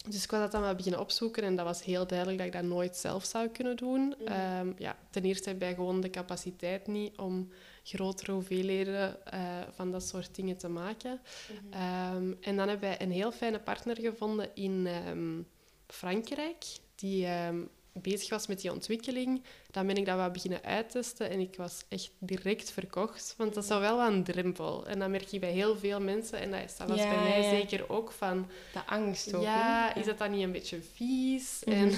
dus 0.10 0.24
ik 0.24 0.32
was 0.32 0.40
dat 0.40 0.52
dan 0.52 0.62
wel 0.62 0.76
beginnen 0.76 1.00
opzoeken 1.00 1.44
en 1.44 1.56
dat 1.56 1.66
was 1.66 1.84
heel 1.84 2.08
duidelijk 2.08 2.38
dat 2.38 2.48
ik 2.48 2.54
dat 2.54 2.64
nooit 2.64 2.96
zelf 2.96 3.26
zou 3.26 3.48
kunnen 3.48 3.76
doen. 3.76 4.16
Mhm. 4.20 4.32
Ehm, 4.32 4.72
ja, 4.78 4.98
ten 5.10 5.24
eerste 5.24 5.50
heb 5.50 5.60
wij 5.60 5.74
gewoon 5.74 6.02
de 6.02 6.10
capaciteit 6.10 6.88
niet 6.88 7.18
om 7.18 7.50
grotere 7.84 8.32
hoeveelheden 8.32 9.26
eh, 9.26 9.40
van 9.76 9.92
dat 9.92 10.04
soort 10.04 10.36
dingen 10.36 10.58
te 10.58 10.68
maken. 10.68 11.20
Mhm. 11.52 11.74
Ehm, 11.74 12.34
en 12.42 12.56
dan 12.56 12.68
hebben 12.68 12.90
wij 12.90 13.02
een 13.02 13.12
heel 13.12 13.32
fijne 13.32 13.60
partner 13.60 14.00
gevonden 14.00 14.50
in 14.54 14.88
ehm, 14.88 15.42
Frankrijk, 15.88 16.66
die 16.96 17.28
bezig 18.02 18.30
was 18.30 18.48
met 18.48 18.62
die 18.62 18.72
ontwikkeling. 18.72 19.44
Dan 19.78 19.88
ben 19.88 19.96
ik 19.96 20.06
dat 20.06 20.18
wat 20.18 20.34
beginnen 20.34 20.64
uittesten 20.64 21.30
en 21.30 21.40
ik 21.40 21.56
was 21.58 21.84
echt 21.90 22.12
direct 22.20 22.72
verkocht. 22.72 23.34
Want 23.38 23.54
dat 23.54 23.64
is 23.64 23.70
wel 23.70 23.80
wel 23.80 24.02
een 24.02 24.24
drempel. 24.24 24.88
En 24.88 25.00
dat 25.00 25.10
merk 25.10 25.28
je 25.28 25.40
bij 25.40 25.52
heel 25.52 25.78
veel 25.78 26.00
mensen. 26.02 26.40
En 26.40 26.52
dat, 26.52 26.60
is, 26.66 26.78
dat 26.78 26.88
was 26.90 26.98
Ja, 26.98 27.10
bij 27.10 27.24
mij 27.24 27.42
ja. 27.42 27.50
zeker 27.50 27.90
ook 27.90 28.12
van... 28.12 28.48
De 28.74 28.80
angst 28.86 29.34
ook. 29.34 29.42
Ja, 29.42 29.96
is 29.96 30.06
dat 30.06 30.18
dan 30.18 30.32
niet 30.32 30.44
een 30.44 30.52
beetje 30.52 30.80
vies? 30.94 31.62
Mhm. 31.66 31.76
En 31.76 31.92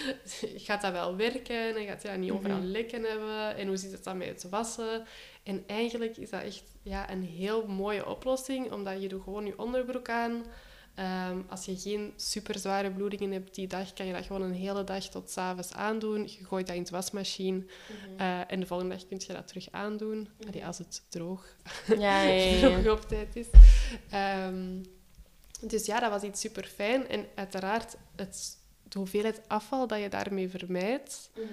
gaat 0.66 0.82
dat 0.82 0.92
wel 0.92 1.16
werken? 1.16 1.76
En 1.76 1.86
gaat 1.86 2.02
je 2.02 2.08
dat 2.08 2.16
niet 2.16 2.30
overal 2.30 2.56
Mhm. 2.58 2.66
lekken 2.66 3.02
hebben? 3.04 3.56
En 3.56 3.66
hoe 3.66 3.76
zit 3.76 3.92
het 3.92 4.04
dan 4.04 4.16
met 4.16 4.28
het 4.28 4.48
wassen? 4.50 5.06
En 5.42 5.64
eigenlijk 5.66 6.16
is 6.16 6.30
dat 6.30 6.42
echt 6.42 6.62
ja, 6.82 7.10
een 7.10 7.22
heel 7.22 7.66
mooie 7.66 8.06
oplossing, 8.08 8.72
omdat 8.72 9.02
je 9.02 9.08
doet 9.08 9.22
gewoon 9.22 9.46
je 9.46 9.58
onderbroek 9.58 10.08
aan. 10.08 10.44
Ehm, 10.98 11.38
als 11.48 11.64
je 11.64 11.76
geen 11.76 12.12
super 12.16 12.58
zware 12.58 12.90
bloedingen 12.92 13.32
hebt 13.32 13.54
die 13.54 13.66
dag, 13.66 13.92
kan 13.92 14.06
je 14.06 14.12
dat 14.12 14.24
gewoon 14.24 14.42
een 14.42 14.52
hele 14.52 14.84
dag 14.84 15.04
tot 15.04 15.30
's 15.30 15.36
avonds 15.36 15.72
aandoen. 15.72 16.22
Je 16.22 16.44
gooit 16.44 16.66
dat 16.66 16.76
in 16.76 16.82
de 16.84 16.90
wasmachine 16.90 17.56
Mhm. 17.58 18.20
eh, 18.20 18.40
en 18.52 18.60
de 18.60 18.66
volgende 18.66 18.94
dag 18.96 19.06
kun 19.08 19.20
je 19.26 19.32
dat 19.32 19.48
terug 19.48 19.68
aandoen. 19.70 20.28
Allee, 20.48 20.66
als 20.66 20.78
het 20.78 21.02
droog 21.08 21.56
Ja, 21.98 22.22
ja, 22.22 22.32
ja. 22.32 22.68
nog 22.68 22.86
op 22.98 23.08
tijd 23.08 23.36
is. 23.36 23.46
Ehm, 24.10 24.82
dus 25.60 25.86
ja, 25.86 26.00
dat 26.00 26.10
was 26.10 26.22
iets 26.22 26.40
super 26.40 26.64
fijn. 26.64 27.08
En 27.08 27.26
uiteraard, 27.34 27.96
het, 28.16 28.56
de 28.82 28.98
hoeveelheid 28.98 29.40
afval 29.48 29.86
dat 29.86 30.00
je 30.00 30.08
daarmee 30.08 30.48
vermijdt, 30.48 31.30
Mhm. 31.34 31.44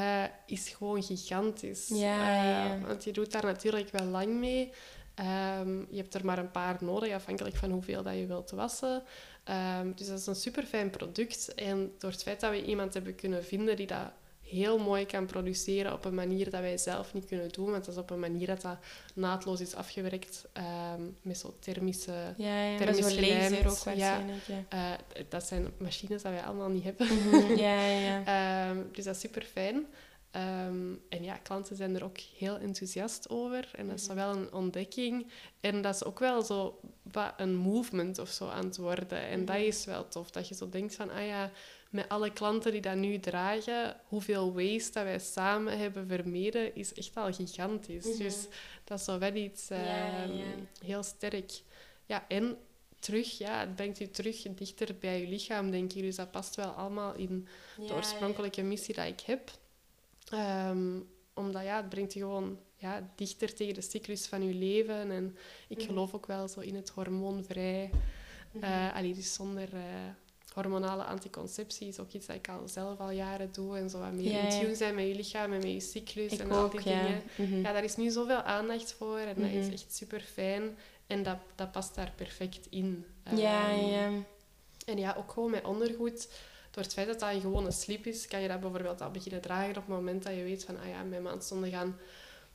eh, 0.00 0.24
is 0.46 0.68
gewoon 0.68 1.02
gigantisch. 1.02 1.90
Eh, 1.90 2.00
ja. 2.00 2.78
want 2.86 3.04
je 3.04 3.12
doet 3.12 3.32
daar 3.32 3.44
natuurlijk 3.44 3.90
wel 3.90 4.06
lang 4.06 4.28
mee. 4.38 4.72
Ehm, 5.14 5.78
je 5.78 5.96
hebt 5.96 6.14
er 6.14 6.24
maar 6.24 6.38
een 6.38 6.50
paar 6.50 6.76
nodig, 6.80 7.12
afhankelijk 7.12 7.56
van 7.56 7.70
hoeveel 7.70 8.02
dat 8.02 8.14
je 8.14 8.26
wilt 8.26 8.50
wassen. 8.50 9.02
Ehm, 9.44 9.92
dus 9.94 10.06
dat 10.06 10.18
is 10.18 10.26
een 10.26 10.34
super 10.34 10.64
fijn 10.64 10.90
product. 10.90 11.54
En 11.54 11.92
door 11.98 12.10
het 12.10 12.22
feit 12.22 12.40
dat 12.40 12.50
we 12.50 12.64
iemand 12.64 12.94
hebben 12.94 13.14
kunnen 13.14 13.44
vinden 13.44 13.76
die 13.76 13.86
dat 13.86 14.10
heel 14.44 14.78
mooi 14.78 15.06
kan 15.06 15.26
produceren 15.26 15.92
op 15.92 16.04
een 16.04 16.14
manier 16.14 16.50
dat 16.50 16.60
wij 16.60 16.78
zelf 16.78 17.14
niet 17.14 17.26
kunnen 17.26 17.48
doen, 17.48 17.70
want 17.70 17.84
dat 17.84 17.94
is 17.94 18.00
op 18.00 18.10
een 18.10 18.20
manier 18.20 18.46
dat 18.46 18.60
dat 18.60 18.76
naadloos 19.14 19.60
is 19.60 19.74
afgewerkt 19.74 20.44
ehm, 20.52 21.02
met 21.22 21.38
zo 21.38 21.54
thermische... 21.58 22.34
Ja, 22.36 22.62
ja. 22.64 22.76
Thermisch 22.76 23.14
zo'n 23.14 23.20
laser 23.20 23.70
ook. 23.70 23.96
Ja. 23.96 24.24
eh, 24.68 24.90
dat 25.28 25.46
zijn 25.46 25.72
machines 25.78 26.22
dat 26.22 26.32
wij 26.32 26.42
allemaal 26.42 26.68
niet 26.68 26.84
hebben. 26.84 27.06
Mhm. 27.06 27.54
Ja, 27.56 27.84
ja, 27.86 27.98
ja. 27.98 28.74
Dus 28.92 29.04
dat 29.04 29.14
is 29.14 29.20
super 29.20 29.42
fijn. 29.42 29.86
Ehm, 30.34 30.94
en 31.08 31.22
ja, 31.22 31.36
klanten 31.36 31.76
zijn 31.76 31.94
er 31.94 32.04
ook 32.04 32.18
heel 32.18 32.56
enthousiast 32.56 33.28
over. 33.28 33.68
En 33.72 33.88
dat 33.88 33.98
is 33.98 34.06
wel 34.06 34.36
een 34.36 34.52
ontdekking. 34.52 35.26
En 35.60 35.82
dat 35.82 35.94
is 35.94 36.04
ook 36.04 36.18
wel 36.18 36.42
zo 36.42 36.80
een 37.36 37.54
movement 37.54 38.18
of 38.18 38.28
zo 38.28 38.48
aan 38.48 38.64
het 38.64 38.76
worden. 38.76 39.26
En 39.26 39.44
dat 39.44 39.56
is 39.56 39.84
wel 39.84 40.08
tof. 40.08 40.30
Dat 40.30 40.48
je 40.48 40.54
zo 40.54 40.68
denkt 40.68 40.94
van, 40.94 41.10
ah 41.10 41.26
ja, 41.26 41.50
met 41.90 42.08
alle 42.08 42.32
klanten 42.32 42.72
die 42.72 42.80
dat 42.80 42.96
nu 42.96 43.18
dragen, 43.18 43.96
hoeveel 44.04 44.52
waste 44.52 44.92
dat 44.92 45.02
wij 45.02 45.18
samen 45.18 45.78
hebben 45.78 46.06
vermeden, 46.06 46.74
is 46.74 46.94
echt 46.94 47.16
al 47.16 47.32
gigantisch. 47.32 48.16
Dus 48.16 48.46
dat 48.84 48.98
is 48.98 49.04
zo 49.04 49.18
wel 49.18 49.34
iets 49.34 49.70
ehm, 49.70 50.30
heel 50.84 51.02
sterk. 51.02 51.62
Ja, 52.06 52.24
en 52.28 52.58
terug, 52.98 53.38
ja, 53.38 53.60
het 53.60 53.74
brengt 53.74 53.98
je 53.98 54.10
terug 54.10 54.42
dichter 54.42 54.94
bij 55.00 55.20
je 55.20 55.28
lichaam, 55.28 55.70
denk 55.70 55.92
ik. 55.92 56.02
Dus 56.02 56.16
dat 56.16 56.30
past 56.30 56.54
wel 56.54 56.70
allemaal 56.70 57.14
in 57.14 57.48
de 57.76 57.94
oorspronkelijke 57.94 58.62
missie 58.62 58.94
die 58.94 59.06
ik 59.06 59.20
heb. 59.20 59.50
Ehm, 60.30 61.00
omdat 61.34 61.62
ja, 61.62 61.76
het 61.76 61.88
brengt 61.88 62.12
je 62.12 62.20
gewoon 62.20 62.58
ja, 62.76 63.10
dichter 63.14 63.54
tegen 63.54 63.74
de 63.74 63.80
cyclus 63.80 64.26
van 64.26 64.46
je 64.46 64.54
leven. 64.54 65.10
En 65.10 65.36
ik 65.68 65.78
mhm. 65.78 65.86
geloof 65.86 66.14
ook 66.14 66.26
wel 66.26 66.48
zo 66.48 66.60
in 66.60 66.74
het 66.74 66.88
hormoonvrij. 66.88 67.90
Uh, 68.62 69.14
dus 69.14 69.34
zonder 69.34 69.74
uh, 69.74 69.80
hormonale 70.52 71.04
anticonceptie 71.04 71.88
is 71.88 71.98
ook 71.98 72.12
iets 72.12 72.26
dat 72.26 72.36
ik 72.36 72.48
al 72.48 72.68
zelf 72.68 72.98
al 72.98 73.10
jaren 73.10 73.52
doe. 73.52 73.76
En 73.76 73.90
zo 73.90 73.98
wat 73.98 74.12
meer 74.12 74.42
in 74.44 74.60
tune 74.60 74.74
zijn 74.74 74.94
met 74.94 75.06
je 75.06 75.14
lichaam 75.14 75.52
en 75.52 75.58
met 75.58 75.72
je 75.72 75.80
cyclus 75.80 76.36
en 76.36 76.50
al 76.50 76.70
die 76.70 76.82
dingen. 76.82 77.22
Mhm. 77.36 77.60
Ja, 77.60 77.72
daar 77.72 77.84
is 77.84 77.96
nu 77.96 78.10
zoveel 78.10 78.42
aandacht 78.42 78.92
voor 78.92 79.18
en 79.18 79.34
dat 79.40 79.50
is 79.50 79.68
echt 79.68 79.94
super 79.94 80.20
fijn. 80.20 80.76
En 81.06 81.22
dat, 81.22 81.38
dat 81.54 81.72
past 81.72 81.94
daar 81.94 82.12
perfect 82.16 82.66
in. 82.70 83.04
Ja, 83.36 83.70
ehm, 83.70 83.86
ja. 83.86 84.10
En 84.86 84.98
ja, 84.98 85.14
ook 85.18 85.32
gewoon 85.32 85.50
met 85.50 85.64
ondergoed. 85.64 86.28
Door 86.74 86.82
het 86.82 86.92
feit 86.92 87.06
dat 87.06 87.20
dat 87.20 87.32
een 87.32 87.40
gewone 87.40 87.70
slip 87.70 88.06
is, 88.06 88.26
kan 88.26 88.40
je 88.40 88.48
dat 88.48 88.60
bijvoorbeeld 88.60 89.00
al 89.00 89.10
beginnen 89.10 89.40
dragen 89.40 89.68
op 89.68 89.74
het 89.74 89.86
moment 89.86 90.22
dat 90.22 90.34
je 90.34 90.42
weet 90.42 90.64
van, 90.64 90.78
ah 90.78 90.88
ja, 90.88 91.02
mijn 91.02 91.22
maandstonden 91.22 91.70
gaan 91.70 91.98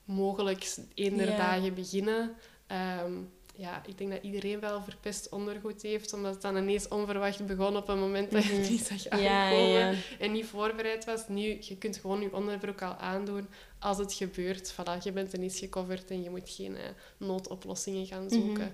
mogelijk 0.04 0.76
één 0.94 1.18
der 1.18 1.38
dagen 1.38 1.74
beginnen. 1.74 2.36
Ehm, 2.68 3.14
ja, 3.56 3.82
ik 3.86 3.98
denk 3.98 4.12
dat 4.12 4.24
iedereen 4.24 4.60
wel 4.60 4.82
verpest 4.82 5.30
ondergoed 5.30 5.82
heeft, 5.82 6.14
omdat 6.14 6.34
het 6.34 6.42
dan 6.42 6.58
ineens 6.58 6.88
onverwacht 6.88 7.46
begon 7.46 7.78
op 7.78 7.90
een 7.90 8.00
moment 8.00 8.32
dat 8.32 8.44
je 8.44 8.52
het 8.52 8.62
mhm. 8.62 8.72
niet 8.72 8.86
zag 8.86 9.08
aankomen 9.08 9.98
en 10.20 10.32
niet 10.32 10.46
voorbereid 10.46 11.06
was. 11.06 11.28
Nu, 11.28 11.58
je 11.60 11.78
kunt 11.78 11.98
gewoon 11.98 12.22
je 12.22 12.34
onderbroek 12.34 12.82
al 12.82 12.96
aandoen 12.96 13.48
als 13.80 13.98
het 13.98 14.14
gebeurt. 14.14 14.74
Voilà, 14.74 15.04
je 15.04 15.12
bent 15.12 15.34
ineens 15.34 15.60
gecoverd 15.60 16.12
en 16.12 16.24
je 16.24 16.30
moet 16.30 16.50
geen 16.50 16.72
uh, 16.72 16.80
noodoplossingen 17.18 18.06
gaan 18.06 18.26
mhm. 18.26 18.34
zoeken. 18.34 18.66
Mm 18.66 18.74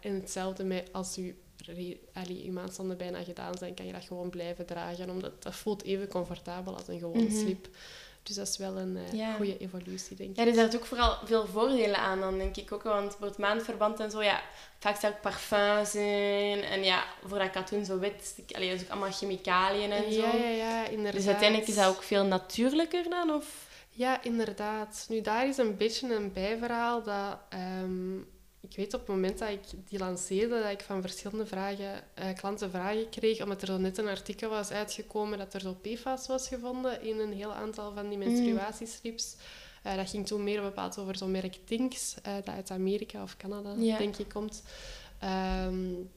en 0.00 0.14
hetzelfde 0.14 0.64
met 0.64 0.88
als 0.92 1.14
je 1.14 1.34
allee, 2.12 2.44
je 2.44 2.52
maandstanden 2.52 2.96
bijna 2.96 3.22
gedaan 3.22 3.58
zijn, 3.58 3.74
kan 3.74 3.86
je 3.86 3.92
dat 3.92 4.04
gewoon 4.04 4.30
blijven 4.30 4.66
dragen, 4.66 5.10
omdat 5.10 5.42
dat 5.42 5.54
voelt 5.54 5.82
even 5.82 6.08
comfortabel 6.08 6.76
als 6.76 6.88
een 6.88 6.98
gewone 6.98 7.22
mhm. 7.22 7.38
slip. 7.38 7.68
Dus 8.22 8.36
dat 8.36 8.48
is 8.48 8.56
wel 8.56 8.78
een 8.78 8.98
uh, 9.14 9.34
goede 9.34 9.58
evolutie, 9.58 10.16
denk 10.16 10.30
ik. 10.30 10.36
Ja, 10.36 10.46
er 10.46 10.54
zijn 10.54 10.74
ook 10.74 10.84
vooral 10.84 11.18
veel 11.24 11.46
voordelen 11.46 11.98
aan 11.98 12.20
dan, 12.20 12.38
denk 12.38 12.56
ik 12.56 12.72
ook. 12.72 12.82
Want 12.82 13.16
het 13.20 13.38
maandverband 13.38 14.00
en 14.00 14.10
zo, 14.10 14.22
ja, 14.22 14.42
vaak 14.78 15.00
zou 15.00 15.12
ook 15.12 15.20
parfums 15.20 15.94
in. 15.94 16.62
En 16.62 16.84
ja, 16.84 17.04
voor 17.26 17.38
dat 17.38 17.50
katoen 17.50 17.84
zo 17.84 17.98
wit, 17.98 18.34
allee, 18.52 18.68
dat 18.70 18.78
is 18.78 18.84
ook 18.84 18.90
allemaal 18.90 19.12
chemicaliën 19.12 19.92
en 19.92 20.12
zo. 20.12 20.20
Ja, 20.20 20.34
ja, 20.34 20.48
ja, 20.48 20.86
inderdaad. 20.86 21.12
Dus 21.12 21.26
uiteindelijk 21.26 21.68
is 21.68 21.74
dat 21.74 21.88
ook 21.88 22.02
veel 22.02 22.24
natuurlijker 22.24 23.10
dan, 23.10 23.30
of... 23.30 23.70
Ja, 23.90 24.22
inderdaad. 24.22 25.06
Nu, 25.08 25.20
daar 25.20 25.48
is 25.48 25.56
een 25.56 25.76
beetje 25.76 26.14
een 26.14 26.32
bijverhaal 26.32 27.02
dat... 27.02 27.38
Ehm, 27.48 28.18
ik 28.72 28.78
weet 28.78 28.94
op 28.94 29.00
het 29.00 29.08
moment 29.08 29.38
dat 29.38 29.48
ik 29.48 29.60
die 29.88 29.98
lanceerde, 29.98 30.62
dat 30.62 30.70
ik 30.70 30.80
van 30.80 31.00
verschillende 31.00 31.46
vragen, 31.46 32.04
uh, 32.18 32.24
klanten 32.34 32.70
vragen 32.70 33.08
kreeg, 33.08 33.42
omdat 33.42 33.60
er 33.60 33.66
zo 33.66 33.78
net 33.78 33.98
een 33.98 34.08
artikel 34.08 34.50
was 34.50 34.70
uitgekomen 34.70 35.38
dat 35.38 35.54
er 35.54 35.60
zo 35.60 35.76
PFAS 35.82 36.26
was 36.26 36.48
gevonden 36.48 37.02
in 37.02 37.18
een 37.18 37.32
heel 37.32 37.52
aantal 37.52 37.92
van 37.94 38.08
die 38.08 38.18
mm. 38.18 38.24
menstruatiestrips. 38.24 39.36
Uh, 39.86 39.96
dat 39.96 40.10
ging 40.10 40.26
toen 40.26 40.44
meer 40.44 40.62
bepaald 40.62 40.98
over 40.98 41.16
zo'n 41.16 41.30
merk 41.30 41.58
Tinks, 41.64 42.14
uh, 42.26 42.34
dat 42.34 42.54
uit 42.54 42.70
Amerika 42.70 43.22
of 43.22 43.36
Canada, 43.36 43.74
denk 43.74 44.16
ik, 44.16 44.28
komt. 44.28 44.62
Um, 45.66 46.10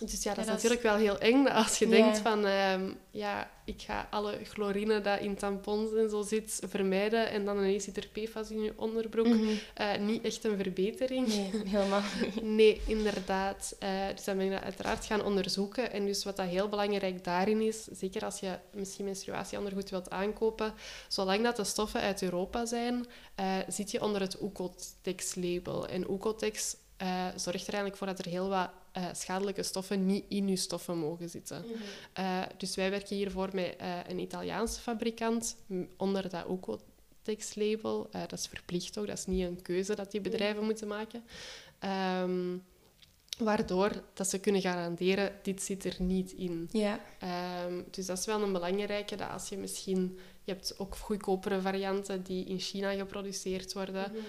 dus 0.00 0.22
ja, 0.22 0.34
dat 0.34 0.44
is 0.44 0.50
natuurlijk 0.50 0.82
wel 0.82 0.96
heel 0.96 1.18
eng 1.18 1.46
als 1.46 1.78
je 1.78 1.88
denkt 1.88 2.18
van, 2.18 2.44
um, 2.44 2.98
ja, 3.10 3.50
ik 3.64 3.82
ga 3.82 4.08
alle 4.10 4.38
chlorine 4.44 5.00
dat 5.00 5.20
in 5.20 5.36
tampons 5.36 5.94
en 5.94 6.10
zo 6.10 6.22
zit 6.22 6.60
vermijden 6.68 7.30
en 7.30 7.44
dan 7.44 7.58
ineens 7.58 7.84
zit 7.84 7.96
er 7.96 8.08
PFAS 8.12 8.50
in 8.50 8.62
je 8.62 8.72
onderbroek. 8.76 9.26
Mm 9.26 9.58
niet 10.00 10.22
echt 10.22 10.44
een 10.44 10.56
verbetering. 10.56 11.28
Nee, 11.28 11.50
helemaal 11.66 12.02
Nee, 12.42 12.80
inderdaad. 12.86 13.76
Uh, 13.82 13.88
dus 14.14 14.24
dan 14.24 14.36
ben 14.36 14.44
je 14.44 14.50
dat 14.50 14.62
uiteraard 14.62 15.04
gaan 15.04 15.24
onderzoeken. 15.24 15.92
En 15.92 16.06
dus 16.06 16.24
wat 16.24 16.36
dat 16.36 16.46
heel 16.46 16.68
belangrijk 16.68 17.24
daarin 17.24 17.60
is, 17.60 17.84
zeker 17.84 18.24
als 18.24 18.40
je 18.40 18.58
misschien 18.72 19.04
menstruatieondergoed 19.04 19.90
wilt 19.90 20.10
aankopen, 20.10 20.74
zolang 21.08 21.42
dat 21.42 21.56
de 21.56 21.64
stoffen 21.64 22.00
uit 22.00 22.22
Europa 22.22 22.66
zijn, 22.66 23.06
uh, 23.40 23.56
zit 23.68 23.90
je 23.90 24.02
onder 24.02 24.20
het 24.20 24.40
Oecotex-label. 24.42 25.88
En 25.88 26.10
Oecotex 26.10 26.76
uh, 27.02 27.26
zorgt 27.36 27.66
er 27.66 27.74
eigenlijk 27.74 27.96
voor 27.96 28.06
dat 28.06 28.18
er 28.18 28.30
heel 28.30 28.48
wat 28.48 28.70
uh, 28.96 29.04
schadelijke 29.12 29.62
stoffen 29.62 30.06
niet 30.06 30.24
in 30.28 30.48
je 30.48 30.56
stoffen 30.56 30.98
mogen 30.98 31.28
zitten. 31.28 31.64
Mhm. 31.64 31.78
Eh, 32.12 32.42
dus 32.56 32.74
wij 32.74 32.90
werken 32.90 33.16
hiervoor 33.16 33.48
met 33.52 33.76
een 34.08 34.18
Italiaanse 34.18 34.80
fabrikant 34.80 35.56
onder 35.96 36.28
dat 36.28 36.46
Ocotex-label. 36.46 38.08
dat 38.10 38.32
is 38.32 38.46
verplicht 38.46 38.98
ook, 38.98 39.06
dat 39.06 39.18
is 39.18 39.26
niet 39.26 39.44
een 39.44 39.62
keuze 39.62 39.94
dat 39.94 40.10
die 40.10 40.20
bedrijven 40.20 40.56
mhm. 40.56 40.64
moeten 40.64 40.88
maken. 40.88 41.22
Um, 42.24 42.62
waardoor 43.38 44.02
dat 44.14 44.28
ze 44.28 44.38
kunnen 44.38 44.60
garanderen, 44.60 45.32
dit 45.42 45.62
zit 45.62 45.84
er 45.84 45.96
niet 45.98 46.32
in. 46.32 46.68
Ja. 46.72 47.00
Um, 47.66 47.84
dus 47.90 48.06
dat 48.06 48.18
is 48.18 48.26
wel 48.26 48.42
een 48.42 48.52
belangrijke, 48.52 49.16
dat 49.16 49.30
als 49.30 49.48
je 49.48 49.56
misschien... 49.56 50.18
Je 50.44 50.52
hebt 50.52 50.78
ook 50.78 50.96
goedkopere 50.96 51.60
varianten 51.60 52.22
die 52.22 52.44
in 52.44 52.58
China 52.58 52.92
geproduceerd 52.92 53.72
worden... 53.72 54.10
Mhm 54.10 54.20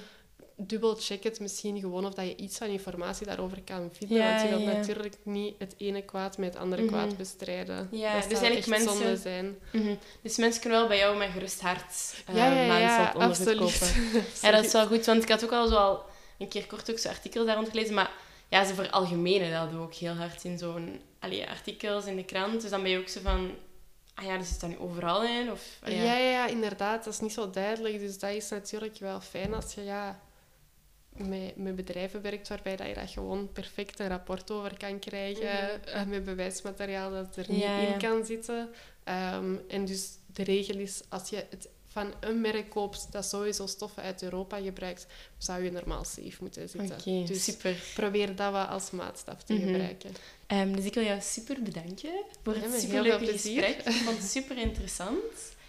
dubbel 0.68 0.96
check 0.96 1.24
het 1.24 1.40
misschien 1.40 1.80
gewoon 1.80 2.06
of 2.06 2.14
dat 2.14 2.26
je 2.26 2.36
iets 2.36 2.58
van 2.58 2.68
informatie 2.68 3.26
daarover 3.26 3.62
kan 3.62 3.90
vinden. 3.92 4.18
want 4.18 4.42
je 4.42 4.48
wilt 4.48 4.66
natuurlijk 4.66 5.16
niet 5.24 5.56
het 5.58 5.76
ene 5.78 6.02
kwaad 6.02 6.38
met 6.38 6.54
het 6.54 6.64
andere 6.64 6.86
kwaad 6.86 7.08
mhm. 7.08 7.18
bestrijden. 7.18 7.88
Ja, 7.92 8.20
dat 8.20 8.30
dus 8.30 8.40
eigenlijk 8.40 8.68
mensen... 8.68 9.18
zijn. 9.18 9.58
Mm 9.72 9.98
Dus 10.22 10.38
mensen 10.38 10.62
kunnen 10.62 10.80
wel 10.80 10.88
bij 10.88 10.98
jou 10.98 11.18
met 11.18 11.30
gerust 11.30 11.62
hart 11.62 12.16
uh, 12.30 12.36
ja, 12.36 12.52
ja, 12.52 12.78
ja, 12.78 13.12
kopen. 13.12 13.58
ja, 14.42 14.52
dat 14.52 14.66
is 14.66 14.72
wel 14.72 14.88
goed, 14.88 15.06
want 15.06 15.24
ik 15.24 15.30
had 15.30 15.44
ook 15.44 15.52
al 15.52 15.68
zo 15.68 15.76
al 15.76 16.06
een 16.38 16.48
keer 16.48 16.68
kort 16.68 16.92
ook 16.92 17.00
zo'n 17.00 17.12
artikel 17.12 17.46
daar 17.46 17.56
rond 17.56 17.70
gelezen, 17.70 17.94
maar 17.94 18.12
ja, 18.52 18.66
ze 18.66 18.74
veralgemenen 18.74 19.52
dat 19.52 19.80
ook 19.80 19.94
heel 19.94 20.14
hard 20.14 20.44
in 20.44 20.58
zo'n 20.58 21.02
artikels 21.48 22.06
in 22.06 22.16
de 22.16 22.26
krant. 22.26 22.62
Dus 22.62 22.70
dan 22.70 22.82
ben 22.82 22.92
je 22.92 22.98
ook 23.00 23.08
zo 23.08 23.20
van... 23.24 23.52
Ah 24.14 24.26
ja, 24.26 24.38
dus 24.38 24.50
is 24.50 24.60
dat 24.60 24.70
nu 24.70 24.78
overal 24.78 25.24
in? 25.24 25.52
Of, 25.52 25.80
ja. 25.86 25.92
Ja, 25.92 26.18
ja, 26.18 26.48
inderdaad. 26.48 27.04
Dat 27.04 27.14
is 27.14 27.20
niet 27.20 27.34
zo 27.34 27.50
duidelijk. 27.50 28.00
Dus 28.00 28.20
dat 28.20 28.32
is 28.32 28.50
natuurlijk 28.50 28.98
wel 28.98 29.22
fijn 29.22 29.54
als 29.54 29.74
je 29.74 29.84
ja, 29.84 30.20
met, 31.16 31.56
met 31.56 31.76
bedrijven 31.76 32.22
werkt 32.22 32.48
waarbij 32.48 32.76
dat 32.76 32.88
je 32.88 32.94
dat 32.94 33.10
gewoon 33.10 33.52
perfect 33.54 34.00
een 34.00 34.08
rapport 34.08 34.52
over 34.52 34.78
kan 34.78 35.00
krijgen, 35.00 35.80
mhm. 35.82 35.90
eh, 35.90 36.06
met 36.06 36.24
bewijsmateriaal 36.24 37.12
dat 37.12 37.36
er 37.36 37.46
niet 37.48 37.64
in 37.64 37.98
kan 37.98 38.26
zitten. 38.26 38.70
Ehm, 39.04 39.56
en 39.68 39.86
dus 39.86 40.10
de 40.26 40.44
regel 40.44 40.78
is, 40.78 41.02
als 41.10 41.30
je 41.30 41.46
het 41.50 41.70
van 41.92 42.14
een 42.20 42.42
merk 42.42 42.70
koopt 42.70 43.08
dat 43.12 43.26
sowieso 43.26 43.68
stoffen 43.68 44.04
uit 44.04 44.24
Europa 44.24 44.62
gebruikt, 44.62 45.08
zou 45.38 45.64
je 45.64 45.72
normaal 45.72 46.04
safe 46.04 46.38
moeten 46.40 46.70
zitten. 46.70 47.26
Dus 47.26 47.44
super. 47.44 47.76
probeer 47.94 48.36
dat 48.36 48.52
wel 48.52 48.64
als 48.64 48.92
maatstaf 48.92 49.44
te 49.44 49.54
mhm. 49.54 49.66
gebruiken. 49.66 50.12
Ehm, 50.48 50.76
dus 50.76 50.86
ik 50.86 50.94
wil 50.94 51.04
jou 51.04 51.22
super 51.22 51.62
bedanken 51.62 52.24
voor 52.44 52.56
het 52.56 52.82
superleuke 52.82 53.26
gesprek. 53.26 53.78
Ik 53.78 53.92
vond 53.92 54.18
het 54.18 54.30
super 54.38 54.58
interessant. 54.58 55.60